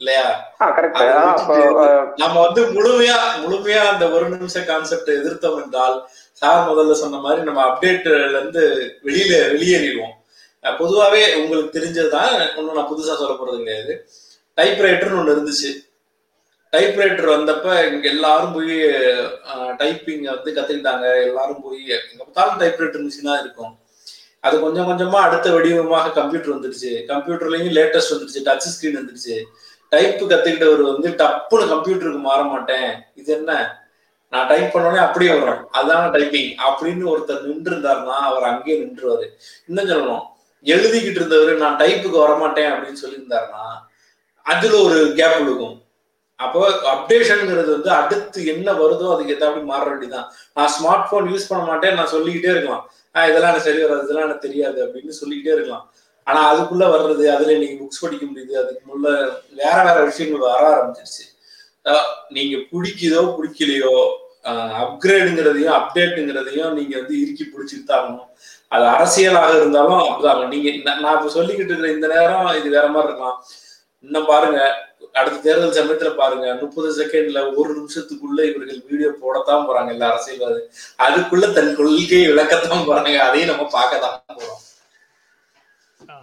இல்லையா? 0.01 0.23
நம்ம 2.17 2.35
வந்து 2.45 2.61
முழுமையா 2.75 3.17
முழுமையா 3.43 3.81
அந்த 3.93 4.05
ஒரு 4.09 4.25
நிமிஷ 4.29 4.63
கான்செப்ட் 4.63 5.11
எதிர்த்தோம் 5.19 5.59
என்றால் 5.63 5.95
சார் 6.43 6.67
முதல்ல 6.69 6.97
சொன்ன 7.03 7.19
மாதிரி 7.25 7.41
நம்ம 7.47 7.61
அப்டேட்ல 7.69 8.15
இருந்து 8.39 8.63
வெளியில 9.07 9.33
வெளியேறிடுவோம். 9.53 10.13
பொதுவாகவே 10.81 11.21
உங்களுக்கு 11.39 11.77
தெரிஞ்சதுதான் 11.77 12.33
ஒன்றும் 12.57 12.77
நான் 12.77 12.91
புதுசாக 12.91 13.15
சொல்ல 13.21 13.33
போறது 13.39 13.57
கிடையாது. 13.61 13.93
டைப்ரைட்டர்னு 14.57 15.19
ஒன்று 15.19 15.35
இருந்துச்சு. 15.35 15.71
டைப்ரைட்டர் 16.73 17.27
வந்தப்ப 17.33 17.67
இங்க 17.93 18.07
எல்லாரும் 18.15 18.53
போய் 18.55 18.75
டைப்பிங் 19.81 20.23
வந்து 20.29 20.51
கத்துக்கிட்டாங்க. 20.57 21.05
எல்லாரும் 21.27 21.61
போய் 21.65 21.81
எங்க 21.97 22.21
பார்த்தாலும் 22.21 22.59
டைப்ரைட்டர் 22.61 23.05
மிஷினா 23.07 23.33
இருக்கும். 23.43 23.73
அது 24.47 24.55
கொஞ்சம் 24.63 24.87
கொஞ்சமா 24.89 25.19
அடுத்த 25.27 25.47
வடிவமாக 25.55 26.13
கம்ப்யூட்டர் 26.19 26.55
வந்துருச்சு 26.55 26.91
கம்ப்யூட்டர்லயும் 27.11 27.75
லேட்டஸ்ட் 27.77 28.13
வந்துருச்சு 28.13 28.41
டச் 28.47 28.67
ஸ்கிரீன் 28.71 28.99
வந்துருச்சு 29.01 29.37
டைப் 29.93 30.23
கத்துக்கிட்டவர் 30.31 30.83
வந்து 30.91 31.09
டப்புன்னு 31.21 31.71
கம்ப்யூட்டருக்கு 31.73 32.21
மாற 32.29 32.41
மாட்டேன். 32.53 32.89
இது 33.21 33.31
என்ன? 33.39 33.53
நான் 34.33 34.47
டைப் 34.47 34.75
பண்ணோடனே 34.75 34.97
அப்படியே 34.97 35.33
வரும் 35.37 35.67
அதான் 35.73 36.11
டைப்பிங் 36.11 36.55
அப்படின்னு 36.55 37.11
ஒருத்தர் 37.13 37.41
நின்று 37.41 37.75
இருந்தாருன்னா 37.75 38.17
அவர் 38.27 38.43
அங்கேயே 38.43 38.79
நின்றுவாரு. 38.79 39.25
இன்னும் 39.67 39.89
சொல்லணும் 39.89 40.21
எழுதிக்கிட்டு 40.63 41.15
இருந்தவர் 41.15 41.55
நான் 41.55 41.77
டைப்புக்கு 41.77 42.19
வரமாட்டேன் 42.23 42.69
அப்படின்னு 42.69 43.01
சொல்லியிருந்தாருன்னா 43.03 43.65
அதுல 44.43 44.81
ஒரு 44.81 45.13
கேப் 45.15 45.37
கொடுக்கும் 45.39 45.81
அப்போ 46.35 46.69
அப்டேஷனுங்கிறது 46.69 47.71
வந்து 47.71 47.89
அடுத்து 47.89 48.45
என்ன 48.45 48.71
வருதோ 48.71 49.13
அதுக்கு 49.13 49.33
ஏற்ற 49.33 49.49
மாற 49.49 49.83
வேண்டியதான் 49.91 50.25
நான் 50.53 50.71
ஸ்மார்ட் 50.77 51.09
போன் 51.09 51.33
யூஸ் 51.33 51.49
பண்ண 51.49 51.63
மாட்டேன் 51.65 51.93
நான் 51.93 52.07
சொல்லிக்கிட்டே 52.07 52.49
இருக்கலாம். 52.49 52.91
ஆஹ் 53.13 53.29
இதெல்லாம் 53.29 53.49
எனக்கு 53.49 53.69
சரி 53.69 53.81
வராது 53.81 54.03
இதெல்லாம் 54.03 54.23
எனக்கு 54.23 54.47
தெரியாது 54.47 54.85
அப்படின்னு 54.85 55.09
சொல்லிக்கிட்டே 55.09 55.55
இருக்கலாம். 55.57 55.93
ஆனா 56.23 56.41
அதுக்குள்ள 56.53 56.83
வர்றது 56.83 57.25
அதுல 57.35 57.51
இன்னைக்கு 57.51 57.85
புக்ஸ் 57.85 58.01
படிக்க 58.01 58.25
முடியுது 58.25 58.57
அதுக்கு 58.63 58.81
முள்ள 58.85 59.07
வேற 59.49 59.83
வேற 59.83 60.03
விஷயங்கள் 60.03 60.41
வர 60.41 60.61
ஆரம்பிச்சிருச்சு. 60.73 61.25
நீங்க 62.29 62.57
பிடிக்குதோ 62.57 63.35
பிடிக்கலையோ 63.37 64.21
அப்கிரேடுங்கிறதையும் 64.83 65.75
அப்டேட்டுங்கிறதையும் 65.79 66.73
நீங்க 66.77 66.93
வந்து 66.99 67.15
இறுக்கி 67.23 67.45
பிடிச்சிட்டு 67.45 67.93
ஆகணும் 67.97 68.29
அது 68.75 68.85
அரசியலாக 68.95 69.57
இருந்தாலும் 69.59 70.01
அப்படிதான். 70.05 70.47
நீங்க 70.53 70.69
நான் 71.03 71.17
இப்ப 71.17 71.33
சொல்லிக்கிட்டு 71.37 71.71
இருக்கிற 71.71 71.91
இந்த 71.91 72.07
நேரம் 72.15 72.49
இது 72.59 72.69
வேற 72.69 72.87
மாதிரி 72.87 73.09
இருக்கலாம். 73.09 73.37
இன்னும் 74.01 74.29
பாருங்க 74.31 74.59
அடுத்த 75.13 75.37
தேர்தல் 75.37 75.75
சமயத்துல 75.77 76.11
பாருங்க 76.15 76.45
முப்பது 76.61 76.89
செகண்ட்ல 76.99 77.39
ஒரு 77.59 77.71
நிமிஷத்துக்குள்ள 77.79 78.39
இவர்கள் 78.49 78.79
வீடியோ 78.89 79.09
போடத்தான் 79.23 79.65
போறாங்க 79.67 79.91
எல்லா 79.95 80.09
அரசியல்வாதி. 80.11 80.61
அதுக்குள்ள 81.07 81.53
தன் 81.53 81.75
கொள்கையை 81.75 82.25
விளக்கத்தான் 82.31 82.87
போறாங்க. 82.89 83.17
அதையும் 83.27 83.51
நம்ம 83.51 83.67
பார்க்கத்தான் 83.77 84.37
போறோம். 84.39 84.61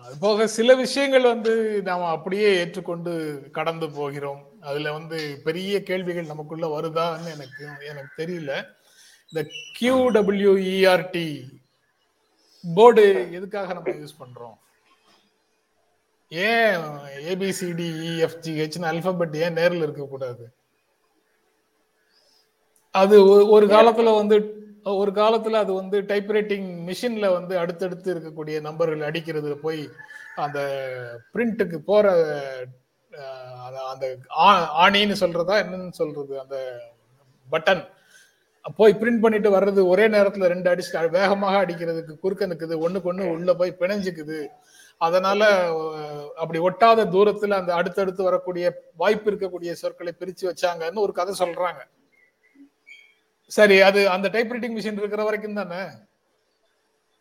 அது 0.04 0.16
போக 0.20 0.46
சில 0.58 0.74
விஷயங்கள் 0.74 1.32
வந்து 1.32 1.52
நாம 1.88 2.08
அப்படியே 2.08 2.48
ஏற்றுக்கொண்டு 2.60 3.12
கடந்து 3.58 3.86
போகிறோம். 3.90 4.40
அதுல 4.60 4.92
வந்து 4.92 5.18
பெரிய 5.44 5.74
கேள்விகள் 5.82 6.30
நமக்குள்ள 6.32 6.66
வருதான்னு 6.68 7.28
எனக்கு 7.36 7.64
எனக்கு 7.90 8.12
தெரியல. 8.22 8.52
இந்த 9.32 9.42
கியூடபிள்யூஇஆர்டி 9.78 11.28
போர்டு 12.64 13.04
எதுக்காக 13.38 13.72
நம்ம 13.72 13.94
யூஸ் 14.00 14.20
பண்றோம்? 14.22 14.56
ஏன் 16.32 16.82
ஏபிசிடிஇஎஃப்ஜிஹெச்னு 17.30 18.86
e, 18.86 18.90
அல்பபெட் 18.90 19.36
ஏன் 19.44 19.56
நேரில் 19.58 19.84
இருக்கக்கூடாது 19.86 20.44
அது 22.94 23.16
ஒரு 23.48 23.66
காலத்துல 23.66 24.12
வந்து 24.16 24.36
ஒரு 24.94 25.10
காலத்துல 25.12 25.58
அது 25.64 25.72
வந்து 25.72 25.96
டைப்ரைட்டிங் 26.02 26.68
மிஷின்ல 26.86 27.26
வந்து 27.32 27.54
அடுத்தடுத்து 27.58 28.08
இருக்கக்கூடிய 28.14 28.56
நம்பர்கள் 28.60 29.08
அடிக்கிறது 29.08 29.50
போய் 29.56 29.82
அந்த 30.36 30.60
பிரிண்ட்டுக்கு 31.34 31.78
போற 31.80 32.04
அந்த- 33.90 34.18
ஆணின்னு 34.78 35.14
சொல்றதா 35.20 35.62
என்னன்னு 35.62 35.90
சொல்றது? 35.90 36.40
அந்த 36.40 36.80
பட்டன். 37.52 37.88
போய் 38.76 38.94
பிரிண்ட் 38.94 39.20
பண்ணிட்டு 39.20 39.60
வர்றது 39.60 39.86
ஒரே 39.86 40.08
நேரத்துல 40.08 40.46
ரெண்டு 40.46 40.74
அடிச்சு 40.74 41.08
வேகமாக 41.08 41.66
அடிக்கிறதுக்கு 41.66 42.18
குறுக்க 42.18 42.46
நிக்குது 42.46 42.88
ஒண்ணுக்கு 42.88 43.12
ஒண்ணு 43.12 43.30
உள்ள 43.30 43.54
போய் 43.54 43.76
பிணைஞ்சுக்குது. 43.78 44.46
அதனால 44.98 45.44
அப்படி 46.36 46.58
ஒட்டாத 46.58 47.04
தூரத்துல 47.04 47.50
அந்த 47.50 47.74
அடுத்தடுத்து 47.74 48.22
வரக்கூடிய 48.22 48.74
வாய்ப்பு 48.96 49.30
இருக்கக்கூடிய 49.30 49.72
சொற்களை 49.72 50.14
பிரிச்சு 50.18 50.40
வச்சாங்கன்னு 50.42 50.94
ஒரு 50.94 51.12
கதை 51.12 51.34
சொல்றாங்க. 51.38 51.84
சரி 53.46 53.80
அது 53.80 54.08
அந்த 54.08 54.28
டைப்ரைட்டிங் 54.28 54.74
மிஷின் 54.76 54.92
இருக்கிற 54.92 55.24
வரைக்கும் 55.24 55.54
தானே? 55.54 55.88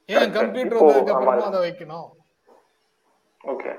ஏன் 0.05 0.31
கம்ப்யூட்டர் 0.31 0.83
வந்ததுக்கு 0.83 1.11
அப்புறமா. 1.11 1.45
அதை 1.45 1.71
வைக்கணும்? 1.71 2.09
ஓகே 3.43 3.77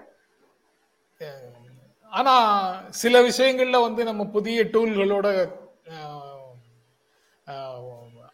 ஆனா 2.12 2.34
சில 3.00 3.16
விஷயங்கள்ல 3.22 3.78
வந்து 3.80 4.02
நம்ம 4.04 4.22
புதிய 4.36 4.62
டூல்களோட 4.72 5.26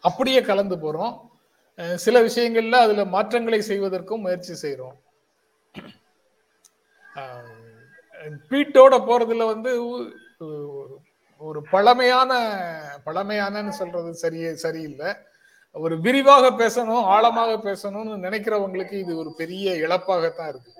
அப்படியே 0.01 0.41
கலந்து 0.41 0.75
போறோம். 0.75 1.13
சில 1.95 2.15
விஷயங்கள்ல 2.21 2.77
அதுல 2.85 3.05
மாற்றங்களை 3.05 3.59
செய்வதற்கும் 3.61 4.23
முயற்சி 4.25 4.53
செய்யறோம் 4.61 4.97
பீட்டோட 8.49 8.95
போறதுல 9.07 9.45
வந்து 9.45 9.71
ஒரு 11.41 11.59
பழமையான 11.71 12.31
பழமையானன்னு 13.05 13.73
சொல்றது 13.79 14.11
சரியே 14.21 14.51
சரியில்லை. 14.65 15.09
ஒரு 15.75 15.95
விரிவாக 16.05 16.45
பேசணும் 16.61 17.07
ஆழமாக 17.15 17.53
பேசணும்னு 17.67 18.15
நினைக்கிறவங்களுக்கு 18.25 18.95
இது 19.03 19.13
ஒரு 19.17 19.31
பெரிய 19.37 19.73
இழப்பாகத்தான் 19.85 20.51
இருக்கு. 20.53 20.71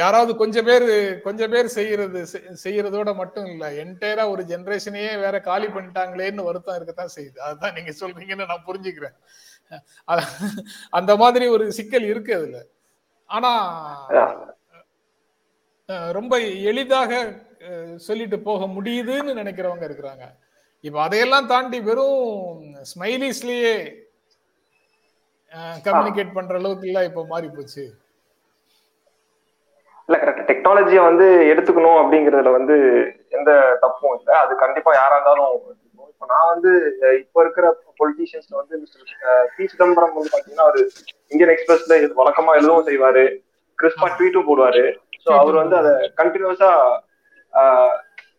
யாராவது 0.00 0.32
கொஞ்சம் 0.40 0.66
பேர் 0.68 0.86
கொஞ்சம் 1.26 1.52
பேர் 1.54 1.68
செய்யறது 1.76 2.20
செய்யறதோட 2.64 3.10
மட்டும் 3.20 3.46
இல்ல. 3.52 3.64
என்டையரா 3.82 4.24
ஒரு 4.32 4.42
ஜெனரேஷனையே 4.50 5.12
வேற 5.24 5.36
காலி 5.40 5.68
பண்ணிட்டாங்களேன்னு 5.74 6.46
வருத்தம் 6.48 6.76
இருக்கத்தான் 6.78 7.14
செய்யுது. 7.16 7.38
அதுதான் 7.46 7.76
நீங்க 7.78 7.92
சொல்றீங்கன்னு 8.00 8.50
நான் 8.52 8.66
புரிஞ்சுக்கிறேன். 8.68 9.16
அந்த 10.98 11.12
மாதிரி 11.22 11.46
ஒரு 11.56 11.66
சிக்கல் 11.78 12.06
இருக்கு 12.12 12.34
அதுல. 12.38 12.58
ஆனா 13.30 13.52
ரொம்ப 16.18 16.34
எளிதாக 16.70 17.12
சொல்லிட்டு 18.06 18.38
போக 18.48 18.66
முடியுதுன்னு 18.76 19.38
நினைக்கிறவங்க 19.40 19.84
இருக்கிறாங்க. 19.88 20.24
இப்ப 20.84 20.96
அதையெல்லாம் 21.02 21.50
தாண்டி 21.52 21.78
வெறும் 21.80 22.24
ஸ்மைலிஸ்லயே 22.90 23.76
கம்யூனிகேட் 25.86 26.36
பண்ற 26.38 26.54
அளவுக்கு 26.60 26.88
எல்லாம் 26.90 27.08
இப்ப 27.10 27.24
மாறி 27.32 27.48
போச்சு 27.48 27.84
இல்ல 30.08 30.16
கரெக்ட் 30.22 30.48
டெக்னாலஜியை 30.50 31.02
வந்து 31.08 31.26
எடுத்துக்கணும் 31.52 31.98
அப்படிங்கறதுல 32.02 32.50
வந்து 32.58 32.76
எந்த 33.38 33.50
தப்பும் 33.84 34.14
இல்லை. 34.18 34.34
அது 34.42 34.52
கண்டிப்பா 34.64 34.90
யாரா 34.94 35.16
இருந்தாலும். 35.18 35.54
இப்ப 36.12 36.26
நான் 36.32 36.50
வந்து 36.52 36.70
இப்ப 37.22 37.40
இருக்கிற 37.44 37.66
பொலிட்டீஷியன்ஸ்ல 38.00 38.54
வந்து 38.60 38.74
மிஸ்டர் 38.82 39.10
பி 39.56 39.64
சிதம்பரம் 39.72 40.14
வந்து 40.18 40.32
பாத்தீங்கன்னா 40.34 40.66
அவர் 40.68 40.80
இந்தியன் 41.32 41.52
எக்ஸ்பிரஸ்ல 41.54 41.98
இது 42.02 42.20
வழக்கமா 42.20 42.54
எழுதவும் 42.58 42.88
செய்வாரு. 42.90 43.24
கிறிஸ்பா 43.78 44.06
ட்வீட்டும் 44.16 44.48
போடுவாரு. 44.48 44.84
ஸோ 45.24 45.30
அவர் 45.40 45.56
வந்து 45.62 45.76
அதை 45.80 45.92
கண்டினியூஸா 46.20 46.70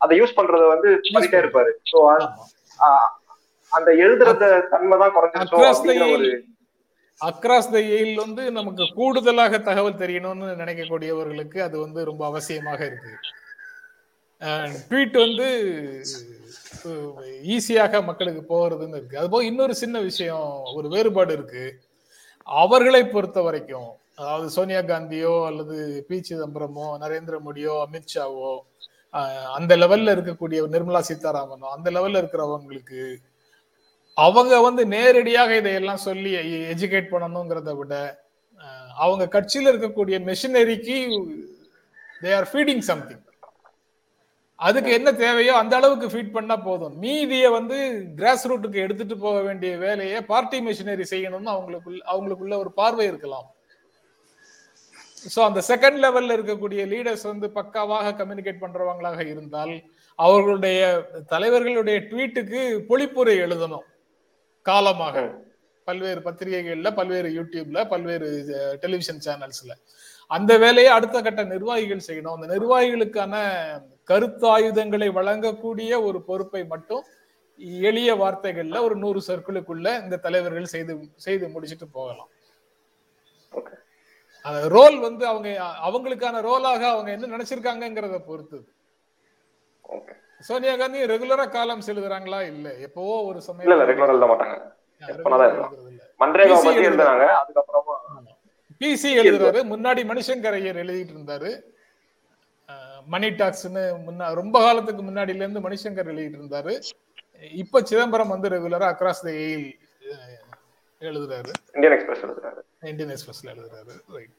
அதை 0.01 0.13
யூஸ் 0.19 0.37
பண்றத 0.39 0.65
வந்து 0.73 0.89
பண்ணிட்டே 1.13 1.39
இருப்பாரு. 1.43 1.71
ஸோ. 1.91 1.97
அந்த 3.71 3.89
எழுதுறத 4.03 4.43
தன்மை 4.73 4.97
தான் 5.01 5.13
the 5.13 5.57
அப்படிங்கிற 5.69 6.07
ஒரு 6.17 6.27
அக்ராஸ் 7.21 7.71
த 7.73 7.77
எயில் 7.97 8.21
வந்து 8.23 8.43
நமக்கு 8.57 8.83
கூடுதலாக 8.97 9.59
தகவல் 9.67 10.01
தெரியணும்னு 10.01 10.47
நினைக்கக்கூடியவர்களுக்கு 10.61 11.59
அது 11.67 11.77
வந்து 11.85 11.99
ரொம்ப 12.09 12.23
அவசியமாக 12.31 12.81
இருக்கு. 12.89 13.13
ட்வீட் 14.89 15.15
வந்து 15.25 15.47
ஈஸியாக 17.55 18.01
மக்களுக்கு 18.09 18.41
போகிறதுன்னு 18.51 18.99
இருக்கு. 18.99 19.19
அதுபோக 19.21 19.47
இன்னொரு 19.49 19.73
சின்ன 19.83 19.97
விஷயம் 20.09 20.49
ஒரு 20.77 20.87
வேறுபாடு 20.95 21.33
இருக்கு. 21.37 21.63
அவர்களை 22.47 23.01
பொறுத்த 23.15 23.39
வரைக்கும் 23.47 23.89
அதாவது 24.19 24.47
சோனியா 24.57 24.81
காந்தியோ 24.91 25.33
அல்லது 25.47 25.75
பி 26.09 26.17
சிதம்பரமோ 26.27 26.85
நரேந்திர 27.03 27.35
மோடியோ 27.47 27.73
அமித்ஷாவோ 27.85 28.51
அந்த 29.57 29.73
லெவல்ல 29.81 30.13
இருக்கக்கூடிய 30.15 30.59
நிர்மலா 30.75 31.01
சீதாராமனோ 31.09 31.67
அந்த 31.75 31.89
லெவல்ல 31.95 32.21
இருக்கிறவங்களுக்கு 32.21 33.01
அவங்க 34.25 34.55
வந்து 34.67 34.83
நேரடியாக 34.95 35.57
இதையெல்லாம் 35.61 36.05
சொல்லி 36.07 36.31
எஜுகேட் 36.73 37.13
பண்ணணுங்கிறத 37.13 37.71
விட 37.79 37.93
அவங்க 39.03 39.23
கட்சியில் 39.35 39.71
இருக்கக்கூடிய 39.71 40.17
மெஷினரிக்கு 40.29 40.97
தே 42.21 42.29
ஆர் 42.37 42.47
ஃபீடிங் 42.51 42.83
சம்திங் 42.91 43.23
அதுக்கு 44.59 44.91
என்ன 44.97 45.09
தேவையோ 45.23 45.53
அந்த 45.61 45.73
அளவுக்கு 45.79 46.07
ஃபீட் 46.11 46.35
பண்ணா 46.35 46.55
போதும். 46.67 46.93
மீதியை 47.03 47.49
வந்து 47.57 47.75
கிராஸ் 48.19 48.45
ரூட்டுக்கு 48.49 48.79
எடுத்துட்டு 48.85 49.15
போக 49.25 49.37
வேண்டிய 49.47 49.71
வேலையை 49.83 50.19
பார்ட்டி 50.31 50.59
மெஷினரி 50.67 51.05
செய்யணும்னு 51.11 51.51
அவங்களுக்குள்ள 51.55 52.01
அவங்களுக்குள்ள 52.13 52.55
ஒரு 52.63 52.71
பார்வை 52.79 53.05
இருக்கலாம். 53.11 53.47
ஸோ 55.33 55.39
அந்த 55.49 55.59
செகண்ட் 55.69 55.99
லெவல்ல 56.05 56.37
இருக்கக்கூடிய 56.37 56.81
லீடர்ஸ் 56.93 57.25
வந்து 57.31 57.49
பக்காவாக 57.59 58.15
கம்யூனிகேட் 58.21 58.63
பண்றவங்களாக 58.63 59.21
இருந்தால் 59.33 59.75
அவர்களுடைய 60.19 60.81
தலைவர்களுடைய 61.33 61.99
ட்வீட்டுக்கு 62.09 62.61
பொழிப்புரை 62.89 63.35
எழுதணும். 63.45 63.85
காலமாக. 64.69 65.17
பல்வேறு 65.87 66.21
பத்திரிகைகள்ல 66.27 66.89
பல்வேறு 66.99 67.29
யூடியூப்ல 67.37 67.81
பல்வேறு 67.91 68.27
டெலிவிஷன் 68.83 69.21
சேனல்ஸ்ல. 69.25 69.73
அந்த 70.31 70.51
வேலையை 70.63 70.91
அடுத்த 70.95 71.17
கட்ட 71.25 71.41
நிர்வாகிகள் 71.51 72.07
செய்யணும். 72.07 72.35
அந்த 72.37 72.47
நிர்வாகிகளுக்கான 72.53 73.35
கருத்தாயுதங்களை 74.11 75.07
வழங்கக்கூடிய 75.19 75.91
ஒரு 76.07 76.19
பொறுப்பை 76.29 76.63
மட்டும் 76.73 77.05
எளிய 77.89 78.09
வார்த்தைகள்ல 78.21 78.81
ஒரு 78.87 78.95
நூறு 79.03 79.19
சர்க்கிளுக்குள்ள 79.27 79.87
இந்த 80.03 80.19
தலைவர்கள் 80.25 80.73
செய்து 80.73 80.93
செய்து 81.25 81.45
முடிச்சிட்டு 81.53 81.87
போகலாம். 81.97 82.31
அந்த 84.45 84.59
ரோல் 84.75 84.97
வந்து 85.05 85.23
அவங்க 85.31 85.49
அவங்களுக்கான 85.87 86.41
ரோலாக 86.49 86.83
அவங்க 86.93 87.09
என்ன 87.15 87.29
நினைச்சிருக்காங்கங்கிறத 87.33 88.17
பொறுத்து 88.27 88.59
ஓகே. 89.83 90.13
சோனியா 90.41 90.73
காந்தி 90.79 90.99
ரெகுலரா 91.11 91.45
காலம்ஸ் 91.55 91.89
எழுதுறாங்களா 91.93 92.39
இல்ல. 92.51 92.67
எப்பவோ 92.87 93.15
ஒரு 93.29 93.39
இல்ல 93.39 93.63
இல்ல 93.63 93.75
சமயம் 93.75 93.89
ரெகுலர் 93.91 94.13
எழுத 94.13 94.27
மாட்டாங்க. 94.31 94.57
மன்ரேகா 96.21 96.57
பத்தி 96.65 96.85
எழுதுறாங்க. 96.89 97.25
அதுக்கப்புறமா 97.41 97.95
பிசி 98.81 99.09
எழுதுறாரு 99.21 99.59
முன்னாடி 99.73 100.01
மணிசங்கர் 100.11 100.57
ஐயர் 100.59 100.81
எழுதிட்டு 100.83 101.13
இருந்தாரு. 101.17 101.51
மணி 103.13 103.27
டாக்ஸ்னு 103.39 103.83
முன்னா 104.05 104.25
ரொம்ப 104.39 104.55
காலத்துக்கு 104.65 105.03
முன்னாடில 105.09 105.43
இருந்து 105.43 105.65
மணிசங்கர் 105.67 106.11
எழுதிட்டு 106.13 106.39
இருந்தாரு. 106.41 106.73
இப்ப 107.63 107.81
சிதம்பரம் 107.89 108.33
வந்து 108.33 108.47
ரெகுலரா 108.55 108.87
அக்ராஸ் 108.93 109.25
த 109.27 109.29
எயில் 109.45 109.67
எழுதுறாரு. 111.01 111.51
இந்தியன் 111.75 111.95
எக்ஸ்பிரஸ் 111.97 112.23
எழுதுறாரு. 112.27 112.61
இந்தியன் 112.91 113.13
எக்ஸ்பிரஸ்ல 113.15 113.49
எழுதுறாரு. 113.55 113.95
ரைட் 114.15 114.35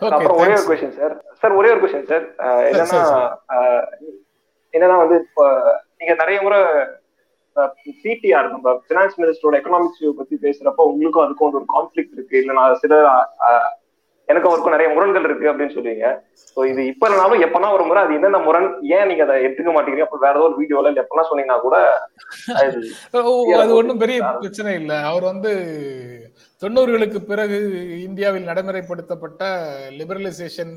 அப்புறம் 0.00 0.40
ஒரே 0.42 0.54
ஒரு 0.58 0.66
கொஸ்டின் 0.70 0.96
சார் 0.98 1.14
சார் 1.42 1.54
ஒரே 1.60 1.70
ஒரு 1.74 1.80
கொஸ்டின் 1.84 2.08
சார் 2.12 2.26
என்னன்னா 2.70 3.00
என்னன்னா 4.74 4.96
வந்து 5.02 5.16
இப்போ 5.24 5.44
நீங்க 5.98 6.14
நிறைய 6.20 6.38
முறை 6.42 6.60
சிடிஆர் 7.98 8.52
நம்ம 8.52 8.72
பினான்ஸ் 8.88 9.18
மினிஸ்டரோட 9.20 9.56
எக்கனாமிக்ஸ் 9.58 10.04
பத்தி 10.18 10.34
பேசுறப்ப 10.42 10.84
உங்களுக்கும் 10.90 11.24
அதுக்கும் 11.24 11.48
வந்து 11.48 11.60
ஒரு 11.60 11.70
கான்ஃபிளிக் 11.72 12.14
இருக்கு. 12.14 12.34
இல்ல 12.40 12.52
நான் 12.58 12.80
சில 12.82 12.94
அஹ், 13.46 13.70
எனக்கும் 14.28 14.50
அவருக்கும் 14.50 14.74
நிறைய 14.74 14.88
முரண்கள் 14.92 15.26
இருக்கு 15.26 15.48
அப்படின்னு 15.50 15.74
சொல்லுவீங்க 15.74 16.06
ஸோ 16.48 16.66
இது 16.70 16.80
இப்ப 16.90 17.06
இல்லைனாலும் 17.06 17.44
எப்பனா 17.46 17.68
ஒரு 17.76 17.84
முறை 17.88 18.00
அது 18.02 18.16
என்னென்ன 18.16 18.40
முரண் 18.44 18.66
ஏன் 18.96 19.08
நீங்க 19.10 19.24
அதை 19.26 19.36
எடுத்துக்க 19.44 19.72
மாட்டேங்கிறீங்க 19.72 20.08
அப்ப 20.08 20.20
வேற 20.24 20.34
ஏதோ 20.36 20.46
ஒரு 20.48 20.58
வீடியோல 20.60 20.90
இல்ல 20.92 21.04
எப்பனா 21.04 21.24
சொன்னீங்கன்னா 21.28 21.58
கூட 21.60 21.76
அது 22.56 22.78
ஒண்ணும் 23.78 24.02
பெரிய 24.02 24.18
பிரச்சனை 24.36 24.72
இல்ல. 24.80 24.92
அவர் 25.08 25.24
வந்து 25.30 25.52
தொண்ணூறுகளுக்கு 26.62 27.20
பிறகு 27.26 27.58
இந்தியாவில் 28.06 28.48
நடைமுறைப்படுத்தப்பட்ட 28.48 29.42
லிபரலைசேஷன் 29.98 30.72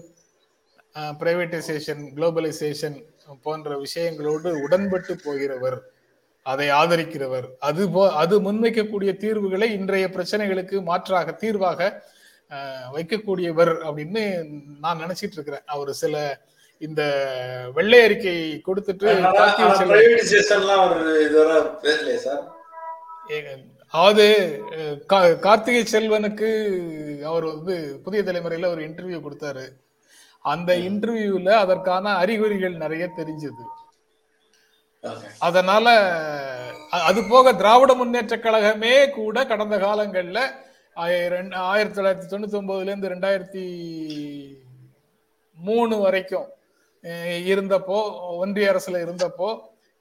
பிரைவேட்டைசேஷன் 1.20 2.04
குளோபலைசேஷன் 2.18 2.98
போன்ற 3.46 3.70
விஷயங்களோடு 3.86 4.50
உடன்பட்டு 4.66 5.14
போகிறவர் 5.26 5.80
அதை 6.46 6.68
ஆதரிக்கிறவர். 6.80 7.48
அது 7.68 7.82
போ 7.96 8.04
அது 8.22 8.36
முன்வைக்கக்கூடிய 8.46 9.12
தீர்வுகளை 9.24 9.68
இன்றைய 9.80 10.06
பிரச்சனைகளுக்கு 10.16 10.78
மாற்றாக 10.90 11.36
தீர்வாக 11.44 11.90
வைக்கக்கூடியவர் 12.96 13.74
அப்படின்னு 13.88 14.24
நான் 14.84 15.02
நினைச்சிட்டு 15.04 15.38
இருக்கிறேன். 15.38 15.66
அவர் 15.74 15.92
சில 16.04 16.16
இந்த 16.82 17.02
வெள்ளை 17.76 18.00
அறிக்கை 18.06 18.36
கொடுத்துட்டு 18.68 19.08
அதாவது 23.94 24.26
கார்த்திகை 25.46 25.84
செல்வனுக்கு 25.94 26.50
அவர் 27.30 27.46
வந்து 27.54 27.76
புதிய 28.06 28.22
தலைமுறையில 28.28 28.72
ஒரு 28.74 28.82
இன்டர்வியூ 28.88 29.20
கொடுத்தாரு. 29.26 29.66
அந்த 30.46 30.72
இன்டர்வியூல 30.88 31.50
அதற்கான 31.64 32.14
அறிகுறிகள் 32.24 32.82
நிறைய 32.84 33.06
தெரிஞ்சது. 33.18 33.64
அதனால 35.48 35.86
அது 37.10 37.20
போக 37.30 37.54
திராவிட 37.62 37.92
முன்னேற்ற 38.00 38.36
கழகமே 38.38 38.96
கூட 39.20 39.46
கடந்த 39.52 39.76
காலங்கள்ல 39.86 40.40
ஆயிரத்தி 41.04 41.98
தொள்ளாயிரத்தி 41.98 42.30
தொண்ணூத்தி 42.32 42.58
ஒன்பதுல 42.60 42.92
இருந்து 42.92 43.12
ரெண்டாயிரத்தி 43.14 43.66
மூணு 45.58 45.96
வரைக்கும் 46.06 46.48
இருந்தப்போ 47.52 48.00
ஒன்றிய 48.42 48.72
அரசுல 48.74 49.02
இருந்தப்போ 49.06 49.50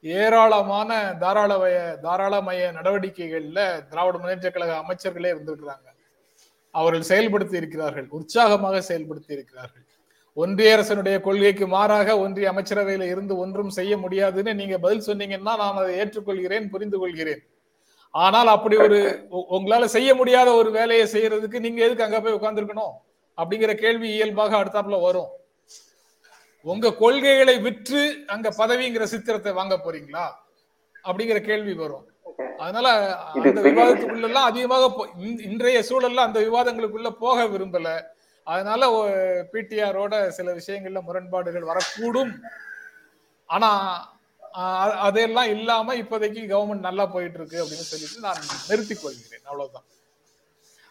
ஏராளமான 0.03 0.91
தாராளமய 1.23 1.77
தாராளமய 2.05 2.71
நடவடிக்கைகள்ல 2.77 3.59
திராவிட 3.89 4.17
முன்னேற்ற 4.17 4.49
கழக 4.49 4.75
அமைச்சர்களே 4.81 5.31
இருந்திருக்கிறாங்க. 5.33 5.87
அவர்கள் 6.71 7.09
செயல்படுத்தி 7.11 7.55
இருக்கிறார்கள் 7.61 8.07
உற்சாகமாக 8.17 8.83
செயல்படுத்தி 8.89 9.31
இருக்கிறார்கள். 9.37 9.85
ஒன்றிய 10.37 10.73
அரசனுடைய 10.75 11.15
கொள்கைக்கு 11.25 11.65
மாறாக 11.73 12.09
ஒன்றிய 12.23 12.51
அமைச்சரவையில 12.51 13.07
இருந்து 13.13 13.33
ஒன்றும் 13.43 13.71
செய்ய 13.77 13.93
முடியாதுன்னு 14.03 14.51
நீங்க 14.59 14.75
பதில் 14.83 15.07
சொன்னீங்கன்னா 15.07 15.53
நான் 15.61 15.79
அதை 15.81 15.93
ஏற்றுக்கொள்கிறேன் 16.01 16.69
புரிந்து 16.73 16.97
கொள்கிறேன். 16.99 17.41
ஆனால் 18.13 18.49
அப்படி 18.53 18.75
ஒரு 18.85 18.99
உங்களால 19.55 19.87
செய்ய 19.95 20.09
முடியாத 20.19 20.49
ஒரு 20.61 20.69
வேலையை 20.77 21.05
செய்யறதுக்கு 21.15 21.59
நீங்க 21.65 21.79
எதுக்கு 21.85 22.05
அங்க 22.05 22.19
போய் 22.21 22.37
உட்கார்ந்துருக்கணும்? 22.37 22.93
அப்படிங்கிற 23.37 23.73
கேள்வி 23.83 24.07
இயல்பாக 24.15 24.55
அடுத்தாப்புல 24.61 24.99
வரும். 25.07 25.29
உங்க 26.65 26.93
கொள்கைகளை 27.03 27.55
விற்று 27.67 28.01
அங்க 28.33 28.47
பதவிங்கிற 28.61 29.03
சித்திரத்தை 29.13 29.53
வாங்க 29.59 29.75
போறீங்களா? 29.85 30.25
அப்படிங்கிற 31.05 31.39
கேள்வி 31.49 31.73
வரும். 31.83 32.05
அதனால 32.63 32.87
அந்த 33.45 33.59
விவாதத்துக்குள்ள 33.67 34.27
எல்லாம் 34.31 34.49
அதிகமாக 34.49 35.07
இன்றைய 35.49 35.79
சூழல்ல 35.89 36.27
அந்த 36.27 36.39
விவாதங்களுக்குள்ள 36.47 37.11
போக 37.23 37.45
விரும்பல. 37.53 37.87
அதனால 38.43 38.87
பிடிஆரோட 39.51 40.27
சில 40.27 40.53
விஷயங்கள்ல 40.53 41.01
முரண்பாடுகள் 41.01 41.69
வரக்கூடும். 41.71 42.33
ஆனா 43.45 43.69
அதெல்லாம் 45.07 45.49
இல்லாம 45.49 45.95
இப்போதைக்கு 45.95 46.41
கவர்மெண்ட் 46.53 46.87
நல்லா 46.87 47.05
போயிட்டு 47.05 47.37
இருக்கு 47.39 47.63
அப்படின்னு 47.63 47.89
சொல்லிட்டு 47.91 48.19
நான் 48.19 48.43
நிறுத்திக் 48.69 49.01
கொள்கிறேன். 49.01 49.43
அவ்வளவுதான். 49.43 49.83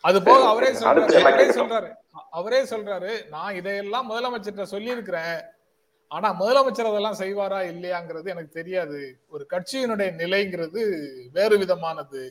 அது 0.01 0.23
போக 0.23 0.49
அவரே 0.49 0.71
சொல்றாரு 0.73 1.21
அவரே? 1.21 1.47
சொல்றாரு 1.49 1.91
அவரே 2.31 2.63
சொல்றாரு 2.63 3.29
நான் 3.29 3.55
இதையெல்லாம் 3.55 4.11
முதலமைச்சர்கிட்ட 4.11 4.63
சொல்லியிருக்கிறேன். 4.63 5.41
ஆனா 6.09 6.41
முதலமைச்சர் 6.41 6.91
அதெல்லாம் 6.91 7.19
செய்வாரா 7.19 7.59
இல்லையாங்கிறது 7.73 8.29
எனக்கு 8.35 8.49
தெரியாது. 8.49 9.21
ஒரு 9.29 9.47
கட்சியினுடைய 9.51 10.09
நிலைங்கிறது 10.23 10.83
வேறு 11.33 11.59
விதமானது. 11.59 12.23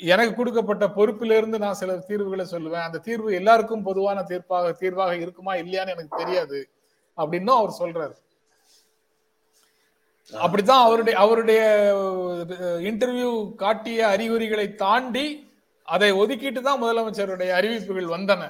எனக்கு 0.00 0.34
கொடுக்கப்பட்ட 0.34 0.84
பொறுப்பிலிருந்து 0.86 1.58
நான் 1.64 1.78
சில 1.80 1.96
தீர்வுகளை 1.96 2.46
சொல்லுவேன். 2.50 2.86
அந்த 2.88 2.98
தீர்வு 2.98 3.34
எல்லாருக்கும் 3.34 3.82
பொதுவான 3.82 4.24
தீர்ப்பாக 4.28 4.72
தீர்வாக 4.72 5.16
இருக்குமா 5.16 5.54
இல்லையான்னு 5.54 5.94
எனக்கு 5.96 6.20
தெரியாது 6.22 6.60
அப்படின்னும் 7.18 7.58
அவர் 7.60 7.78
சொல்றாரு. 7.78 8.16
அப்படித்தான் 10.32 10.84
அவருடைய 10.86 11.18
அவருடைய 11.18 11.60
இன்டர்வியூ 12.90 13.54
காட்டிய 13.54 14.08
அறிகுறிகளை 14.08 14.74
தாண்டி 14.74 15.26
அதை 15.82 16.12
ஒதுக்கிட்டு 16.12 16.60
தான் 16.60 16.82
முதலமைச்சருடைய 16.82 17.50
அறிவிப்புகள் 17.58 18.14
வந்தன. 18.16 18.42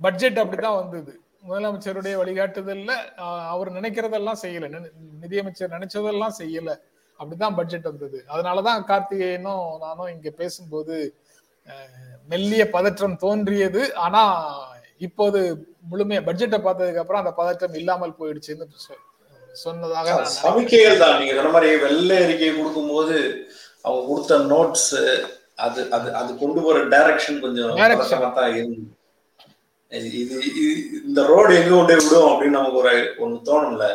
பட்ஜெட் 0.00 0.38
அப்படித்தான் 0.38 0.80
வந்தது. 0.82 1.12
முதலமைச்சருடைய 1.48 2.14
வழிகாட்டுதல்ல 2.20 2.92
அவர் 3.54 3.70
நினைக்கிறதெல்லாம் 3.72 4.42
செய்யல. 4.42 4.68
நிதியமைச்சர் 5.20 5.74
நினைச்சதெல்லாம் 5.76 6.38
செய்யல. 6.38 6.70
அப்படிதான் 7.20 7.56
பட்ஜெட் 7.58 7.90
வந்தது. 7.90 8.18
அதனாலதான் 8.32 8.86
கார்த்திகேயனும் 8.90 9.64
நானும் 9.84 10.12
இங்க 10.14 10.30
பேசும்போது 10.40 10.96
மெல்லிய 12.32 12.64
பதற்றம் 12.76 13.16
தோன்றியது. 13.24 13.82
ஆனா 14.06 14.22
இப்போது 15.06 15.40
முழுமையா 15.90 16.20
பட்ஜெட்டை 16.28 16.58
பார்த்ததுக்கு 16.66 17.02
அப்புறம் 17.02 17.22
அந்த 17.22 17.32
பதற்றம் 17.40 17.76
இல்லாமல் 17.80 18.18
போயிடுச்சுன்னு 18.20 18.66
சொன்னதாக. 19.64 20.08
சமிக்கைகள் 20.36 21.02
தான். 21.02 21.16
நீங்க 21.20 21.34
சொன்ன 21.38 21.52
மாதிரி 21.54 21.70
வெள்ளை 21.84 22.16
அறிக்கை 22.24 22.50
கொடுக்கும்போது 22.58 23.16
அவங்க 23.84 24.02
கொடுத்த 24.10 24.38
நோட்ஸ் 24.52 24.90
அது 25.64 25.80
அது 25.96 26.08
அது 26.20 26.30
கொண்டு 26.42 26.60
போற 26.64 26.78
டைரக்ஷன் 26.94 27.42
கொஞ்சம் 27.44 27.78
தான் 28.38 28.52
இருந்தது 28.56 28.94
இது 30.22 30.36
இந்த 31.08 31.20
ரோடு 31.30 31.52
எங்க 31.60 31.70
கொண்டு 31.74 31.94
விடும் 31.98 32.28
அப்படின்னு 32.30 32.58
நமக்கு 32.58 32.80
ஒரு 32.82 32.92
ஒண்ணு 33.24 33.36
தோணும்ல. 33.48 33.86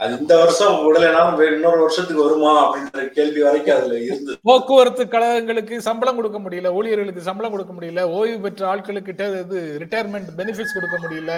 அது 0.00 0.12
இந்த 0.18 0.34
வருஷம் 0.40 0.74
விடலைனாலும் 0.82 1.40
இன்னொரு 1.48 1.80
வருஷத்துக்கு 1.80 2.24
வருமா 2.24 2.52
அப்படின்ற 2.60 3.04
கேள்வி 3.16 3.40
வரைக்கும் 3.44 3.76
அதுல 3.76 3.96
இருந்து 4.02 4.34
போக்குவரத்து 4.48 5.04
கழகங்களுக்கு 5.14 5.76
சம்பளம் 5.86 6.18
கொடுக்க 6.18 6.38
முடியல 6.40 6.70
ஊழியர்களுக்கு 6.76 7.22
சம்பளம் 7.26 7.54
கொடுக்க 7.54 7.72
முடியல 7.74 8.02
ஓய்வு 8.16 8.38
பெற்ற 8.44 8.62
ஆட்களுக்கு 8.70 9.14
இது 9.40 9.60
ரிட்டையர்மெண்ட் 9.82 10.30
பெனிஃபிட்ஸ் 10.38 10.76
கொடுக்க 10.76 10.98
முடியல 10.98 11.34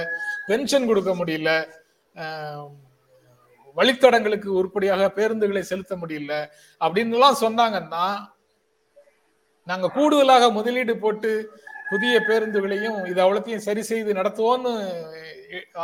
பென்ஷன் 0.48 0.88
கொடுக்க 0.90 1.12
முடியல 1.14 1.50
ஆஹ், 2.14 2.68
வழித்தடங்களுக்கு 3.76 4.50
உருப்படியாக 4.58 5.08
பேருந்துகளை 5.16 5.62
செலுத்த 5.66 5.94
முடியல 5.98 6.34
அப்படின்னு 6.80 7.16
எல்லாம் 7.16 7.40
சொன்னாங்கன்னா 7.42 8.04
நாங்க 9.66 9.88
கூடுதலாக 9.94 10.44
முதலீடு 10.54 10.94
போட்டு 10.98 11.30
புதிய 11.90 12.16
பேருந்துகளையும் 12.26 12.98
இது 13.06 13.20
அவ்வளோத்தையும் 13.22 13.64
சரி 13.64 13.82
செய்து 13.86 14.18
நடத்துவோம்னு 14.18 14.72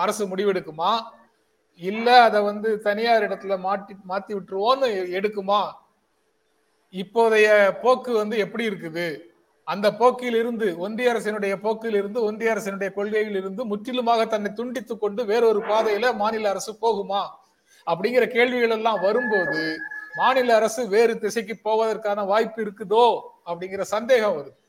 அரசு 0.00 0.22
முடிவெடுக்குமா? 0.26 0.90
இல்ல 1.76 2.22
அதை 2.22 2.40
வந்து 2.40 2.80
தனியார் 2.80 3.22
இடத்துல 3.22 3.58
மாட்டி 3.58 3.94
மாத்தி 4.08 4.32
விட்டுருவோன்னு 4.34 4.86
எடுக்குமா? 5.18 5.72
இப்போதைய 6.92 7.78
போக்கு 7.80 8.12
வந்து 8.12 8.38
எப்படி 8.38 8.68
இருக்குது? 8.68 9.18
அந்த 9.64 9.92
போக்கில் 9.94 10.34
இருந்து 10.34 10.78
ஒன்றிய 10.78 11.12
அரசினுடைய 11.12 11.56
போக்கில் 11.56 11.94
இருந்து 11.94 12.22
ஒன்றிய 12.22 12.52
அரசினுடைய 12.54 12.92
கொள்கையில் 12.92 13.36
இருந்து 13.36 13.64
முற்றிலுமாக 13.64 14.26
தன்னை 14.26 14.52
துண்டித்துக் 14.56 15.00
கொண்டு 15.00 15.24
வேறொரு 15.24 15.60
பாதையில 15.60 16.14
மாநில 16.14 16.48
அரசு 16.48 16.72
போகுமா? 16.82 17.22
அப்படிங்கிற 17.86 18.26
கேள்விகள் 18.26 18.70
எல்லாம் 18.70 19.00
வரும்போது 19.00 19.76
மாநில 20.14 20.54
அரசு 20.54 20.88
வேறு 20.88 21.18
திசைக்கு 21.18 21.58
போவதற்கான 21.64 22.26
வாய்ப்பு 22.26 22.64
இருக்குதோ? 22.64 23.20
அப்படிங்கிற 23.46 23.80
சந்தேகம் 23.80 24.36
வருது. 24.36 24.65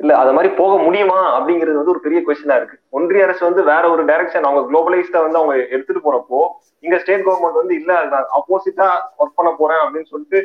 இல்ல 0.00 0.12
அது 0.14 0.32
மாதிரி 0.32 0.54
போக 0.54 0.78
முடியுமா 0.78 1.18
அப்படிங்கிறது 1.36 1.78
வந்து 1.78 1.90
ஒரு 1.90 2.00
பெரிய 2.00 2.20
கொஸ்டினா 2.20 2.56
இருக்கு. 2.56 2.76
ஒன்றிய 2.90 3.24
அரசு 3.24 3.42
வந்து 3.44 3.62
வேற 3.64 3.84
ஒரு 3.90 4.02
டைரக்ஷன் 4.04 4.42
அவங்க 4.42 4.62
குளோபலைஸ்டா 4.68 5.20
வந்து 5.22 5.38
அவங்க 5.38 5.54
எடுத்துட்டு 5.70 6.02
போறப்போ 6.02 6.40
இங்க 6.84 6.98
ஸ்டேட் 6.98 7.24
கவர்மெண்ட் 7.26 7.60
வந்து 7.60 7.74
இல்ல 7.74 7.92
நான் 8.06 8.32
அப்போசிட்டா 8.36 8.88
ஒர்க் 9.18 9.34
பண்ண 9.34 9.50
போறேன் 9.54 9.82
அப்படின்னு 9.84 10.10
சொல்லிட்டு 10.10 10.40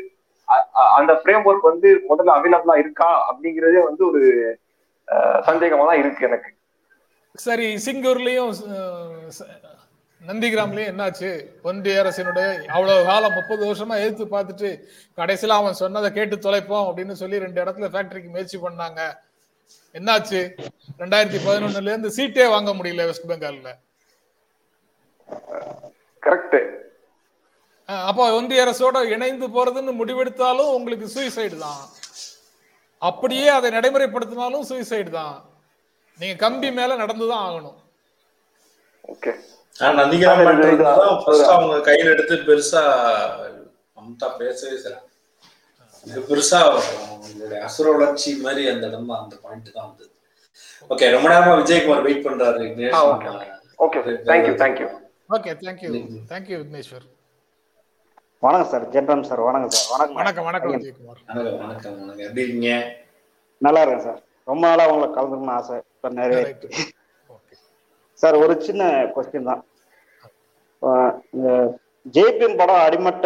அ- 0.47 0.67
அந்த 0.95 1.13
ஃப்ரேம் 1.19 1.45
ஒர்க் 1.45 1.69
வந்து 1.69 1.89
முதல்ல 2.09 2.35
அவைலபிளா 2.37 2.75
இருக்கா 2.77 3.09
அப்படிங்கிறதே 3.29 3.81
வந்து 3.83 4.03
ஒரு 4.07 4.21
சந்தேகமா 5.45 5.85
தான் 5.85 5.99
இருக்கு 5.99 6.25
எனக்கு. 6.25 6.49
சரி 7.35 7.67
சிங்கூர்லயும் 7.85 8.53
நந்திகிராம்லயும் 10.21 10.89
என்னாச்சு? 10.89 11.29
ஒன்றிய 11.63 12.01
அரசினுடைய 12.01 12.47
அவ்வளவு 12.69 13.05
காலம் 13.05 13.33
முப்பது 13.33 13.61
வருஷமா 13.65 13.95
எதிர்த்து 13.97 14.25
பார்த்துட்டு 14.27 14.69
கடைசியில 15.17 15.55
அவன் 15.55 15.73
சொன்னதை 15.73 16.11
கேட்டு 16.11 16.35
தொலைப்போம் 16.37 16.87
அப்படின்னு 16.87 17.11
சொல்லி 17.13 17.39
ரெண்டு 17.39 17.61
இடத்துல 17.63 17.89
ஃபேக்டரிக்கு 17.89 18.29
முயற்சி 18.29 18.57
பண்ணாங்க. 18.57 18.99
என்னாச்சு? 19.95 20.41
ரெண்டாயிரத்தி 21.01 21.39
பதினொன்னுல 21.45 21.91
இருந்து 21.93 22.11
சீட்டே 22.17 22.45
வாங்க 22.55 22.71
முடியல 22.79 23.05
வெஸ்ட் 23.09 23.29
பெங்கால்ல 23.31 23.71
கரெக்ட் 26.23 26.59
அப்போ 28.09 28.23
ஒன்றிய 28.35 28.63
அரசோட 28.65 28.97
இணைந்து 29.13 29.45
போறதுன்னு 29.55 29.93
முடிவெடுத்தாலும் 30.01 30.73
உங்களுக்கு 30.77 31.07
சூசைடு 31.15 31.57
தான். 31.63 31.81
அப்படியே 33.01 33.47
அதை 33.55 33.67
நடைமுறைப்படுத்தினாலும் 33.75 34.67
சூசைடு 34.69 35.11
தான். 35.19 35.35
நீங்க 36.19 36.35
கம்பி 36.43 36.69
மேல 36.77 36.97
நடந்துதான் 37.03 37.43
ஆகணும். 37.47 37.77
ஓகே 39.13 39.31
அவங்க 41.53 41.77
கையில 41.87 42.13
எடுத்து 42.15 42.35
பெருசா 42.47 42.83
பேசவே 44.41 44.75
சரி 44.83 44.97
இது 46.05 46.19
பெருசா 46.29 46.59
அவங்களுடைய 46.67 47.59
அசுர 47.67 47.87
வளர்ச்சி 47.95 48.29
மாதிரி 48.45 48.63
அந்த 48.73 48.85
இடம் 48.89 49.11
அந்த 49.19 49.35
பாயிண்ட் 49.43 49.69
தான் 49.75 49.87
வந்தது 49.89 50.09
ஓகே 50.91 51.07
ரொம்ப 51.15 51.27
நேரமா 51.31 51.53
விஜயகுமார் 51.59 52.05
வெயிட் 52.07 52.25
பண்றாரு. 52.27 52.63
Okay 53.85 53.99
thank you 54.29 54.53
thank you 54.61 54.87
okay 55.35 55.51
thank you 55.61 55.89
thank you 56.31 56.57
Vigneshwar. 56.61 57.05
வணக்கம் 58.43 58.71
சார் 58.71 58.85
ஜென்ரம் 58.93 59.25
சார் 59.29 59.41
வணக்கம் 59.47 59.71
சார். 59.75 59.87
வணக்கம். 59.93 60.17
வணக்கம் 60.21 60.47
வணக்கம் 60.49 60.73
விஜயகுமார் 60.75 61.19
வணக்கம் 61.29 61.61
வணக்கம் 61.63 61.97
எப்படி 62.25 62.43
இருக்கீங்க? 62.45 62.71
நல்லா 63.61 63.81
இருக்கேன் 63.83 64.05
சார். 64.07 64.19
ரொம்ப 64.51 64.63
நாளா 64.67 64.85
உங்களை 64.91 65.07
கலந்துக்கணும்னு 65.17 65.55
ஆசை. 65.59 65.77
இப்ப 65.95 66.09
நிறைய 66.19 66.41
சார் 68.21 68.35
ஒரு 68.43 68.53
சின்ன 68.67 68.83
கொஸ்டின் 69.15 69.49
தான். 69.51 69.61
ஆஹ் 70.81 71.13
இந்த 71.35 71.49
ஜேபிஎன் 72.15 72.59
படம் 72.61 72.83
அடிமட்ட 72.85 73.25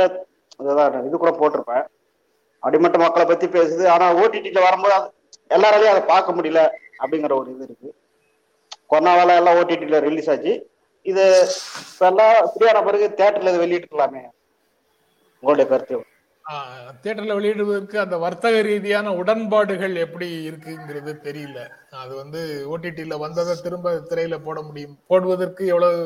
அதுதான் 0.60 1.06
இது 1.08 1.16
கூட 1.24 1.32
போட்டிருப்பேன். 1.40 1.86
அடிமட்ட 2.66 2.98
மக்களை 3.04 3.26
பத்தி 3.28 3.48
பேசுது. 3.56 3.84
ஆனா 3.96 4.06
ஓடிடில 4.22 4.62
வரும்போது 4.68 4.96
அது 4.98 5.08
எல்லாராலையும் 5.56 5.94
அதை 5.94 6.04
பார்க்க 6.14 6.38
முடியல 6.38 6.62
அப்படிங்கிற 7.02 7.34
ஒரு 7.42 7.50
இது 7.56 7.66
இருக்கு. 7.68 7.90
கொரோனாவால 8.92 9.36
எல்லாம் 9.42 9.58
ஓடிடில 9.62 10.00
ரிலீஸ் 10.08 10.30
ஆச்சு. 10.34 10.54
இது 11.06 11.24
இப்ப 11.92 12.04
எல்லாம் 12.12 12.36
ஃப்ரீயான 12.52 12.80
பிறகு 12.86 13.08
தேட்டர்ல 13.20 13.52
இதை 13.52 13.62
வெளியிட்டுக்கலாமே 13.64 14.24
உங்களுடைய 15.44 15.68
கருத்து. 15.72 15.98
தேட்டர்ல 17.04 17.36
வெளியிடுவதற்கு 17.38 17.98
அந்த 18.04 18.16
வர்த்தக 18.24 18.58
ரீதியான 18.68 19.14
உடன்பாடுகள் 19.22 19.96
எப்படி 20.04 20.28
இருக்குங்கிறது 20.50 21.12
தெரியல. 21.28 21.60
அது 22.04 22.14
வந்து 22.22 22.42
ஓடிடியில 22.74 23.18
வந்ததை 23.24 23.56
திரும்ப 23.64 23.94
திரையில 24.10 24.38
போட 24.48 24.60
முடியும். 24.68 24.96
போடுவதற்கு 25.10 25.64
எவ்வளவு 25.74 26.04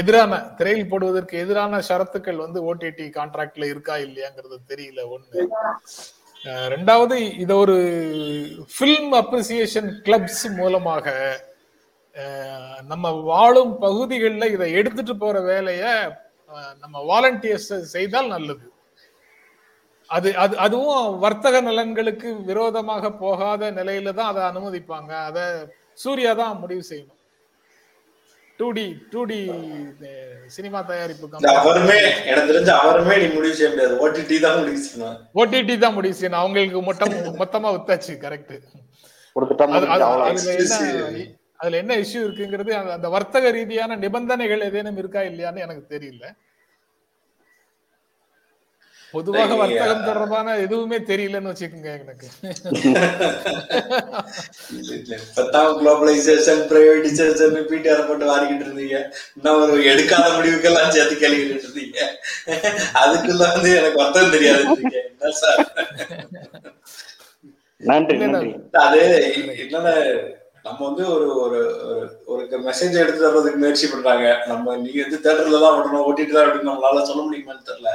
எதிரான 0.00 0.38
திரையில் 0.58 0.90
போடுவதற்கு 0.90 1.34
எதிரான 1.42 1.80
ஷரத்துக்கள் 1.88 2.44
வந்து 2.44 2.60
ஓடிடி 2.68 3.06
கான்ட்ராக்ட்ல 3.18 3.68
இருக்கா 3.72 3.94
இல்லையாங்கிறது 4.06 4.56
தெரியல 4.72 5.02
ஒண்ணு. 5.14 5.42
ரெண்டாவது 6.74 7.16
இத 7.42 7.52
ஒரு 7.62 7.76
ஃபில்ம் 8.74 9.12
அப்ரிசியேஷன் 9.20 9.88
கிளப்ஸ் 10.06 10.44
மூலமாக 10.60 11.06
நம்ம 12.90 13.10
வாழும் 13.30 13.74
பகுதிகளில் 13.84 14.52
இதை 14.54 14.68
எடுத்துட்டு 14.80 15.14
போற 15.22 15.36
வேலைய 15.50 15.82
நம்ம 16.82 16.96
வாலண்டியர்ஸ் 17.10 17.72
செய்தால் 17.94 18.32
நல்லது. 18.34 18.66
அது 20.10 20.28
அது 20.44 20.54
அதுவும் 20.66 21.06
வர்த்தக 21.24 21.56
நலன்களுக்கு 21.66 22.28
விரோதமாக 22.50 23.10
போகாத 23.24 23.70
நிலையில 23.78 24.12
தான் 24.18 24.30
அதை 24.32 24.42
அனுமதிப்பாங்க. 24.50 25.12
அதை 25.28 25.44
சூர்யா 26.02 26.32
தான் 26.40 26.60
முடிவு 26.62 26.84
செய்யணும். 26.90 27.17
Two 28.58 28.72
D 28.72 28.84
two 29.10 29.24
D 29.24 29.38
cinema 30.46 30.80
தயாரிப்பு 30.82 31.26
அவருமே 31.54 31.98
எனக்கு 32.24 32.50
தெரிஞ்ச 32.50 32.70
அவருமே 32.78 33.14
நீ 33.18 33.34
முடிவு 33.34 33.54
செய்ய 33.54 33.68
முடியாது. 33.68 33.94
ஓடிடி 33.98 34.40
தான் 34.40 34.58
முடிவு 34.58 34.78
செய்யணும். 34.84 35.16
ஓடிடி 35.34 35.78
தான் 35.78 35.92
முடிவு 35.92 36.16
செய்யணும். 36.18 36.40
அவங்களுக்கு 36.40 36.82
மொத்தம் 36.82 37.12
மொத்தமா 37.40 37.68
வித்தாச்சு 37.74 38.12
கரெக்ட் 38.18 38.54
அதுல 41.56 41.76
என்ன 41.76 41.96
இஷ்யூ 41.96 42.20
இருக்குங்கிறது 42.20 42.70
அந்த- 42.72 42.92
அந்த 42.92 43.08
வர்த்தக 43.08 43.50
ரீதியான 43.50 43.96
நிபந்தனைகள் 43.96 44.60
ஏதேனும் 44.60 44.96
இருக்கா 44.96 45.20
இல்லையான்னு 45.20 45.58
எனக்கு 45.58 45.84
தெரியல. 45.88 46.24
பொதுவாக 49.12 49.54
வர்த்தகம் 49.60 50.06
தொடர்பான 50.08 50.56
எதுவுமே 50.64 50.98
தெரியலன்னு 51.10 51.50
வச்சுக்கோங்க 51.52 51.90
எனக்கு. 52.02 52.26
இப்பதான் 55.18 55.70
குளோபலைசேஷன் 55.80 56.62
பிரைவேடைசேஷன் 56.70 57.56
பிடிஆர் 57.70 58.06
போட்டு 58.08 58.30
வாரிக்கிட்டு 58.30 58.66
இருந்தீங்க. 58.66 58.98
இன்னும் 59.38 59.60
ஒரு 59.62 59.76
எடுக்காத 59.92 60.26
முடிவுக்கெல்லாம் 60.36 60.92
சேர்த்து 60.96 61.16
கேள்விக்கிட்டு 61.22 61.66
இருந்தீங்க. 61.66 61.98
அதுக்குள்ள 63.02 63.42
வந்து 63.54 63.70
எனக்கு 63.80 64.02
வர்த்தகம் 64.02 64.34
தெரியாது 64.36 65.32
சார். 65.42 65.62
நன்றி 67.80 68.16
அது 68.86 69.02
என்னன்னா 69.64 69.94
நம்ம 70.68 70.86
வந்து 70.86 71.14
ஒரு 71.14 71.26
ஒரு 71.40 71.58
ஒரு- 72.26 72.46
மெசேஜ் 72.66 72.96
எடுத்து 72.98 73.20
தர்றதுக்கு 73.24 73.56
முயற்சி 73.56 73.86
பண்றாங்க. 73.88 74.44
நம்ம 74.46 74.76
நீங்க 74.76 75.02
வந்து 75.02 75.18
தேட்டர்ல 75.18 75.60
தான் 75.60 75.76
விடணும் 75.76 76.04
ஓட்டிட்டு 76.08 76.32
தான் 76.32 76.46
அப்படின்னு 76.46 76.70
நம்மளால 76.70 77.02
சொல்ல 77.02 77.22
முடியுமான்னு 77.22 77.68
தெரியல. 77.68 77.90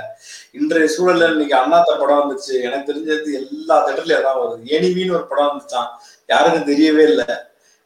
இன்றைய 0.51 0.89
சூழல்ல 0.97 1.31
இன்னைக்கு 1.31 1.55
அண்ணாத்த 1.55 1.99
படம் 1.99 2.21
வந்துச்சு 2.21 2.61
எனக்கு 2.61 2.93
தெரிஞ்சது 2.93 3.33
எல்லா 3.33 3.87
தேட்டர்லயும் 3.87 4.21
அதான் 4.21 4.41
வருது. 4.41 4.65
ஏனிமின்னு 4.67 5.13
ஒரு 5.13 5.27
படம் 5.27 5.51
வந்துச்சான் 5.51 5.89
யாருக்கும் 6.27 6.67
தெரியவே 6.67 7.03
இல்லை. 7.03 7.25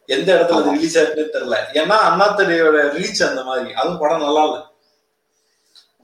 எந்த 0.05 0.33
இடத்துல 0.33 0.59
அது 0.61 0.71
ரிலீஸ் 0.71 0.97
ஆயிருக்குன்னு 0.97 1.35
தெரியல. 1.37 1.57
ஏன்னா 1.73 1.95
அண்ணாத்தடியோட 2.09 2.91
ரிலீஸ் 2.91 3.23
அந்த 3.23 3.43
மாதிரி. 3.43 3.73
அதுவும் 3.73 3.97
படம் 3.97 4.21
நல்லா 4.21 4.43
இல்ல. 4.43 4.57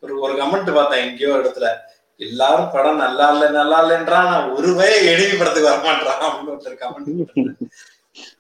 ஒரு 0.02 0.20
ஒரு 0.20 0.34
கமெண்ட் 0.34 0.74
பார்த்தேன் 0.74 1.10
எங்கேயோ 1.10 1.36
இடத்துல. 1.36 1.68
எல்லாரும் 2.18 2.72
படம் 2.72 2.96
நல்லா 2.96 3.32
இல்ல 3.32 3.50
நல்லா 3.50 3.78
இல்லைன்றான். 3.84 4.30
நான் 4.32 4.52
ஒரு 4.52 4.76
வய 4.76 5.16
எனிமி 5.16 5.38
படத்துக்கு 5.38 5.70
வரமாட்டான் 5.70 6.24
அப்படின்னு 6.26 6.54
ஒருத்தர் 6.54 6.80
கமெண்ட் 6.84 7.54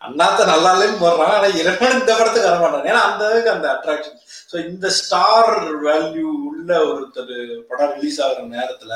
அண்ணாத்த 0.05 0.45
நல்லா 0.51 0.71
இல்லைன்னு 0.73 1.01
போடுறான் 1.03 1.33
ஆனா 1.37 1.47
இறைவன் 1.61 1.97
இந்த 1.99 2.11
படத்துக்கு 2.17 2.49
வரமாட்டான். 2.49 2.87
ஏன்னா 2.91 3.01
அந்த 3.09 3.21
அளவுக்கு 3.27 3.53
அந்த 3.55 3.67
அட்ராக்ஷன் 3.75 4.19
ஸோ 4.51 4.55
இந்த 4.69 4.87
ஸ்டார் 4.99 5.53
வேல்யூ 5.87 6.27
உள்ள 6.49 6.71
ஒருத்தர் 6.91 7.35
படம் 7.71 7.93
ரிலீஸ் 7.97 8.19
ஆகுற 8.25 8.45
நேரத்துல 8.57 8.93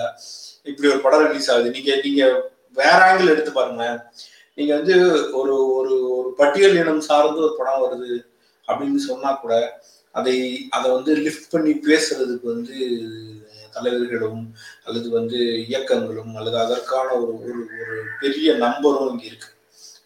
இப்படி 0.71 0.87
ஒரு 0.93 1.01
படம் 1.05 1.25
ரிலீஸ் 1.27 1.49
ஆகுது. 1.53 1.75
நீங்க 1.77 1.91
நீங்க 2.05 2.23
வேற 2.81 2.99
ஆங்கிள் 3.09 3.33
எடுத்து 3.33 3.51
பாருங்களேன். 3.59 3.99
நீங்க 4.57 4.71
வந்து 4.79 4.95
ஒரு 5.39 5.55
ஒரு 5.79 5.95
ஒரு 6.17 6.29
பட்டியல் 6.39 6.77
இனம் 6.81 7.07
சார்ந்து 7.09 7.39
ஒரு 7.47 7.55
படம் 7.59 7.83
வருது 7.85 8.13
அப்படின்னு 8.67 9.01
சொன்னா 9.09 9.31
கூட 9.41 9.53
அதை 10.15 10.35
அதை 10.75 10.87
வந்து 10.95 11.11
லிஃப்ட் 11.25 11.51
பண்ணி 11.53 11.71
பேசுறதுக்கு 11.87 12.47
வந்து 12.53 12.77
தலைவர்களும் 13.75 14.41
அல்லது 14.85 15.07
வந்து 15.17 15.39
இயக்கங்களும் 15.67 16.33
அல்லது 16.39 16.57
அதற்கான 16.65 17.07
ஒரு 17.21 17.33
ஒரு 17.41 17.59
ஒரு 17.81 17.97
பெரிய 18.21 18.53
நம்பரும் 18.63 19.11
இங்க 19.11 19.25
இருக்கு. 19.29 19.49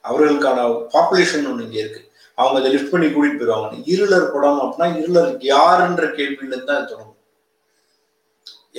அவர்களுக்கான 0.04 0.60
பாப்புலேஷன் 0.96 1.48
ஒன்று 1.52 1.66
இங்கே 1.68 1.82
இருக்கு. 1.84 2.02
அவங்க 2.38 2.58
அதை 2.60 2.70
லிஃப்ட் 2.74 2.94
பண்ணி 2.94 3.08
கூட்டிட்டு 3.08 3.40
போயிடுவாங்க 3.40 3.82
இருளர் 3.94 4.32
படம் 4.34 4.62
அப்படின்னா 4.66 4.88
இருளர் 5.02 5.32
யாருன்ற 5.54 6.06
கேள்வியிலேருந்து 6.18 6.72
தான் 6.72 6.90
தொடங்கும். 6.92 7.18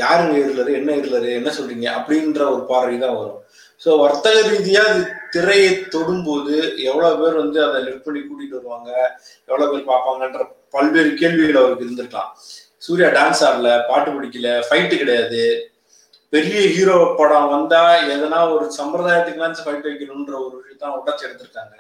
யாருங்க 0.03 0.35
இருளர்? 0.43 0.71
என்ன 0.79 0.91
இருளர்? 1.01 1.27
என்ன 1.39 1.51
சொல்றீங்க? 1.57 1.87
அப்படின்ற 1.99 2.43
ஒரு 2.55 2.63
பார்வை 2.71 2.97
தான் 2.99 3.17
வரும். 3.21 3.41
ஸோ 3.85 3.91
வர்த்தக 4.03 4.41
ரீதியா 4.51 4.83
அது 4.91 5.03
திரையை 5.35 5.71
தொடும்போது 5.95 6.55
எவ்வளவு 6.89 7.19
பேர் 7.21 7.41
வந்து 7.43 7.59
அதை 7.67 7.79
லிஃப்ட் 7.87 8.07
பண்ணி 8.07 8.21
கூட்டிட்டு 8.21 8.59
வருவாங்க? 8.59 8.91
எவ்வளவு 9.49 9.71
பேர் 9.73 9.91
பார்ப்பாங்கன்ற 9.91 10.43
பல்வேறு 10.77 11.11
கேள்விகள் 11.21 11.61
அவருக்கு 11.63 11.87
இருந்திருக்கலாம். 11.87 12.31
சூர்யா 12.87 13.09
டான்ஸ் 13.19 13.43
ஆடல 13.49 13.71
பாட்டு 13.89 14.11
பிடிக்கல 14.11 14.49
ஃபைட்டு 14.69 14.97
கிடையாது. 15.03 15.43
பெரிய 16.33 16.61
ஹீரோ 16.75 16.99
படம் 17.19 17.51
வந்தா 17.55 17.81
எதனா 18.15 18.39
ஒரு 18.55 18.67
சம்பிரதாயத்துக்குலாம் 18.79 19.57
ஃபைட் 19.65 19.89
வைக்கணும்ன்ற 19.89 20.35
ஒரு 20.45 20.55
விஷயத்தான் 20.61 20.95
உடச்சி 20.99 21.27
எடுத்திருக்காங்க. 21.27 21.75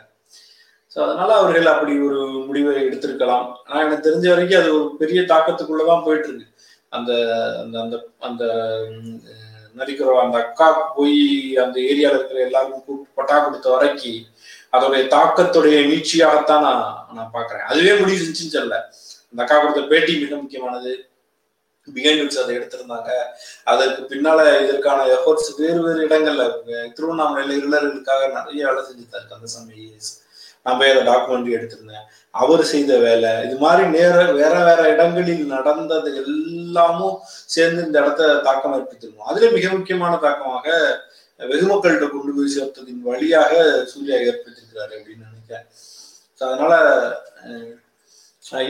ஸோ 0.94 0.98
அதனால 1.04 1.30
அவர்கள் 1.40 1.72
அப்படி 1.74 1.92
ஒரு 2.08 2.20
முடிவை 2.48 2.72
எடுத்திருக்கலாம். 2.88 3.46
ஆனா 3.66 3.78
எனக்கு 3.84 4.06
தெரிஞ்ச 4.08 4.26
வரைக்கும் 4.32 4.60
அது 4.62 4.70
ஒரு 4.78 4.88
பெரிய 5.02 5.20
தாக்கத்துக்குள்ளதான் 5.30 6.04
போயிட்டு 6.06 6.28
இருக்கு 6.28 6.48
அந்த 6.96 7.12
அந்த 7.62 7.76
அந்த 7.80 7.96
அந்த 8.28 8.44
நடிக்கிற 9.78 10.16
அந்த 10.24 10.36
அக்கா 10.44 10.66
போய் 10.96 11.20
அந்த 11.64 11.76
ஏரியால 11.90 12.16
இருக்கிற 12.18 12.40
எல்லாருக்கும் 12.48 12.84
கூப்பிட்டு 12.86 13.16
பட்டா 13.18 13.36
கொடுத்த 13.44 13.68
வரைக்கும் 13.74 14.20
அதோடைய 14.76 15.02
தாக்கத்துடைய 15.14 15.78
நீட்சியாகத்தான் 15.90 16.66
நான் 16.66 16.84
நான் 17.16 17.32
பாக்குறேன். 17.36 17.64
அதுவே 17.70 17.94
முடிவு 18.00 18.20
செஞ்சுன்னு 18.26 18.54
சொல்லல. 18.56 18.78
அந்த 19.30 19.40
அக்கா 19.44 19.56
கொடுத்த 19.58 19.82
பேட்டி 19.92 20.12
மிக 20.22 20.34
முக்கியமானது. 20.36 20.92
பிகைண்ட் 21.96 22.40
அதை 22.42 22.52
எடுத்திருந்தாங்க. 22.58 23.10
அதற்கு 23.72 24.02
பின்னால 24.12 24.40
இதற்கான 24.64 25.06
எஃபர்ட்ஸ் 25.16 25.50
வேறு 25.60 25.80
வேறு 25.86 26.00
இடங்கள்ல 26.08 26.44
திருவண்ணாமலையில 26.96 27.56
இருளர்களுக்காக 27.60 28.28
நிறைய 28.38 28.60
வேலை 28.68 28.82
செஞ்சுட்டாரு 28.88 29.26
கந்தசாமி 29.30 29.72
ஐஏஎஸ். 29.78 30.12
நான் 30.64 30.78
போய் 30.80 30.92
அதை 30.92 31.02
டாக்குமெண்ட்ரி 31.12 31.56
எடுத்திருந்தேன். 31.58 32.04
அவர் 32.42 32.62
செய்த 32.72 32.92
வேலை 33.06 33.30
இது 33.46 33.56
மாதிரி 33.62 33.82
நேர 33.94 34.16
வேற 34.40 34.54
வேற 34.68 34.82
இடங்களில் 34.92 35.42
நடந்தது 35.54 36.10
எல்லாமும் 36.20 37.16
சேர்ந்து 37.54 37.80
இந்த 37.86 37.96
இடத்த 38.02 38.28
தாக்கம் 38.46 38.74
ஏற்படுத்திருக்கும் 38.76 39.30
அதுல 39.30 39.50
மிக 39.56 39.72
முக்கியமான 39.78 40.20
தாக்கமாக 40.26 40.68
வெகு 41.50 41.66
மக்கள்கிட்ட 41.72 42.06
கொண்டு 42.08 42.32
போய் 42.36 42.54
சேர்த்ததின் 42.56 43.02
வழியாக 43.08 43.52
சூர்யா 43.92 44.16
ஏற்படுத்திருக்கிறாரு 44.28 44.92
அப்படின்னு 44.98 45.28
நினைக்கிறேன். 45.30 45.66
அதனால 46.40 46.72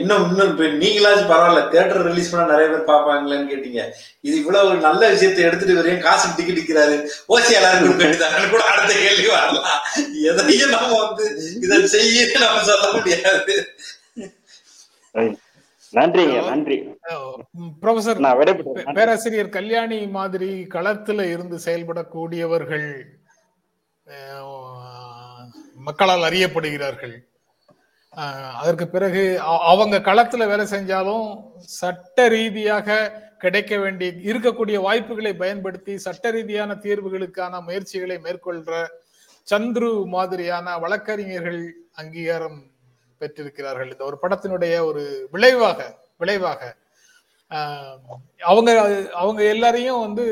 இன்னும் 0.00 0.24
இன்னும் 0.30 0.50
இப்ப 0.52 0.64
நீங்களாச்சும் 0.82 1.30
பரவாயில்ல 1.30 1.60
தியேட்டர் 1.72 2.06
ரிலீஸ் 2.08 2.30
பண்ணா 2.32 2.50
நிறைய 2.52 2.68
பேர் 2.72 2.90
பார்ப்பாங்களேன்னு 2.90 3.50
கேட்டீங்க. 3.52 3.80
இது 4.26 4.34
இவ்வளவு 4.40 4.68
ஒரு 4.70 4.78
நல்ல 4.86 5.02
விஷயத்தை 5.14 5.44
எடுத்துட்டு 5.48 5.78
வரையும் 5.78 6.04
காசு 6.06 6.26
டிக்கெட் 6.36 6.60
விற்கிறாரு? 6.60 6.96
ஓசி 7.34 7.52
எல்லாருக்கும் 7.60 8.02
கட்டிதாங்கன்னு 8.02 8.52
கூட 8.54 8.64
அடுத்த 8.72 8.92
கேள்வி 9.04 9.28
வரலாம். 9.36 9.72
எதையும் 10.30 10.74
நம்ம 10.76 10.90
வந்து 11.04 11.24
இதை 11.64 11.78
செய்ய 11.94 12.26
நம்ம 12.44 12.62
சொல்ல 12.70 12.86
முடியாது. 12.96 13.56
நன்றிங்க 15.98 16.36
நன்றி 16.50 16.76
ப்ரொஃபசர் 17.82 18.20
பேராசிரியர் 18.98 19.56
கல்யாணி 19.56 19.98
மாதிரி 20.18 20.52
களத்துல 20.74 21.26
இருந்து 21.32 21.56
செயல்படக்கூடியவர்கள் 21.66 22.88
மக்களால் 25.88 26.26
அறியப்படுகிறார்கள். 26.28 27.14
அதற்கு 28.14 28.88
பிறகு 28.88 29.22
அவங்க 29.40 29.98
களத்துல 29.98 30.46
வேலை 30.46 30.64
செஞ்சாலும் 30.64 31.28
சட்ட 31.58 32.28
ரீதியாக 32.28 32.96
கிடைக்க 33.38 33.76
வேண்டிய 33.78 34.10
இருக்கக்கூடிய 34.10 34.76
வாய்ப்புகளை 34.80 35.32
பயன்படுத்தி 35.34 35.96
சட்ட 35.98 36.30
ரீதியான 36.30 36.74
தீர்வுகளுக்கான 36.74 37.62
முயற்சிகளை 37.62 38.18
மேற்கொள்ற 38.18 38.82
சந்துரு 39.48 40.06
மாதிரியான 40.06 40.78
வழக்கறிஞர்கள் 40.78 41.62
அங்கீகாரம் 41.92 42.60
பெற்றிருக்கிறார்கள். 43.18 43.90
இந்த 43.92 44.04
ஒரு 44.04 44.18
படத்தினுடைய 44.22 44.84
ஒரு 44.84 45.02
விளைவாக 45.30 45.80
விளைவாக 46.16 46.60
அவங்க 48.38 48.70
அவங்க 49.12 49.42
எல்லாரையும் 49.44 50.00
வந்து 50.00 50.24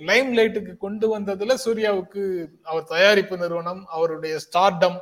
லைம் 0.00 0.32
லைட்டுக்கு 0.36 0.76
கொண்டு 0.78 1.18
வந்ததுல 1.18 1.54
சூர்யாவுக்கு 1.64 2.22
அவர் 2.62 2.84
தயாரிப்பு 2.84 3.36
நிறுவனம் 3.36 3.86
அவருடைய 3.86 4.36
ஸ்டார்டம் 4.36 4.98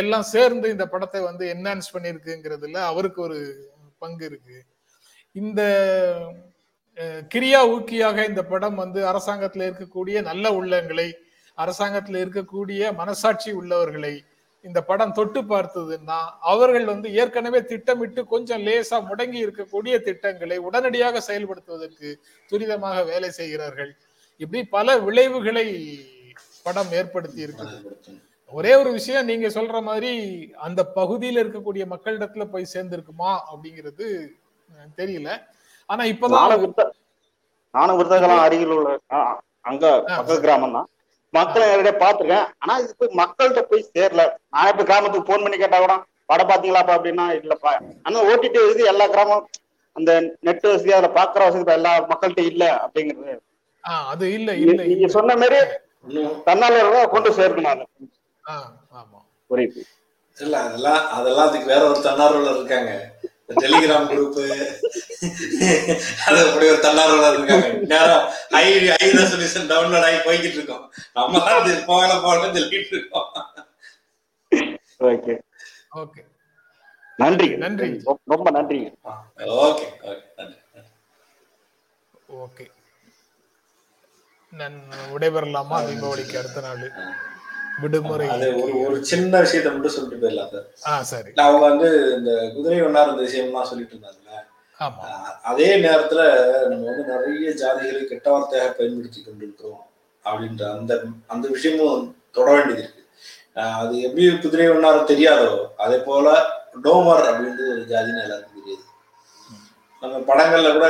எல்லாம் 0.00 0.26
சேர்ந்து 0.34 0.66
இந்த 0.74 0.84
படத்தை 0.92 1.20
வந்து 1.28 1.44
என்ஹான்ஸ் 1.54 1.92
பண்ணியிருக்குங்கிறதுல 1.94 2.80
அவருக்கு 2.90 3.20
ஒரு 3.26 3.38
பங்கு 4.02 4.24
இருக்கு. 4.30 4.58
இந்த 5.42 5.60
கிரியா 7.32 7.60
ஊக்கியாக 7.74 8.18
இந்த 8.30 8.42
படம் 8.52 8.76
வந்து 8.82 9.00
அரசாங்கத்தில் 9.10 9.66
இருக்கக்கூடிய 9.68 10.16
நல்ல 10.30 10.52
உள்ளங்களை 10.58 11.08
அரசாங்கத்தில் 11.58 12.18
இருக்கக்கூடிய 12.24 12.92
மனசாட்சி 13.00 13.50
உள்ளவர்களை 13.60 14.14
இந்த 14.64 14.80
படம் 14.90 15.14
தொட்டு 15.16 15.40
பார்த்ததுன்னா 15.52 16.18
அவர்கள் 16.52 16.86
வந்து 16.92 17.08
ஏற்கனவே 17.20 17.60
திட்டமிட்டு 17.70 18.20
கொஞ்சம் 18.34 18.62
லேசா 18.66 18.98
முடங்கி 19.08 19.38
இருக்கக்கூடிய 19.46 19.94
திட்டங்களை 20.06 20.56
உடனடியாக 20.68 21.22
செயல்படுத்துவதற்கு 21.28 22.10
துரிதமாக 22.50 23.02
வேலை 23.10 23.30
செய்கிறார்கள். 23.40 23.92
இப்படி 24.40 24.62
பல 24.76 24.96
விளைவுகளை 25.06 25.66
படம் 26.66 26.92
ஏற்படுத்தி 27.00 27.40
இருக்குது. 27.46 27.76
ஒரே 28.54 28.72
ஒரு 28.80 28.90
விஷயம் 28.96 29.28
நீங்க 29.30 29.46
சொல்ற 29.56 29.76
மாதிரி 29.86 30.10
அந்த 30.66 30.80
பகுதியில் 30.98 31.42
இருக்கக்கூடிய 31.42 31.84
மக்களிடத்துல 31.92 32.44
போய் 32.52 32.72
சேர்ந்திருக்குமா 32.72 33.30
அப்படிங்கிறது 33.50 34.06
தெரியல. 34.98 35.28
ஆனா 35.88 36.02
இப்பதான் 36.12 36.42
நானும் 37.74 37.98
விருத்தகலாம் 37.98 38.44
அருகில் 38.46 38.74
உள்ள 38.74 38.90
அங்க 39.70 39.84
பக்கத்து 40.08 40.42
கிராமம் 40.44 40.76
தான் 40.76 40.88
மக்களை 41.34 41.64
நேரடியா 41.70 41.94
பாத்துருக்கேன் 42.02 42.48
ஆனா 42.62 42.74
இது 42.82 42.92
போய் 43.00 43.16
மக்கள்கிட்ட 43.20 43.62
போய் 43.70 43.88
சேரல. 43.88 44.22
நான் 44.54 44.70
இப்ப 44.72 44.84
கிராமத்துக்கு 44.90 45.28
போன் 45.30 45.44
பண்ணி 45.44 45.58
கேட்டா 45.62 45.78
கூட 45.78 45.94
படம் 46.30 46.50
பாத்தீங்களாப்பா? 46.50 46.94
அப்படின்னா 46.98 47.24
இல்லப்பா. 47.38 47.72
ஆனா 48.04 48.18
ஓட்டிட்டு 48.30 48.60
இது 48.72 48.82
எல்லா 48.92 49.06
கிராமம் 49.14 49.42
அந்த 49.96 50.10
நெட் 50.46 50.66
வசதி 50.68 50.94
அதுல 50.96 51.10
பாக்குற 51.18 51.42
வசதி 51.48 51.74
எல்லா 51.78 51.92
மக்கள்கிட்ட 52.10 52.44
இல்ல 52.52 52.64
அப்படிங்கிறது. 52.84 53.34
அது 54.10 54.26
இல்ல 54.36 54.50
இல்ல 54.62 54.80
நீங்க 54.92 55.08
சொன்ன 55.16 55.36
மாதிரி 55.42 55.58
தன்னால 56.46 56.78
கொண்டு 57.12 57.28
சேர்க்கணும் 57.38 57.82
புரியுது. 59.50 59.82
இல்ல 60.38 60.60
அதெல்லாம் 60.60 61.10
அதெல்லாம் 61.10 61.48
அதுக்கு 61.48 61.66
வேற 61.66 61.90
ஒரு 61.90 62.00
தன்னார்வலர் 62.00 62.56
இருக்காங்க. 62.56 63.12
டெலிகிராம் 63.48 64.08
குரூப் 64.08 64.76
அது 66.26 66.48
அப்படி 66.48 66.68
ஒரு 66.68 66.78
தன்னார்வலர் 66.80 67.34
இருக்காங்க. 67.34 67.68
நேரம் 67.68 68.32
ஐ 68.48 68.88
ஐ 68.88 69.10
ரெசல்யூஷன் 69.10 69.68
டவுன்லோட் 69.68 70.04
ஆகி 70.04 70.16
போய்கிட்டு 70.16 70.52
இருக்கோம். 70.52 70.92
நம்ம 71.14 71.42
அது 71.42 71.82
போகல 71.86 72.14
போகல 72.14 72.52
சொல்லிட்டு 72.52 72.86
இருக்கோம். 72.86 73.26
ஓகே. 74.98 75.38
ஓகே. 75.94 76.26
நன்றி. 77.16 77.56
நன்றி. 77.56 78.02
ரொம்ப- 78.26 78.62
நன்றிங்க 78.62 78.94
ஓகே 79.38 79.86
ஓகே 80.02 80.22
நன்றி. 80.36 80.58
ஓகே. 82.28 82.70
நான் 84.50 84.82
விடைபெறலாமா? 85.14 85.84
தீபாவளிக்கு 85.86 86.38
அடுத்த 86.38 86.60
நாள். 86.60 86.92
விடுமுறை. 87.80 88.28
அது 88.28 88.46
ஒரு 88.62 88.74
ஒரு 88.80 89.04
சின்ன 89.04 89.40
விஷயத்த 89.42 89.68
மட்டும் 89.72 89.94
சொல்லிட்டு 89.96 90.22
போயிடலாம் 90.22 90.50
சார். 90.52 90.66
ஆ 90.86 91.02
சரி. 91.02 91.30
அவங்க 91.36 91.62
வந்து 91.68 91.88
இந்த 92.16 92.52
குதிரை 92.54 92.82
ஒன்னார் 92.82 93.12
இந்த 93.12 93.24
விஷயம்லாம் 93.28 93.70
சொல்லிட்டு 93.70 93.94
இருந்தாங்கல்ல? 93.96 94.32
அதே 95.42 95.68
நேரத்துல 95.82 96.20
நம்ம 96.68 96.84
வந்து 96.90 97.04
நிறைய 97.12 97.50
ஜாதிகளை 97.62 98.04
கெட்ட 98.04 98.26
வார்த்தையாக 98.34 98.70
பயன்படுத்தி 98.78 99.22
கொண்டிருக்கிறோம் 99.22 99.82
அப்படின்ற 100.24 100.62
அந்த 100.78 100.92
அந்த 101.26 101.48
விஷயமும் 101.48 102.16
தொட 102.32 102.50
வேண்டியது 102.50 102.82
இருக்கு. 102.82 103.02
அது 103.80 104.00
எப்படி 104.00 104.38
குதிரை 104.38 104.66
ஒன்னாரம் 104.68 105.10
தெரியாதோ 105.12 105.66
அதே 105.76 105.98
போல 106.06 106.28
டோமர் 106.84 107.26
அப்படின்றது 107.30 107.72
ஒரு 107.74 107.84
ஜாதின்னு 107.92 108.22
எல்லாருக்கும் 108.24 108.58
தெரியாது. 108.60 108.82
நம்ம 110.02 110.16
படங்கள்ல 110.30 110.72
கூட 110.72 110.88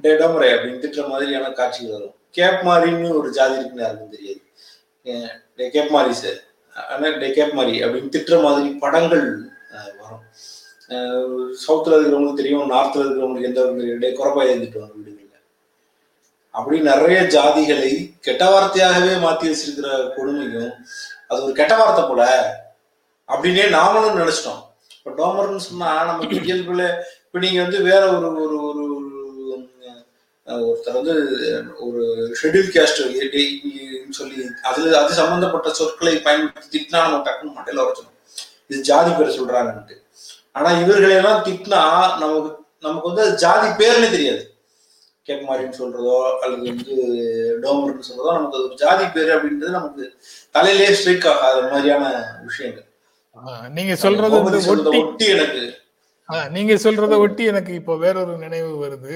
டே 0.00 0.10
டோமரே 0.20 0.50
அப்படின்னு 0.54 0.82
திட்டுற 0.84 1.08
மாதிரியான 1.08 1.50
காட்சிகள் 1.52 1.92
வரும். 1.92 2.14
கேப் 2.30 2.62
மாரின்னு 2.68 3.16
ஒரு 3.18 3.30
ஜாதி 3.30 3.52
இருக்குன்னு 3.52 3.82
யாருக்கும் 3.82 4.14
தெரியாது. 4.16 4.40
டே 5.58 5.66
கேப் 5.74 5.94
மாதிரி 5.96 6.14
சார் 6.22 6.40
ஆனா 6.76 7.08
டே 7.22 7.28
கேப் 7.36 7.58
மாதிரி 7.58 7.76
அப்படின்னு 7.84 8.12
திட்டுற 8.14 8.36
மாதிரி 8.46 8.68
படங்கள் 8.84 9.26
வரும். 10.00 10.24
சவுத்தில் 11.64 11.94
இருக்கிறவங்களுக்கு 11.96 12.40
தெரியும் 12.40 12.72
நார்த்தில் 12.74 13.04
இருக்கிறவங்களுக்கு 13.04 13.50
எந்த 13.50 13.60
ஒரு 13.68 13.98
டே 14.02 14.10
குறப்பா 14.18 14.42
இருந்துட்டு 14.48 14.80
வாங்க 14.82 14.96
வீடுகளில். 14.96 15.20
அப்படி 16.54 16.76
நிறைய 16.90 17.20
ஜாதிகளை 17.36 17.92
கெட்ட 18.26 18.44
வார்த்தையாகவே 18.54 19.14
மாற்றி 19.24 19.46
வச்சிருக்கிற 19.50 19.88
கொடுமையும் 20.16 20.74
அது 21.28 21.38
ஒரு 21.46 21.54
கெட்ட 21.60 21.74
வார்த்தை 21.80 22.04
போல 22.10 22.22
அப்படின்னே 23.28 23.64
நாமளும் 23.78 24.20
நினைச்சிட்டோம். 24.22 24.62
இப்போ 24.98 25.10
டோமர்னு 25.20 25.66
சொன்னா 25.68 25.88
நமக்கு 26.10 26.36
இயல்புல 26.48 26.84
இப்போ 27.26 27.38
நீங்க 27.44 27.58
வந்து 27.64 27.78
வேற 27.90 28.02
ஒரு 28.16 28.28
ஒரு 28.44 28.58
ஒரு 28.66 28.82
ஒருத்தர் 30.46 30.98
வந்து 30.98 31.14
ஒரு 31.84 32.02
ஷெட்யூல் 32.40 32.70
கேஸ்ட் 32.74 33.00
சொல்லி 34.20 34.36
அதுல 34.70 34.96
அது 35.02 35.12
சம்பந்தப்பட்ட 35.20 35.68
சொற்களை 35.80 36.14
பயன்படுத்தி 36.26 36.72
திட்டினா 36.74 37.02
நம்ம 37.04 37.20
டக்குன்னு 37.26 37.56
மண்டையில 37.56 37.84
உரைச்சிடும் 37.84 38.12
இது 38.70 38.80
ஜாதி 38.90 39.10
பேர் 39.18 39.36
சொல்றாங்கன்ட்டு. 39.38 39.96
ஆனா 40.56 40.68
இவர்களை 40.82 41.14
எல்லாம் 41.20 41.44
திட்டினா 41.46 41.80
நமக்கு 42.22 42.50
நமக்கு 42.86 43.08
வந்து 43.10 43.24
அது 43.26 43.34
ஜாதி 43.44 43.68
பேர்னே 43.80 44.08
தெரியாது. 44.16 44.42
கேட்குமாரின்னு 45.28 45.78
சொல்றதோ 45.82 46.16
அல்லது 46.42 46.64
வந்து 46.70 46.94
டோமர்னு 47.62 48.08
சொல்றதோ 48.08 48.32
நமக்கு 48.38 48.58
அது 48.58 48.80
ஜாதி 48.82 49.04
பேர் 49.14 49.30
அப்படின்றது 49.36 49.76
நமக்கு 49.78 50.04
தலையிலே 50.56 50.88
ஸ்ட்ரைக் 50.98 51.28
ஆகாத 51.32 51.62
மாதிரியான 51.70 52.04
விஷயங்கள். 52.48 52.88
நீங்க 53.76 53.94
சொல்றது 54.02 54.36
ஒட்டி 55.00 55.26
எனக்கு. 55.36 55.62
நீங்க 56.56 56.74
சொல்றத 56.84 57.14
ஒட்டி 57.24 57.44
எனக்கு 57.52 57.72
இப்போ 57.80 57.94
வேறொரு 58.04 58.34
நினைவு 58.44 58.70
வருது. 58.84 59.14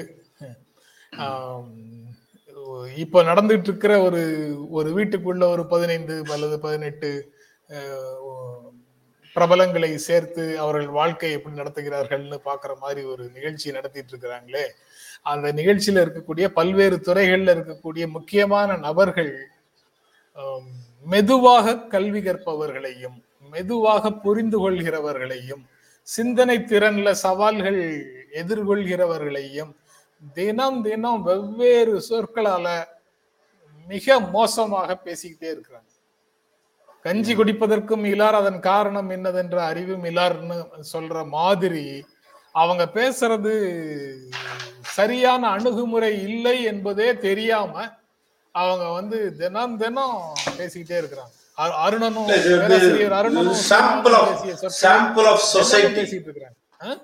இப்போ 2.97 3.19
நடந்துட்டு 3.23 3.69
இருக்கிற 3.71 3.95
ஒரு 4.03 4.21
ஒரு 4.71 4.91
வீட்டுக்குள்ள 4.91 5.45
ஒரு 5.49 5.65
பதினைந்து 5.67 6.15
அல்லது 6.33 6.57
பதினெட்டு 6.59 7.11
பிரபலங்களை 9.37 9.91
சேர்த்து 9.99 10.45
அவர்கள் 10.59 10.89
வாழ்க்கை 10.91 11.31
எப்படி 11.33 11.55
நடத்துகிறார்கள்னு 11.55 12.39
பாக்குற 12.45 12.73
மாதிரி 12.77 13.03
ஒரு 13.05 13.25
நிகழ்ச்சி 13.35 13.73
நடத்திட்டு 13.73 14.13
இருக்கிறாங்களே 14.13 14.65
அந்த 15.23 15.47
நிகழ்ச்சியில 15.53 16.03
இருக்கக்கூடிய 16.03 16.47
பல்வேறு 16.53 16.97
துறைகள்ல 17.01 17.55
இருக்கக்கூடிய 17.55 18.05
முக்கியமான 18.09 18.77
நபர்கள் 18.79 19.33
மெதுவாக 21.07 21.77
கல்வி 21.89 22.21
கற்பவர்களையும் 22.23 23.19
மெதுவாக 23.53 24.11
புரிந்து 24.17 24.59
கொள்கிறவர்களையும் 24.59 25.63
சிந்தனை 26.09 26.57
திறன்ல 26.65 27.11
சவால்கள் 27.23 27.81
எதிர்கொள்கிறவர்களையும் 28.33 29.73
தினம் 30.35 30.83
தினம் 30.83 31.23
வெவ்வேறு 31.23 32.03
சொற்களால 32.09 32.85
மிக 33.89 34.21
மோசமாக 34.21 34.99
பேசிக்கிட்டே 35.05 35.55
இருக்கிறாங்க. 35.55 35.87
கஞ்சி 37.03 37.37
குடிப்பதற்கும் 37.37 38.05
இலார் 38.05 38.31
அதன் 38.31 38.61
காரணம் 38.61 39.11
என்னதென்ற 39.11 39.57
அறிவும் 39.57 40.05
இலார்னு 40.05 40.67
சொல்ற 40.93 41.27
மாதிரி 41.27 42.07
அவங்க 42.53 42.89
பேசுறது 42.95 43.77
சரியான 44.81 45.49
அணுகுமுறை 45.49 46.23
இல்லை 46.23 46.63
என்பதே 46.63 47.17
தெரியாம 47.17 47.89
அவங்க 48.53 48.89
வந்து 48.89 49.37
தினம் 49.37 49.77
தினம் 49.77 50.33
பேசிக்கிட்டே 50.57 51.01
இருக்கிறாங்க. 51.01 51.37
அரு- 51.57 51.77
அருணனும் 51.87 52.27
பேராசிரியர் 52.27 53.13
அருணனும். 53.13 53.55
பேசிட்டு 55.95 56.29
இருக்கிறாங்க. 56.29 56.99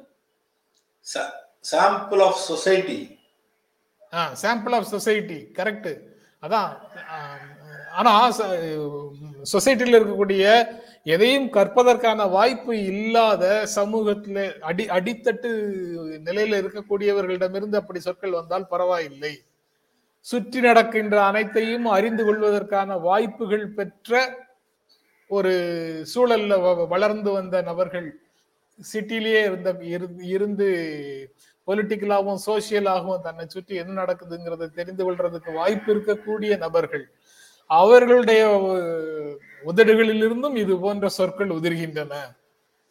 Sample 1.65 2.23
of 2.23 2.37
society 2.45 2.99
sample 4.43 4.75
of 4.75 4.85
society 4.85 5.39
correct 5.55 5.93
அதான் 6.43 6.73
ஆனா 7.93 8.13
சொசைட்டில 9.45 9.99
இருக்கக்கூடிய 9.99 10.45
எதையும் 11.05 11.51
கற்பதற்கான 11.51 12.31
வாய்ப்பு 12.31 12.83
இல்லாத 12.85 13.45
சமூகத்துல 13.77 14.39
அடி 14.61 14.87
அடித்தட்டு 14.89 15.51
நிலையில 16.27 16.61
இருக்கக்கூடியவர்களிடமிருந்து 16.63 17.75
அப்படி 17.75 18.01
சொற்கள் 18.01 18.31
வந்தால் 18.31 18.67
பரவாயில்லை. 18.67 19.33
சுற்றி 20.27 20.61
நடக்கின்ற 20.61 21.25
அனைத்தையும் 21.25 21.87
அறிந்து 21.87 22.25
கொள்வதற்கான 22.25 22.97
வாய்ப்புகள் 22.99 23.71
பெற்ற 23.71 24.13
ஒரு 25.31 25.53
சூழல்ல 26.15 26.55
வ- 26.61 26.89
வளர்ந்து 26.89 27.31
வந்த 27.31 27.63
நபர்கள் 27.63 28.09
சிட்டிலேயே 28.79 29.45
இருந்த 29.45 29.71
இருந்து 30.29 30.69
பொலிட்டிக்கலாகவும் 31.69 32.41
சோசியலாகவும் 32.47 33.25
தன்னை 33.27 33.45
சுற்றி 33.55 33.75
என்ன 33.83 33.93
நடக்குதுங்கிறத 34.03 34.71
தெரிந்து 34.79 35.03
கொள்றதுக்கு 35.07 35.51
வாய்ப்பு 35.61 35.89
இருக்கக்கூடிய 35.95 36.53
நபர்கள். 36.65 37.05
அவர்களுடைய 37.71 38.43
உதடுகளிலிருந்தும் 39.71 40.57
இது 40.63 40.75
போன்ற 40.85 41.09
சொற்கள் 41.19 41.55
உதிர்கின்றன. 41.59 42.15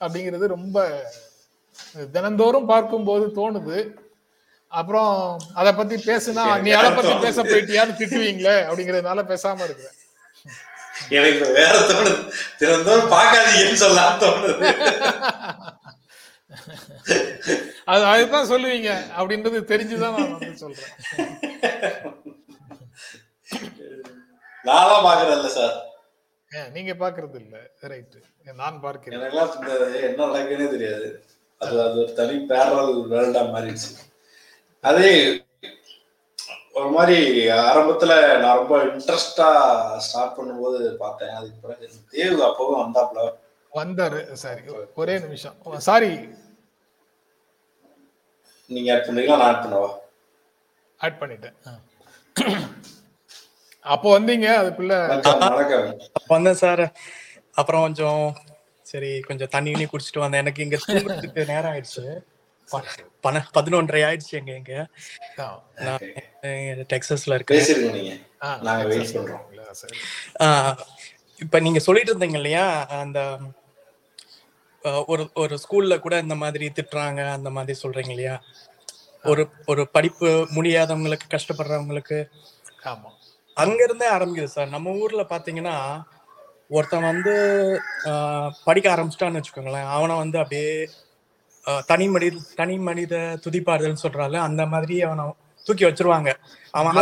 அப்படிங்கிறது 0.01 0.45
ரொம்ப 0.55 0.77
தினந்தோறும் 2.15 2.69
பார்க்கும்போது 2.73 3.25
தோணுது. 3.39 3.77
அப்புறம் 4.71 5.11
அத 5.59 5.67
பத்தி 5.79 5.95
பேசுனா 6.09 6.43
நீ 6.65 6.71
அதை 6.79 6.91
பத்தி 6.91 7.13
பேச 7.25 7.37
போயிட்டியான்னு 7.49 7.99
திட்டுவீங்களே 7.99 8.55
அப்படிங்கறதுனால 8.67 9.23
பேசாம 9.31 9.65
இருக்கிறேன் 9.67 9.99
எனக்கு 11.17 11.45
வேற 11.59 11.73
தோணுது 11.91 12.17
தினந்தோறும் 12.61 13.13
பார்க்காதீங்கன்னு 13.15 13.83
சொல்லலாம் 13.85 14.21
தோணுது 14.23 14.71
அது 17.91 18.03
அதுதான் 18.11 18.49
சொல்லுவீங்க. 18.51 18.91
அப்படின்றது 19.19 19.59
தெரிஞ்சுதான் 19.71 20.15
நான் 20.17 20.33
வந்து 20.35 20.61
சொல்றேன். 20.63 20.91
நான்லாம் 24.65 25.05
பாக்குறதில்ல 25.07 25.49
சார் 25.57 25.75
ஏன், 26.51 26.71
நீங்க 26.71 26.93
பாக்குறது 27.03 27.37
இல்ல 27.43 27.57
ரைட் 27.91 28.17
நான் 28.61 28.81
பார்க்கிறேன். 28.81 29.21
என்ன 30.07 30.25
நடக்குன்னே 30.25 30.67
தெரியாது. 30.75 31.07
அது 31.61 31.75
அது 31.85 31.95
ஒரு 32.03 32.11
தனி 32.19 32.35
பேரல் 32.51 32.93
வேர்ல்டா 33.11 33.41
மாறிடுச்சு. 33.53 33.89
அதே 34.83 35.09
ஒரு 36.73 36.89
மாதிரி 36.95 37.17
ஆரம்பத்துல 37.63 38.13
நான் 38.43 38.59
ரொம்ப 38.61 38.77
இன்ட்ரெஸ்டா 38.83 39.49
ஸ்டார்ட் 40.05 40.37
பண்ணும்போது 40.37 40.79
பார்த்தேன். 41.03 41.33
அதுக்கு 41.39 41.59
பிறகு 41.65 41.89
தேவு 42.13 42.39
அப்பவும் 42.47 42.81
வந்தாப்ல 42.83 43.25
வந்தாரு. 43.73 44.19
சாரி 44.43 44.61
ஒரே 45.01 45.15
நிமிஷம். 45.25 45.55
சாரி 45.89 46.11
நீங்க 48.67 48.93
ஆட் 48.93 49.05
பண்ணீங்களா 49.05 49.37
நான் 49.37 49.55
ஆட் 49.55 49.65
பண்ணவா? 49.65 49.89
ஆட் 50.97 51.17
பண்ணிட்டேன். 51.19 51.53
அப்போ 53.81 54.19
வந்தீங்க 54.19 54.47
அதுக்குள்ள 54.57 55.07
அப்ப 55.89 55.99
வந்தேன் 56.27 56.53
சார் 56.53 56.93
அப்புறம் 57.51 57.81
கொஞ்சம் 57.81 58.37
சரி 58.81 59.19
கொஞ்சம் 59.19 59.47
தண்ணி 59.47 59.71
கிண்ணி 59.71 59.87
குடிச்சிட்டு 59.87 60.19
வந்தேன். 60.19 60.39
எனக்கு 60.39 60.63
இங்க 60.63 60.77
தூங்குறதுக்கு 60.87 61.47
நேரம் 61.47 61.73
ஆயிடுச்சு. 61.73 62.17
ப- 62.69 62.83
பன- 63.19 63.49
பதினொன்றரை 63.53 64.01
ஆயிடுச்சு 64.01 64.31
எங்க 64.31 64.51
பண்றோம். 69.19 69.71
சரி. 69.71 69.97
ஆஹ், 70.39 70.77
இப்ப 71.39 71.59
நீங்க 71.59 71.79
சொல்லிட்டு 71.79 72.17
இருந்தீங்க 72.17 72.33
இல்லையா 72.33 72.87
அந்த 72.87 73.37
ஒரு 75.07 75.23
ஒரு 75.33 75.57
ஸ்கூல்ல 75.63 75.99
கூட 75.99 76.19
இந்த 76.19 76.35
மாதிரி 76.35 76.71
திட்டுறாங்க 76.75 77.31
அந்த 77.31 77.49
மாதிரி 77.49 77.73
சொல்றீங்க 77.83 78.09
இல்லையா? 78.09 78.35
ஒரு 79.23 79.43
ஒரு 79.65 79.87
படிப்பு 79.87 80.29
முடியாதவங்களுக்கு 80.55 81.27
கஷ்டப்படுறவங்களுக்கு. 81.29 82.17
ஆமா. 82.83 83.09
அங்க 83.57 83.79
இருந்தே 83.83 84.07
ஆரம்பிக்குது 84.11 84.53
சார். 84.55 84.67
நம்ம 84.67 84.91
ஊர்ல 84.93 85.23
பாத்தீங்கன்னா 85.23 85.75
ஒருத்தன் 86.69 87.03
வந்து 87.03 87.33
படிக்க 88.63 88.95
ஆரம்பிச்சிட்டான்னு 88.95 89.39
வச்சுக்கோங்களேன். 89.39 89.89
அவனை 89.95 90.15
வந்து 90.15 90.37
அப்படியே 90.39 90.69
தனி 91.85 92.07
மனித 92.07 92.43
தனி 92.55 92.77
மனித 92.79 93.15
துதிப்பாடுதல்னு 93.45 94.03
சொல்றாள் 94.03 94.37
அந்த 94.39 94.65
மாதிரி 94.65 95.01
அவனை 95.01 95.25
தூக்கி 95.65 95.85
வச்சிருவாங்க. 95.85 96.29
அவன் 96.73 96.97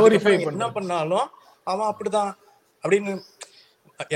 என்ன. 0.50 0.70
பண்ணாலும் 0.72 1.28
அவன் 1.68 1.90
அப்படிதான். 1.92 2.32
அப்படின்னு 2.84 3.14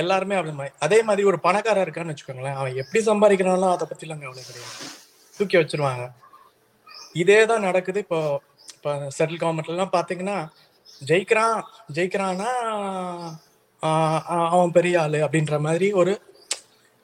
எல்லாருமே 0.02 0.36
அப்படி 0.40 0.54
மாதிரி. 0.60 0.74
அதே 0.86 1.00
மாதிரி 1.08 1.24
ஒரு 1.32 1.38
பணக்காரன் 1.46 1.86
இருக்கான்னு 1.86 2.14
வச்சுக்கோங்களேன். 2.14 2.58
அவன் 2.60 2.80
எப்படி 2.84 3.00
சம்பாதிக்கிறானோ 3.10 3.70
அதை 3.76 3.86
பத்திலாம் 3.92 4.24
கவலை 4.24 4.44
கிடையாது. 4.50 4.76
தூக்கி 5.38 5.58
வச்சிருவாங்க. 5.60 6.06
இதே 7.24 7.40
தான் 7.52 7.66
நடக்குது. 7.70 8.00
இப்போ 8.06 8.20
இப்போ 8.76 8.92
சென்ட்ரல் 9.18 9.42
கவர்மெண்ட்லாம் 9.42 9.96
பார்த்தீங்கன்னா 9.98 10.38
ஜெயிக்கிறான் 11.10 11.58
ஜெயிக்கிறான்னா 11.96 12.50
அவன் 14.54 14.76
பெரிய 14.78 15.02
ஆளு 15.04 15.20
அப்படின்ற 15.26 15.56
மாதிரி 15.68 15.88
ஒரு 16.02 16.14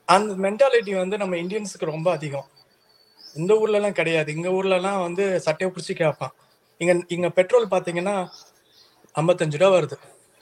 அந்த 0.07 0.33
மென்டாலிட்டி 0.45 0.93
வந்து 1.01 1.15
நம்ம 1.21 1.35
இந்தியன்ஸுக்கு 1.43 1.91
ரொம்ப 1.93 2.07
அதிகம். 2.17 2.47
இந்த 3.39 3.51
ஊர்லலாம் 3.61 3.97
கிடையாது. 3.99 4.29
எங்கள் 4.35 4.55
ஊர்லலாம் 4.57 5.03
வந்து 5.07 5.25
சட்டையை 5.45 5.69
பிடிச்சி 5.73 5.93
கேட்பான் 6.01 6.33
இங்கே 6.81 6.95
இங்கே 7.15 7.29
பெட்ரோல் 7.39 7.67
பார்த்தீங்கன்னா 7.73 8.15
ஐம்பத்தஞ்சு 9.21 9.59
ரூபா 9.61 9.71
வருது. 9.77 9.97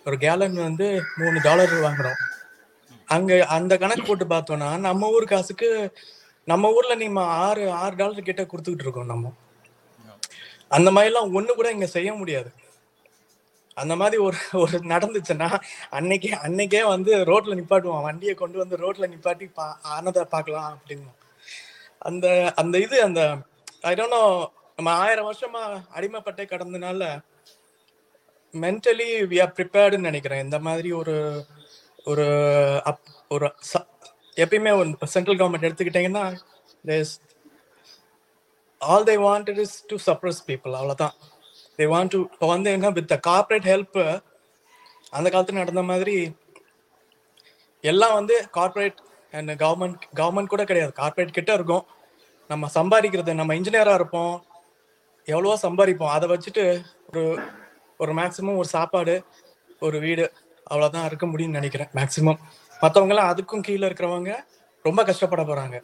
ஒரு 0.05 0.17
கேலன் 0.23 0.57
வந்து 0.67 0.87
மூணு 1.21 1.37
டாலர் 1.47 1.73
வாங்குறோம். 1.85 2.19
அங்க 3.09 3.31
அந்த 3.57 3.73
கணக்கு 3.83 4.03
போட்டு 4.07 4.25
பார்த்தோம்னா 4.33 4.69
நம்ம 4.87 5.09
ஊர் 5.15 5.31
காசுக்கு 5.33 5.69
நம்ம 6.47 6.69
ஊர்ல 6.77 6.93
நீங்க 7.01 7.21
ஆறு 7.45 7.63
ஆறு 7.83 7.95
டாலர் 8.01 8.27
கிட்ட 8.29 8.43
கொடுத்துக்கிட்டு 8.43 8.85
இருக்கோம் 8.85 9.11
நம்ம. 9.13 9.31
அந்த 10.77 10.89
மாதிரிலாம் 10.95 11.33
ஒண்ணு 11.37 11.51
கூட 11.59 11.69
இங்க 11.75 11.87
செய்ய 11.97 12.09
முடியாது. 12.21 12.49
அந்த 13.81 13.93
மாதிரி 14.01 14.17
ஒரு 14.27 14.39
ஒரு 14.63 14.77
நடந்துச்சுன்னா 14.93 15.49
அன்னைக்கே 15.97 16.31
அன்னைக்கே 16.47 16.81
வந்து 16.95 17.11
ரோட்ல 17.31 17.57
நிப்பாட்டுவான். 17.59 18.05
வண்டியை 18.07 18.33
கொண்டு 18.35 18.57
வந்து 18.63 18.77
ரோட்ல 18.83 19.07
நிப்பாட்டி 19.13 19.47
பா 19.57 19.65
ஆனதை 19.95 20.23
பார்க்கலாம் 20.35 20.69
அப்படின்னு 20.75 21.11
அந்த 22.09 22.27
அந்த 22.61 22.75
இது 22.85 22.97
அந்த 23.07 23.21
ஐ 23.89 23.93
டோன்ட் 23.99 24.15
நோ 24.17 24.23
நம்ம 24.77 24.91
ஆயிரம் 25.03 25.29
வருஷமா 25.29 25.63
அடிமைப்பட்டே 25.97 26.45
கடந்தனால 26.51 27.03
மென்டலி 28.53 29.09
வி 29.31 29.37
ஆர் 29.43 29.55
ப்ரிப்பேர்டுன்னு 29.57 30.09
நினைக்கிறேன். 30.09 30.43
இந்த 30.47 30.59
மாதிரி 30.67 30.89
ஒரு 31.01 31.15
ஒரு 32.05 32.25
அப் 32.83 32.99
ஒரு 33.29 33.53
ச- 33.73 33.87
எப்பயுமே 34.35 34.77
ஒரு 34.77 35.07
சென்ட்ரல் 35.07 35.37
கவர்மெண்ட் 35.37 35.67
எடுத்துக்கிட்டீங்கன்னா 35.67 36.39
all 38.77 39.03
they 39.03 39.15
wanted 39.19 39.57
is 39.57 39.85
to 39.85 39.95
suppress 40.05 40.41
people 40.47 40.75
அவ்வளோதான் 40.75 41.15
தே 41.77 41.85
வாண்ட் 41.93 42.07
டு 42.07 42.25
இப்போ 42.31 42.47
வந்து 42.47 42.71
என்ன 42.71 42.89
வித் 42.89 43.11
கார்பரேட் 43.27 43.67
ஹெல்ப் 43.71 44.23
அந்த 45.09 45.29
காலத்தில் 45.29 45.55
நடந்த 45.55 45.83
மாதிரி 45.83 46.35
எல்லாம் 47.81 48.13
வந்து 48.13 48.49
கார்ப்பரேட் 48.49 48.99
அண்ட் 49.31 49.49
கவர்மெண்ட் 49.49 50.01
கவர்மெண்ட் 50.15 50.45
கூட 50.45 50.63
கிடையாது. 50.63 50.93
கார்பரேட் 50.95 51.31
கிட்ட 51.31 51.53
இருக்கும். 51.53 51.85
நம்ம 52.47 52.69
சம்பாதிக்கிறது 52.73 53.33
நம்ம 53.33 53.53
இன்ஜினியராக 53.53 53.93
இருப்போம். 53.93 54.45
எவ்வளவோ 55.27 55.57
சம்பாதிப்போம். 55.61 56.07
அதை 56.07 56.29
வச்சுட்டு 56.29 56.83
ஒரு 57.09 57.39
ஒரு 57.97 58.13
மேக்ஸிமம் 58.13 58.57
ஒரு 58.57 58.67
சாப்பாடு 58.67 59.23
ஒரு 59.79 59.99
வீடு 59.99 60.33
அவ்வளோதான் 60.63 61.07
இருக்க 61.09 61.25
முடியும்னு 61.25 61.59
நினைக்கிறேன் 61.59 61.91
மேக்ஸிமம் 61.95 62.39
மற்றவங்கலாம் 62.79 63.29
அதுக்கும் 63.31 63.65
கீழே 63.67 63.85
இருக்கிறவங்க 63.89 64.33
ரொம்ப 64.85 65.03
கஷ்டப்பட 65.03 65.43
போகிறாங்க 65.43 65.77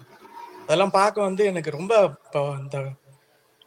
அதெல்லாம் 0.65 0.95
பார்க்க 0.99 1.27
வந்து 1.29 1.43
எனக்கு 1.51 1.71
ரொம்ப 1.71 1.93
இப்போ 2.25 2.41
இந்த 2.61 2.77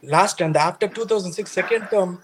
லாஸ்ட் 0.03 0.43
அந்த 0.47 0.59
after 0.69 0.93
two 0.97 1.05
thousand 1.11 1.37
six 1.39 1.57
second 1.59 1.87
term 1.93 2.15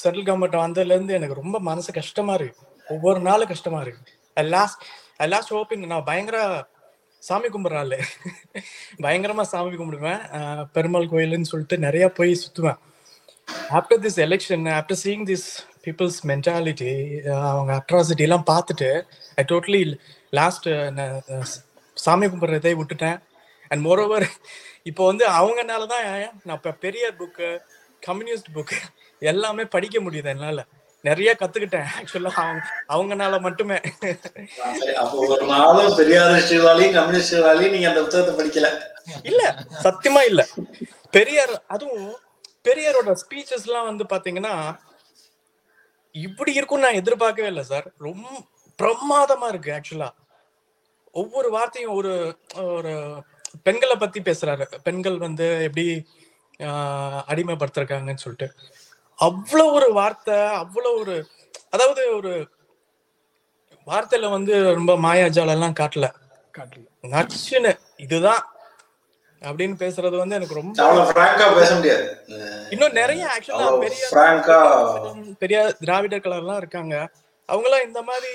central 0.00 0.26
government 0.28 0.56
வந்ததுலேருந்து 0.64 1.16
எனக்கு 1.18 1.40
ரொம்ப 1.42 1.58
மனசு 1.68 1.90
கஷ்டமாக 1.98 2.38
இருக்கு. 2.38 2.64
ஒவ்வொரு 2.86 3.20
நாளும் 3.28 3.50
கஷ்டமாக 3.52 3.84
இருக்கு. 3.84 4.12
லாஸ்ட் 4.36 4.82
லாஸ்ட் 5.32 5.54
ஹோப்பிங் 5.54 5.86
நான் 5.92 6.08
பயங்கர 6.10 6.38
சாமி 7.22 7.48
கும்பிட்றாள் 7.54 7.94
பயங்கரமாக 9.04 9.48
சாமி 9.52 9.72
கும்பிடுவேன். 9.76 10.20
பெருமாள் 10.76 11.10
கோயிலுன்னு 11.12 11.50
சொல்லிட்டு 11.52 11.76
நிறையா 11.86 12.08
போய் 12.18 12.40
சுற்றுவேன் 12.42 12.78
after 13.78 14.00
this 14.04 14.18
election 14.26 14.64
after 14.78 15.00
seeing 15.04 15.24
this 15.30 15.48
peoples 15.88 16.18
mentality 16.30 16.92
அவங்க 17.50 17.72
அட்ராசிட்டி 17.80 18.26
எல்லாம் 18.28 18.48
பார்த்துட்டு 18.52 18.90
ஐ 19.40 19.44
டோட்டலி 19.52 19.82
லாஸ்ட் 20.38 20.68
சாமி 21.96 22.26
கும்பிட்றதை 22.26 22.72
விட்டுட்டேன். 22.80 23.18
அண்ட் 23.70 23.82
மோரோவர் 23.86 24.26
இப்போ 24.90 25.02
வந்து 25.10 25.24
அவங்கனால 25.38 25.86
தான் 25.92 26.04
நான் 26.46 26.58
இப்போ 26.58 26.72
பெரிய 26.84 27.04
புக்கு 27.20 27.48
கம்யூனிஸ்ட் 28.02 28.50
புக்கு 28.56 28.76
எல்லாமே 29.22 29.64
படிக்க 29.74 29.98
முடியுது 30.00 30.30
என்னால. 30.34 30.60
நிறைய 31.04 31.30
கத்துக்கிட்டேன். 31.40 31.88
ஆக்சுவலா 31.98 32.30
அவங்க 32.42 32.62
அவங்கனால 32.94 33.34
மட்டுமே. 33.46 33.76
அப்போ 35.02 35.16
ஒரு 35.34 35.44
நாளும் 35.52 35.96
பெரியார் 36.00 36.32
ஹிஸ்டரிவாலையும் 36.36 36.94
கம்யூனிஸ்ட் 36.96 37.28
ஹிஸ்டரிவாலையும் 37.28 37.74
நீங்க 37.74 37.88
அந்த 37.90 38.00
புத்தகத்தை 38.06 38.34
படிக்கல. 38.38 38.68
இல்ல 39.30 39.42
சத்தியமா 39.84 40.22
இல்ல. 40.30 40.44
பெரியார் 41.16 41.54
அதுவும் 41.76 42.08
பெரியாரோட 42.68 43.12
ஸ்பீச்சஸ் 43.22 43.66
எல்லாம் 43.68 43.88
வந்து 43.90 44.06
பாத்தீங்கன்னா 44.12 44.54
இப்படி 46.22 46.52
இருக்கும் 46.54 46.80
நான் 46.80 47.00
எதிர்பார்க்கவே 47.00 47.48
இல்லை 47.48 47.64
சார். 47.64 47.86
ரொம்ப 47.98 48.26
பிரமாதமா 48.78 49.46
இருக்கு 49.48 49.70
ஆக்சுவலா 49.76 50.10
ஒவ்வொரு 51.14 51.48
வார்த்தையும் 51.50 51.94
ஒரு 51.94 52.12
ஒரு 52.64 52.92
பெண்களை 53.62 53.96
பத்தி 53.96 54.20
பேசுறாரு. 54.20 54.64
பெண்கள் 54.82 55.18
வந்து 55.18 55.46
எப்படி 55.62 55.86
அடிமைப்படுத்திருக்காங்கன்னு 57.28 58.24
சொல்லிட்டு. 58.24 58.48
அவ்வளவு 59.18 59.72
ஒரு 59.72 59.88
வார்த்தை 59.92 60.36
அவ்வளவு 60.62 60.98
ஒரு 61.00 61.16
அதாவது 61.70 62.02
ஒரு 62.16 62.32
வார்த்தையில 63.86 64.30
வந்து 64.30 64.54
ரொம்ப 64.74 64.92
மாயாஜாலம் 64.96 65.56
எல்லாம் 65.56 65.78
காட்டல. 65.80 66.06
காட்டல. 66.54 66.84
நச்சுன்னு 67.14 67.72
இதுதான் 67.96 68.42
அப்படின்னு 69.48 69.76
பேசுறது 69.82 70.16
வந்து 70.20 70.36
எனக்கு 70.36 70.58
ரொம்ப 70.58 71.54
பேச 71.58 71.70
முடியாது. 71.78 72.04
இன்னும் 72.74 72.96
நிறைய 73.00 73.22
ஆக்சுவலா 73.34 73.66
பெரிய 73.84 74.04
பிராங்கா 74.12 74.58
பெரிய 75.42 75.58
திராவிடர் 75.80 76.24
கலர்லாம் 76.24 76.62
இருக்காங்க. 76.62 76.94
அவங்களாம் 77.48 77.86
இந்த 77.88 78.00
மாதிரி 78.08 78.32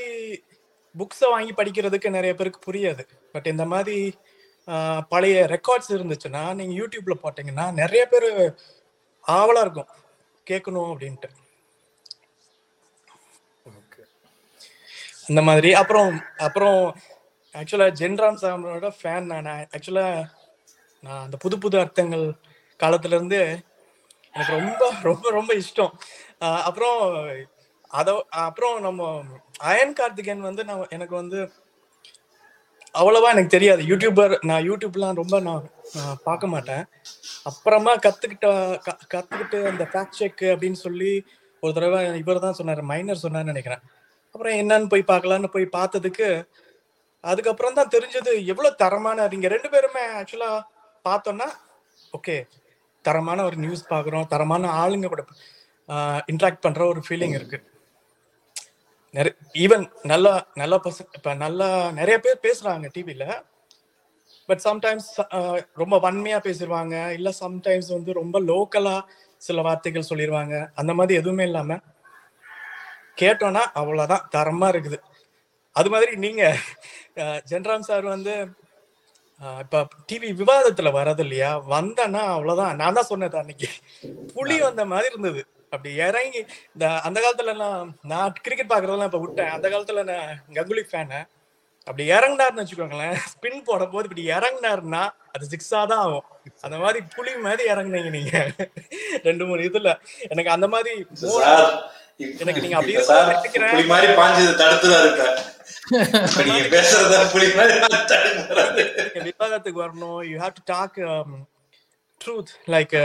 புக்ஸை 0.95 1.27
வாங்கி 1.33 1.53
படிக்கிறதுக்கு 1.57 2.15
நிறைய 2.17 2.33
பேருக்கு 2.35 2.59
புரியாது. 2.67 3.03
பட் 3.33 3.49
இந்த 3.53 3.65
மாதிரி 3.73 3.97
பழைய 5.13 5.37
ரெக்கார்ட்ஸ் 5.53 5.93
இருந்துச்சுன்னா 5.95 6.43
நீங்க 6.59 6.73
யூடியூப்ல 6.81 7.15
போட்டீங்கன்னா 7.23 7.65
நிறைய 7.81 8.03
பேர் 8.11 8.27
ஆவலா 9.27 9.63
இருக்கும். 9.65 9.89
கேட்கணும் 10.49 10.91
அப்படின்ட்டு. 10.91 11.29
ஓகே 13.71 14.01
அந்த 15.27 15.41
மாதிரி. 15.49 15.71
அப்புறம் 15.81 16.13
அப்புறம் 16.47 16.79
ஆக்சுவலா 17.53 17.89
ஜென்ராம் 18.01 18.39
சாமரோட 18.43 18.87
ஃபேன் 19.01 19.29
நான். 19.31 19.67
ஆக்சுவலா 19.75 20.07
நான் 21.03 21.23
அந்த 21.23 21.37
புது 21.37 21.57
புது 21.57 21.79
அர்த்தங்கள் 21.79 22.25
காலத்துல 22.79 23.15
இருந்து 23.17 23.39
எனக்கு 24.35 24.53
ரொம்ப 24.57 24.83
ரொம்ப 25.01 25.25
ரொம்ப 25.29 25.51
இஷ்டம். 25.53 25.93
அப்புறம் 26.67 26.99
அத 27.99 28.09
அப்புறம் 28.45 28.77
நம்ம 28.81 29.01
அயன் 29.61 29.93
கார்த்திகேயன் 29.93 30.47
வந்து 30.49 30.63
நான் 30.65 30.87
எனக்கு 30.89 31.15
வந்து 31.15 31.39
அவ்வளவா 33.01 33.29
எனக்கு 33.33 33.53
தெரியாது. 33.55 33.81
யூடியூபர் 33.83 34.33
நான் 34.45 34.65
யூடியூப்லாம் 34.69 35.19
ரொம்ப 35.21 35.39
நான் 35.39 35.67
பார்க்க 36.23 36.47
மாட்டேன். 36.47 36.83
அப்புறமா 37.43 37.93
கத்துக்கிட்ட 37.95 38.47
க- 38.85 38.99
கத்துக்கிட்டு 39.13 39.59
அந்த 39.67 39.83
ஃபேக்ட் 39.93 40.19
செக் 40.19 40.43
அப்படின்னு 40.53 40.79
சொல்லி 40.85 41.13
ஒரு 41.63 41.73
தடவை 41.73 41.99
இவர் 42.17 42.39
தான் 42.39 42.53
சொன்னார் 42.53 42.81
மைனர் 42.91 43.23
சொன்னார்னு 43.23 43.51
நினைக்கிறேன். 43.53 43.83
அப்புறம் 44.35 44.55
என்னன்னு 44.61 44.89
போய் 44.89 45.09
பார்க்கலான்னு 45.11 45.47
போய் 45.47 45.67
பார்த்ததுக்கு 45.77 46.29
அதுக்கப்புறம் 47.23 47.73
தான் 47.73 47.93
தெரிஞ்சது 47.95 48.31
எவ்வளோ 48.45 48.69
தரமான 48.71 49.27
நீங்க 49.27 49.47
ரெண்டு 49.47 49.69
பேருமே 49.69 50.03
ஆக்சுவலாக 50.21 50.61
பார்த்தோன்னா 51.05 51.47
ஓகே 52.13 52.35
தரமான 53.05 53.43
ஒரு 53.43 53.55
நியூஸ் 53.55 53.89
பார்க்குறோம் 53.89 54.27
தரமான 54.27 54.69
ஆளுங்க 54.81 55.07
கூட 55.07 55.23
இன்ட்ராக்ட் 56.31 56.63
பண்ணுற 56.65 56.83
ஒரு 56.87 57.01
ஃபீலிங் 57.07 57.35
இருக்கு. 57.37 57.57
நிறைய 59.13 59.33
ஈவன் 59.53 59.83
நல்லா 60.03 60.31
நல்லா 60.55 60.77
பசங்க 60.85 61.09
இப்போ 61.13 61.31
நல்லா 61.35 61.67
நிறைய 61.91 62.15
பேர் 62.17 62.43
பேசுகிறாங்க 62.45 62.87
டிவியில் 62.93 63.25
பட் 64.49 64.61
சம்டைம்ஸ் 64.67 65.09
ரொம்ப 65.73 65.95
வன்மையாக 65.99 66.45
பேசிடுவாங்க 66.47 66.95
இல்லை 67.11 67.31
சம்டைம்ஸ் 67.41 67.89
வந்து 67.91 68.13
ரொம்ப 68.13 68.39
லோக்கலாக 68.41 69.01
சில 69.41 69.61
வார்த்தைகள் 69.61 70.09
சொல்லிடுவாங்க 70.09 70.55
அந்த 70.75 70.91
மாதிரி 70.93 71.19
எதுவுமே 71.21 71.43
இல்லாமல் 71.43 71.83
கேட்டோன்னா 73.21 73.63
அவ்வளோதான் 73.79 74.25
தரமாக 74.29 74.73
இருக்குது. 74.73 74.97
அது 75.75 75.89
மாதிரி 75.89 76.11
நீங்கள் 76.15 76.57
ஜென்ராம் 77.51 77.87
சார் 77.89 78.05
வந்து 78.05 78.33
இப்ப 79.39 79.87
டிவி 80.11 80.29
விவாதத்துல 80.41 80.91
வர்றது 80.99 81.19
இல்லையா 81.19 81.51
வந்தேன்னா 81.73 82.21
அவ்வளவுதான். 82.35 82.75
நான் 82.75 82.93
தான் 82.93 83.09
சொன்னது 83.11 83.37
அன்னைக்கு. 83.37 83.69
புலி 84.33 84.57
வந்த 84.59 84.85
மாதிரி 84.85 85.09
இருந்தது. 85.11 85.41
அப்படி 85.69 85.91
இறங்கி 85.95 86.41
இந்த 86.73 86.85
அந்த 87.07 87.17
காலத்துல 87.23 87.55
நான் 87.55 87.93
நான் 88.03 88.35
கிரிக்கெட் 88.41 88.71
பாக்குறதெல்லாம் 88.73 89.11
இப்ப 89.11 89.21
விட்டேன். 89.23 89.49
அந்த 89.49 89.69
காலத்துல 89.69 90.03
நான் 90.11 90.43
கங்குலி 90.57 90.83
ஃபேனு 90.91 91.21
அப்படி 91.87 92.03
இறங்கினாருன்னு 92.11 92.61
வச்சுக்கோங்களேன். 92.63 93.15
ஸ்பின் 93.31 93.63
போடும் 93.63 93.89
போது 93.89 94.07
இப்படி 94.09 94.25
இறங்கினாருன்னா 94.27 95.01
அது 95.35 95.47
சிக்ஸா 95.53 95.79
தான் 95.91 96.03
ஆகும். 96.05 96.27
அந்த 96.61 96.77
மாதிரி 96.77 96.99
புலி 97.15 97.31
மாதிரி 97.37 97.63
இறங்குனீங்க 97.73 98.09
நீங்க. 98.09 98.35
ரெண்டு 99.23 99.45
மூணு 99.45 99.61
இதுல. 99.61 99.91
எனக்கு 100.29 100.51
அந்த 100.51 100.67
மாதிரி 100.67 100.93
எனக்கு 102.39 102.61
நீங்க 102.61 102.75
அப்படியே. 102.75 102.99
புலி 103.71 103.85
மாதிரி 103.85 104.11
பாஞ்சது 104.13 104.53
தடுத்துதான் 104.61 105.03
இருக்க 105.05 105.23
நீங்க 106.43 106.61
பேசுறத 106.75 107.15
புலி 107.31 107.47
மாதிரி 107.53 107.73
விவாதத்துக்கு 109.23 109.79
வரணும். 109.83 110.19
You 110.25 110.35
have 110.39 110.55
to 110.59 110.63
talk 110.67 110.97
truth 112.21 112.53
like 112.67 112.95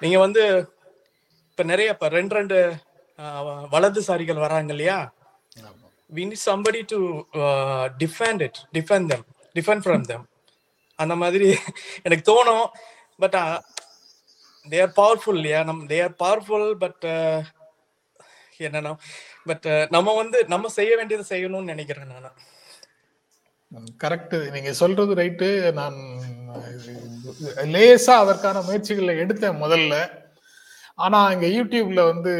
நீங்க 0.00 0.18
வந்து 0.18 0.42
இப்ப 1.50 1.62
நிறைய 1.64 1.90
இப்ப 1.90 2.08
ரெண்டு 2.08 2.34
ரெண்டு 2.34 2.58
அஹ், 3.18 3.44
வலதுசாரிகள் 3.72 4.44
வராங்க 4.44 4.72
இல்லையா? 4.72 4.98
Need 6.12 6.34
somebody 6.44 6.82
to 6.84 6.98
uh, 7.36 7.84
defend 7.98 8.40
it 8.42 8.56
defend 8.72 9.06
them 9.12 9.22
defend 9.56 9.80
from 9.82 10.02
them. 10.04 10.20
அந்த 10.98 11.14
மாதிரி 11.14 11.48
எனக்கு 12.06 12.24
தோணும். 12.30 12.66
பட் 13.18 13.36
தே 14.66 14.78
ஆர் 14.82 14.94
பவர்ஃபுல் 14.96 15.36
இல்லையா 15.36 15.62
நம் 15.62 15.88
தே 15.88 15.98
ஆர் 16.02 16.16
பவர்ஃபுல் 16.18 16.68
பட் 16.74 17.04
என்னன்னா 18.66 18.92
பட் 19.44 19.66
நம்ம 19.96 20.14
வந்து 20.20 20.38
நம்ம 20.54 20.68
செய்ய 20.78 20.92
வேண்டியதை 20.96 21.26
செய்யணும்னு 21.32 21.72
நினைக்கிறேன் 21.74 22.14
நான். 22.14 22.38
கரெக்ட் 24.04 24.36
நீங்க 24.54 24.70
சொல்றது 24.80 25.12
ரைட்டு 25.20 25.48
நான் 25.78 25.98
லேசா 27.74 28.14
அதற்கான 28.22 28.62
முயற்சிகளை 28.68 29.14
எடுத்தேன் 29.24 29.62
முதல்ல. 29.64 29.94
ஆனா 31.04 31.18
இங்க 31.34 31.48
யூடியூப்ல 31.56 32.04
வந்து 32.12 32.32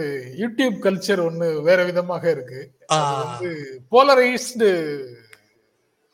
யூடியூப் 0.43 0.77
கல்ச்சர் 0.85 1.21
ஒண்ணு 1.27 1.49
வேற 1.69 1.81
விதமாக 1.89 2.25
இருக்கு. 2.31 2.61
வந்து 2.91 3.51
போலரைஸ்டு 3.93 4.69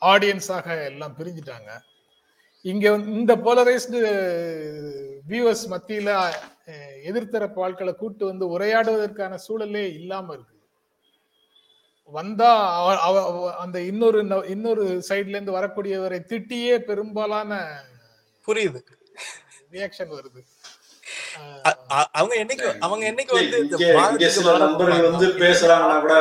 ஆடியன்ஸாக 0.01 0.67
எல்லாம் 0.91 1.15
பிரிஞ்சுட்டாங்க. 1.19 1.71
இங்க 2.65 2.91
வந்து 2.91 3.11
இந்த 3.13 3.33
போலரைஸ்டு 3.37 3.99
வியூவர்ஸ் 5.27 5.65
மத்தியில 5.69 6.09
எதிர்த்தரப்பு 7.05 7.59
ஆட்களை 7.61 7.93
கூட்டு 7.93 8.25
வந்து 8.25 8.45
உரையாடுவதற்கான 8.49 9.37
சூழலே 9.45 9.83
இல்லாம 9.93 10.33
இருக்கு. 10.33 10.53
வந்தா 12.11 12.49
அவ- 12.79 12.99
அவ- 12.99 13.25
அவ- 13.27 13.53
அந்த 13.55 13.77
இன்னொரு 13.81 14.19
இன்னொரு 14.47 14.83
சைடுல 15.09 15.35
இருந்து 15.35 15.57
வரக்கூடியவரை 15.57 16.19
திட்டியே 16.25 16.77
பெரும்பாலான 16.81 17.51
புரியுது. 18.47 18.81
ரியாக்ஷன் 19.71 20.11
வருது. 20.13 20.41
அவங்க 22.13 22.33
என்னைக்கு 22.35 22.67
அவங்க 22.79 23.03
என்னைக்கு 23.11 23.33
வந்து 23.35 23.57
வந்து 25.07 25.27
பேசுறாங்கன்னா 25.39 25.99
கூட 26.01 26.15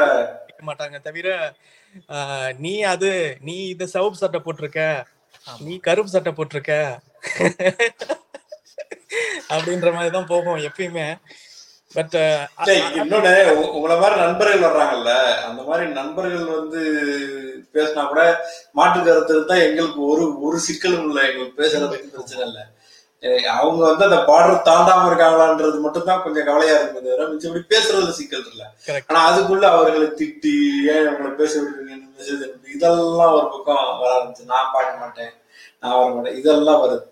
கேட்க 0.47 0.63
மாட்டாங்க 0.65 1.01
தவிர 1.01 1.29
ஆஹ், 2.09 2.53
நீ 2.59 2.83
அது 2.85 3.11
நீ 3.41 3.57
இந்த 3.69 3.85
சிவப்பு 3.87 4.17
சட்டை 4.17 4.41
போட்டிருக்க 4.41 4.81
நீ 5.61 5.79
கருப்பு 5.79 6.11
சட்டை 6.11 6.33
போட்டிருக்க? 6.33 6.99
அப்படின்ற 9.49 9.93
மாதிரி 9.93 10.11
தான் 10.11 10.27
போகும் 10.27 10.57
எப்பயுமே. 10.57 11.19
பட் 11.93 12.15
இன்னொன்னு 12.67 13.51
உ- 13.51 13.71
உங்களை 13.71 13.99
மாதிரி 13.99 14.21
நண்பர்கள் 14.21 14.71
வர்றாங்கல்ல 14.71 15.35
அந்த 15.43 15.63
மாதிரி 15.63 15.91
நண்பர்கள் 15.91 16.45
வந்து 16.45 16.81
பேசினா 17.75 18.07
கூட 18.07 18.41
மாற்று 18.73 19.05
கருத்து 19.05 19.35
இருந்தா 19.35 19.55
எங்களுக்கு 19.55 20.07
ஒரு 20.07 20.43
ஒரு 20.43 20.59
சிக்கலும் 20.59 21.09
இல்லை 21.09 21.27
எங்களுக்கு 21.27 21.63
பேசுறத 21.63 21.91
பத்தி 21.91 22.07
பிரச்சனை 22.07 22.47
இல்லை. 22.47 22.63
அவங்க 23.59 23.83
வந்து 23.91 24.07
அந்த 24.07 24.19
பார்டர் 24.31 24.65
தாண்டாம 24.69 25.07
இருக்காங்களான்றது 25.11 25.79
மட்டும் 25.85 26.09
தான் 26.09 26.23
கொஞ்சம் 26.25 26.47
கவலையா 26.49 26.75
இருக்குது 26.79 27.07
தவிர 27.07 27.29
மிச்சபடி 27.31 27.63
பேசுறதுல 27.73 28.13
சிக்கல் 28.19 28.49
இல்ல. 28.53 28.65
ஆனா 29.09 29.21
அதுக்குள்ள 29.29 29.65
அவர்களை 29.75 30.09
திட்டி 30.21 30.55
ஏன் 30.95 31.09
உங்களை 31.13 31.31
பேச 31.41 31.53
விடுறீங்கன்னு 31.63 32.03
அனுப்பி, 32.45 32.75
இதெல்லாம் 32.77 33.35
ஒரு 33.39 33.47
பக்கம் 33.55 33.81
வர 34.03 34.11
ஆரம்பிச்சு 34.17 34.53
நான் 34.53 34.73
பார்க்க 34.75 35.03
மாட்டேன். 35.03 35.33
நான் 35.83 35.97
வர 35.99 36.11
மாட்டேன். 36.17 36.39
இதெல்லாம் 36.41 36.83
வருது. 36.85 37.05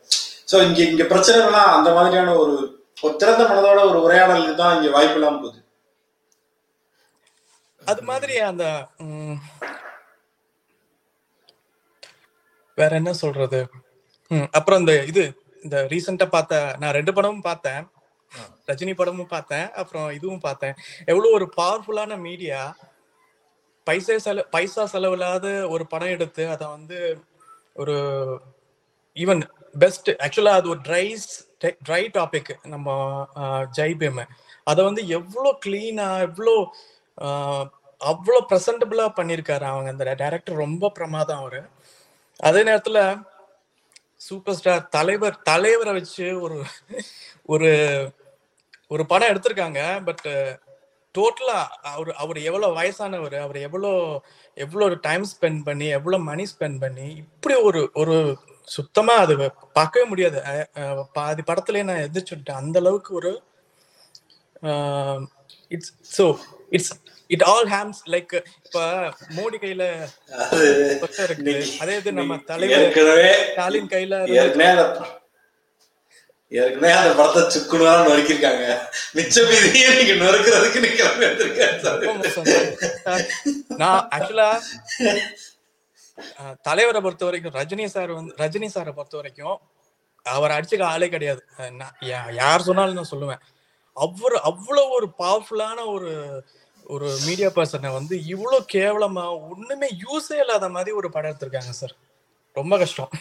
சோ 0.51 0.57
இங்க 0.69 0.81
இங்க 0.91 1.05
பிரச்சனைகள்லாம் 1.13 1.75
அந்த 1.79 1.91
மாதிரியான 1.99 2.37
ஒரு 2.43 2.55
ஒரு 3.05 3.15
திறந்த 3.21 3.43
மனதோட 3.51 3.81
ஒரு 3.91 3.99
உரையாடலுக்கு 4.07 4.55
தான் 4.63 4.75
இங்க 4.77 4.91
வாய்ப்பு 4.97 5.19
இல்லாம 5.19 5.41
போகுது. 5.45 5.59
அது 7.83 8.03
மாதிரி 8.11 8.35
அந்த 8.51 8.65
வேற 12.79 12.91
என்ன 13.01 13.13
சொல்றது? 13.23 13.61
அப்புறம் 14.59 14.81
இந்த 14.83 14.93
இது 15.13 15.25
இந்த 15.65 15.77
ரீசெண்டா 15.93 16.27
பார்த்த 16.37 16.61
நான் 16.81 16.97
ரெண்டு 16.99 17.13
படமும் 17.17 17.47
பார்த்தேன். 17.49 17.83
ரஜினி 18.71 18.93
படமும் 18.99 19.33
பார்த்தேன். 19.35 19.67
அப்புறம் 19.81 20.09
இதுவும் 20.19 20.45
பார்த்தேன். 20.47 20.75
எவ்வளவு 21.11 21.37
ஒரு 21.39 21.47
பவர்ஃபுல்லான 21.59 22.19
மீடியா 22.29 22.61
பைசா 23.87 24.17
செலவு 24.25 24.49
பைசா 24.55 24.83
செலவில்லாத 24.93 25.47
ஒரு 25.75 25.85
படம் 25.93 26.15
எடுத்து 26.17 26.43
அதை 26.55 26.67
வந்து 26.77 26.99
ஒரு 27.83 27.97
ஈவன் 29.17 29.43
பெஸ்ட் 29.83 30.11
ஆக்சுவலா 30.25 30.55
அது 30.61 30.69
ஒரு 30.75 30.81
ட்ரைஸ் 30.89 31.27
ட்ரை 31.87 32.03
டாபிக் 32.17 32.53
நம்ம 32.73 32.97
ஜெய்பேம். 33.79 34.23
அதை 34.71 34.81
வந்து 34.89 35.03
எவ்வளோ 35.19 35.51
கிளீனா 35.65 36.07
எவ்வளோ 36.27 36.55
அவ்வளோ 38.01 38.39
ப்ரெசன்டபுளா 38.51 39.07
பண்ணியிருக்காரு 39.19 39.67
அவங்க. 39.73 39.91
அந்த 39.95 40.05
டேரக்டர் 40.23 40.63
ரொம்ப 40.65 40.91
பிரமாதம் 40.99 41.41
அவரு. 41.43 41.61
அதே 42.49 42.63
நேரத்துல 42.69 42.99
சூப்பர் 44.27 44.57
ஸ்டார் 44.59 44.83
தலைவர் 44.97 45.37
தலைவரை 45.51 45.93
வச்சு 45.99 46.27
ஒரு 46.41 46.59
ஒரு 47.53 47.71
ஒரு 48.91 49.03
படம் 49.13 49.31
எடுத்திருக்காங்க. 49.33 49.81
பட் 50.09 50.27
டோட்டலா 51.15 51.59
அவர் 51.93 52.11
அவர் 52.23 52.39
எவ்வளோ 52.49 52.69
வயசானவர் 52.79 53.37
அவர் 53.37 53.59
எவ்வளோ 53.67 53.91
எவ்வளோ 54.57 54.87
டைம் 55.07 55.25
ஸ்பெண்ட் 55.33 55.61
பண்ணி 55.65 55.87
எவ்வளோ 55.99 56.19
மணி 56.31 56.45
ஸ்பெண்ட் 56.53 56.79
பண்ணி 56.81 57.07
இப்படி 57.23 57.55
ஒரு 57.69 57.81
ஒரு 57.95 58.17
சுத்தமா 58.69 59.15
அது 59.25 59.35
பார்க்கவே 59.79 60.05
முடியாது. 60.13 60.39
பாதி 61.19 61.43
படத்துலயே 61.51 61.87
நான் 61.91 62.07
எதிர்ச்சுட்டேன் 62.09 62.61
அந்த 62.63 62.79
அளவுக்கு 62.83 63.13
ஒரு 63.21 63.33
it's 65.75 65.93
so 66.17 66.25
it's 66.77 66.93
it 67.33 67.43
all 67.43 67.69
hems 67.69 68.01
like 68.07 68.33
இப்ப 68.65 68.81
மோடி 69.37 69.59
கையில 69.61 69.85
இன்னைக்கு- 71.41 71.79
அதே 71.81 71.97
இது 71.97 72.13
நம்ம 72.13 72.37
தலைவர் 72.45 72.85
ஸ்டாலின் 73.49 73.89
கையில 73.89 74.17
ஏற்கனவே 76.53 76.93
அந்த 76.93 77.13
படத்தை 77.15 77.43
சுக்குனா 77.53 77.93
நொறுக்கிருக்காங்க 78.07 78.65
மிச்ச 79.15 79.37
மீதியே 79.43 79.91
நீங்க 79.99 80.15
நொறுக்கிறதுக்கு 80.25 80.81
நீங்க. 80.81 81.05
நான் 83.77 84.09
ஆக்சுவலா 84.13 84.49
தலைவரை 86.63 87.01
பொறுத்த 87.01 87.25
வரைக்கும் 87.25 87.55
ரஜினி 87.55 87.85
சார் 87.87 88.11
வந்து 88.11 88.35
ரஜினி 88.39 88.69
சாரை 88.75 88.93
பொறுத்த 88.93 89.17
வரைக்கும் 89.17 89.57
அவர் 90.27 90.51
அடிச்சுக்க 90.51 90.83
ஆளே 90.85 91.09
கிடையாது. 91.09 91.41
யார் 92.33 92.63
சொன்னாலும் 92.63 92.95
நான் 92.95 93.11
சொல்லுவேன். 93.11 93.41
அவர் 93.97 94.37
அவ்வளவு 94.43 94.91
ஒரு 94.91 95.09
பவர்ஃபுல்லான 95.19 95.87
ஒரு 95.87 96.11
ஒரு 96.85 97.09
மீடியா 97.27 97.49
பர்சனை 97.49 97.93
வந்து 97.93 98.15
இவ்வளவு 98.25 98.65
கேவலமா 98.73 99.25
ஒண்ணுமே 99.51 99.89
யூஸே 100.05 100.39
இல்லாத 100.41 100.69
மாதிரி 100.69 100.93
ஒரு 101.01 101.11
படம் 101.11 101.31
எடுத்திருக்காங்க 101.33 101.73
சார் 101.81 101.95
ரொம்ப 102.57 102.79
கஷ்டம். 102.79 103.13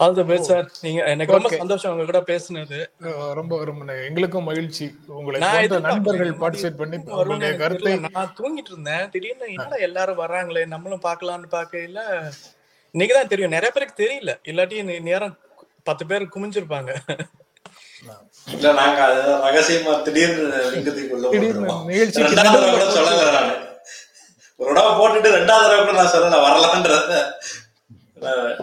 ஆல் 0.00 0.14
தி 0.18 0.22
பெஸ்ட் 0.28 0.50
சார் 0.50 0.68
நீங்க 0.84 1.00
எனக்கு 1.12 1.34
ரொம்ப. 1.34 1.48
சந்தோஷம் 1.56 1.92
உங்க 1.94 2.04
கூட 2.04 2.20
பேசுனது. 2.20 2.78
ரொம்ப 3.38 3.58
ரொம்ப 3.64 3.96
எங்களுக்கும் 4.08 4.48
மகிழ்ச்சி. 4.50 4.86
உங்களை. 5.18 5.40
நண்பர்கள் 5.88 6.32
பார்ட்டிசிபேட் 6.42 6.80
பண்ணி 6.82 6.98
உங்களுடைய 7.06 7.52
கருத்தை. 7.62 7.92
நான் 8.06 8.34
தூங்கிட்டு 8.40 8.72
இருந்தேன். 8.74 9.04
திடீர்னு 9.14 9.52
என்னடா 9.56 9.80
எல்லாரும் 9.88 10.22
வர்றாங்களே 10.22 10.62
நம்மளும் 10.74 11.04
பார்க்கலாம்னு 11.08 11.50
பார்க்கையில 11.56 12.00
இன்னைக்கு 12.94 13.14
தான் 13.16 13.30
தெரியும். 13.32 13.54
நிறைய 13.56 13.70
பேருக்கு 13.72 14.02
தெரியல. 14.04 14.32
இல்லாட்டி 14.50 15.00
நேரம் 15.10 15.36
பத்து 15.88 16.06
பேர் 16.06 16.32
குமிஞ்சிருப்பாங்க. 16.36 16.92
இல்ல 18.46 18.72
நாங்க 18.72 19.00
ரகசியமா 19.44 20.02
திடீர்னு 20.02 20.44
நடுவுல 20.46 21.28
சொல்லல. 22.90 23.32
நானு. 23.32 23.54
ஒரு 24.60 24.74
தடவை 24.74 24.92
போட்டுட்டு 24.96 25.36
ரெண்டாவது 25.36 25.64
தடவை 25.64 25.80
கூட 25.80 25.92
நான் 25.92 26.12
சொல்லல 26.12 26.40
வரலான்றத 26.46 27.14
அஹ் 28.20 28.56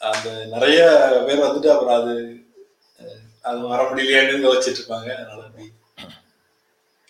அந்த 0.00 0.46
நிறைய 0.46 0.80
பேர் 1.26 1.38
வந்துட்டு 1.38 1.68
அப்புறம் 1.68 2.00
அது 2.00 2.14
அது 3.42 3.58
வர 3.66 3.82
முடியலையான்னு 3.82 4.46
யோசிச்சுட்டு 4.46 4.80
இருப்பாங்க 4.80 5.10
அதனால 5.14 5.42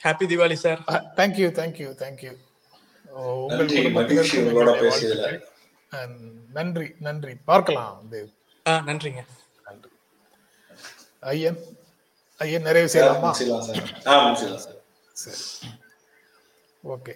happy 0.03 0.24
Diwali 0.24 0.53
sir 0.55 0.80
thank you 1.16 1.49
thank you 1.53 1.89
thank you 1.97 2.32
உங்கள் 3.11 3.57
நன்றி, 3.57 3.89
மகிழ்ச்சி 3.89 4.37
குடும்பத்தினருக்கும் 4.37 4.43
உங்களோட 4.43 4.49
எங்களுடைய 4.49 4.82
பேசியதுல. 4.82 5.20
வாழ்த்துக்கள். 5.20 5.49
அஹ் 5.93 6.16
நன்றி 6.53 6.95
நன்றி. 6.99 7.34
பார்க்கலாம் 7.45 8.09
தேவ். 8.11 8.30
நன்றிங்க. 8.87 9.22
நன்றி 9.64 9.91
ஐயன்? 11.26 11.59
ஐயன் 12.41 12.66
நிறைவு 12.66 12.89
செய்யலாமா? 12.95 13.30
சார். 15.16 15.43
ஓகே. 16.84 17.14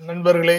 நண்பர்களே 0.00 0.58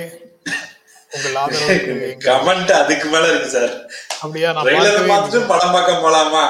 உங்கள் 1.12 1.38
ஆதரவுக்கு 1.42 1.94
கமெண்ட் 2.28 2.72
அதுக்கு 2.80 3.08
மேல 3.10 3.30
இருக்கு 3.32 3.50
சார். 3.56 3.74
அப்படியா? 4.22 4.50
நான் 4.58 4.68
பார்த்துட்டு 5.12 5.40
படம் 5.52 5.74
பார்க்க 5.76 6.04
போலாமா. 6.04 6.44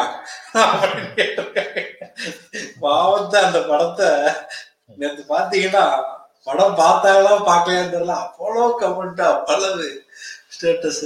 பாவத்தை 2.81 3.39
அந்த 3.43 3.59
படத்தை 3.69 4.09
நேத்து 4.97 5.23
பாத்தீங்கன்னா 5.29 5.85
படம் 6.47 6.77
பார்த்தாங்களா 6.79 7.33
பார்க்கலையான்னு 7.49 7.93
தெரியல. 7.95 8.15
அவ்வளோ 8.25 8.63
கமெண்ட் 8.81 9.21
அவ்வளவு 9.31 9.87
ஸ்டேட்டஸ் 10.55 11.03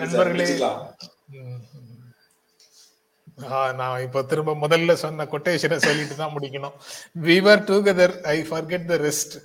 நண்பர்களே 0.00 0.44
நான் 3.80 4.02
இப்ப 4.06 4.22
திரும்ப 4.22 4.56
முதல்ல 4.64 4.92
சொன்ன 5.02 5.26
கொட்டேஷனை 5.32 5.78
சொல்லிட்டு 5.86 6.16
தான் 6.16 6.34
முடிக்கணும். 6.36 6.76
We were 7.12 7.64
together 7.70 8.14
I 8.34 8.36
forget 8.50 8.90
the 8.92 8.96
rest 9.06 9.36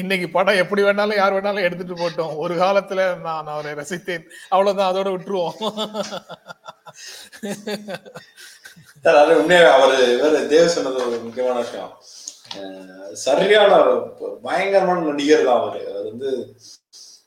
இன்னைக்கு 0.00 0.26
படம் 0.34 0.60
எப்படி 0.62 0.82
வேணாலும் 0.82 1.20
யார் 1.20 1.34
வேணாலும் 1.36 1.66
எடுத்துட்டு 1.66 1.96
போட்டோம். 2.02 2.36
ஒரு 2.36 2.54
காலத்துல 2.62 3.00
நான் 3.26 3.50
அவரை 3.54 3.72
ரசித்தேன். 3.80 4.24
அவ்வளவுதான் 4.48 4.90
அதோட 4.92 5.08
விட்டுருவோம். 5.14 5.56
சார் 9.04 9.18
அது 9.22 9.34
அவரு 9.72 9.98
வேற 10.22 10.38
தேவ 10.52 10.68
சொன்னது 10.68 11.02
ஒரு 11.06 11.18
முக்கியமான 11.24 11.58
விஷயம். 11.64 11.92
சரியான 13.26 13.82
பயங்கரமான 14.42 15.04
நடிகர் 15.10 15.46
தான் 15.48 15.60
அவரு. 15.60 15.82
அவர் 15.90 16.10
வந்து 16.12 16.30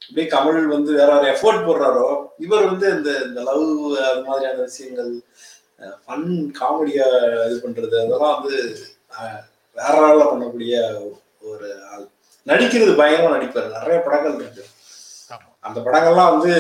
அப்படியே 0.08 0.28
கமல் 0.34 0.74
வந்து 0.74 0.92
வேற 1.00 1.10
வேற 1.16 1.26
எஃபோர்ட் 1.34 1.66
போடுறாரோ 1.68 2.08
இவர் 2.40 2.70
வந்து 2.70 2.88
இந்த 2.98 3.10
இந்த 3.28 3.40
லவ் 3.48 3.66
அது 4.10 4.22
மாதிரியான 4.28 4.62
விஷயங்கள் 4.68 5.12
ஃபன் 6.04 6.28
காமெடியா 6.60 7.08
இது 7.48 7.58
பண்றது 7.66 7.96
அதெல்லாம் 8.02 8.38
வந்து 8.38 8.56
வேற 9.76 9.96
வேற 10.04 10.22
பண்ணக்கூடிய 10.24 10.76
ஒரு 11.50 11.68
ஆள். 11.92 12.06
நடிக்கிறது 12.48 12.94
பயங்கரமா 13.00 13.36
நடிப்பாரு. 13.36 13.68
நிறைய 13.76 13.98
படங்கள் 14.06 14.38
இருக்கு. 14.38 14.64
அந்த 15.64 15.80
படங்கள்லாம் 15.86 16.34
வந்து 16.34 16.54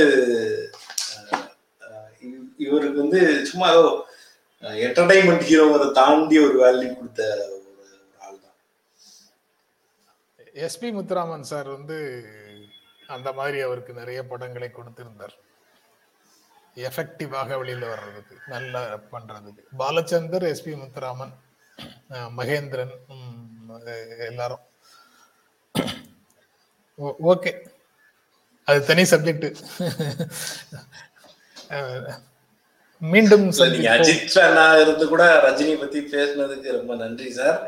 இவருக்கு 2.65 2.99
வந்து 3.03 3.19
சும்மா 3.49 3.67
ஏதோ 3.73 3.85
என்டர்டைன்மெண்ட் 4.85 5.47
ஹீரோங்கிறத 5.49 5.87
தாண்டி 5.99 6.37
ஒரு 6.45 6.55
வேல்யூ 6.63 6.89
கொடுத்த 6.93 7.21
ஒரு 7.47 7.65
ஒரு 7.73 7.87
ஆள் 8.25 8.37
தான் 8.37 8.55
எஸ்பி 10.65 10.89
முத்துராமன் 10.97 11.49
சார் 11.51 11.69
வந்து 11.77 11.97
அந்த 13.15 13.29
மாதிரி 13.39 13.57
அவருக்கு 13.67 13.93
நிறைய 13.99 14.19
படங்களை 14.31 14.69
கொடுத்திருந்தார். 14.73 15.35
எஃபெக்டிவாக 16.87 17.49
வெளியில 17.61 17.85
வர்றதுக்கு 17.91 18.35
நல்லா 18.53 18.81
பண்றதுக்கு. 19.13 19.61
பாலச்சந்தர் 19.81 20.45
எஸ்பி 20.51 20.73
முத்துராமன் 20.81 21.33
மகேந்திரன் 22.39 22.93
எல்லாரும். 24.29 24.63
ஓகே. 27.31 27.51
அது 28.67 28.79
தனி 28.89 29.03
சப்ஜெக்ட் 29.11 29.47
மீண்டும் 33.01 33.43
நீங்க 33.73 33.89
அஜித் 33.95 34.31
ஃபேனா 34.33 34.63
இருந்து 34.83 35.05
கூட 35.11 35.23
ரஜினி 35.45 35.73
பத்தி 35.81 35.99
பேசுனதுக்கு 36.13 36.69
ரொம்ப 36.77 36.93
நன்றி 37.01 37.27
சார் 37.39 37.59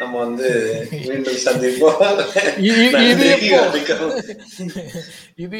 நம்ம 0.00 0.18
வந்து 0.18 0.48
மீண்டும் 1.08 1.42
சந்திப்போம். 1.44 2.00
இது. 2.70 3.28
இது 5.36 5.58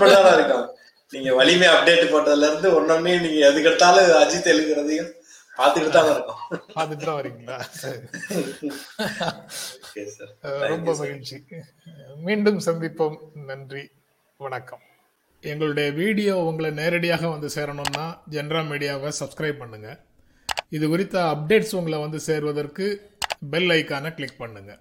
பண்ணதான் 0.00 0.34
இருக்கோம் 0.34 0.66
நீங்க 1.12 1.34
வலிமை 1.34 1.68
அப்டேட் 1.68 2.12
போட்டதுல 2.12 2.48
இருந்து 2.48 2.68
ஒன்னொன்னே 2.70 3.20
நீங்க 3.20 3.38
எதுக்கு 3.46 3.68
எடுத்தாலும் 3.68 4.10
அஜித் 4.22 4.50
எழுதுறதையும் 4.54 5.10
பார்த்துட்டு 5.58 5.88
தான் 5.88 6.10
இருக்கோம். 6.10 6.42
தான் 7.04 7.16
வரீங்களா? 7.18 7.56
ரொம்ப 10.68 10.94
மகிழ்ச்சி. 10.94 11.38
மீண்டும் 12.24 12.60
சந்திப்போம். 12.60 13.16
நன்றி. 13.34 13.84
வணக்கம். 14.40 14.82
எங்களுடைய 15.42 15.90
வீடியோ 15.90 16.36
உங்களை 16.36 16.70
நேரடியாக 16.70 17.28
வந்து 17.28 17.48
சேரணும்னா 17.54 18.04
ஜென்ரா 18.30 18.62
மீடியாவை 18.70 19.10
சப்ஸ்கிரைப் 19.20 19.58
பண்ணுங்க. 19.58 19.88
இது 20.70 20.88
குறித்த 20.88 21.16
அப்டேட்ஸ் 21.34 21.74
உங்களை 21.74 21.98
வந்து 21.98 22.20
சேர்வதற்கு 22.20 22.86
பெல் 23.42 23.70
ஐக்கானை 23.70 24.10
கிளிக் 24.14 24.40
பண்ணுங்கள் 24.40 24.80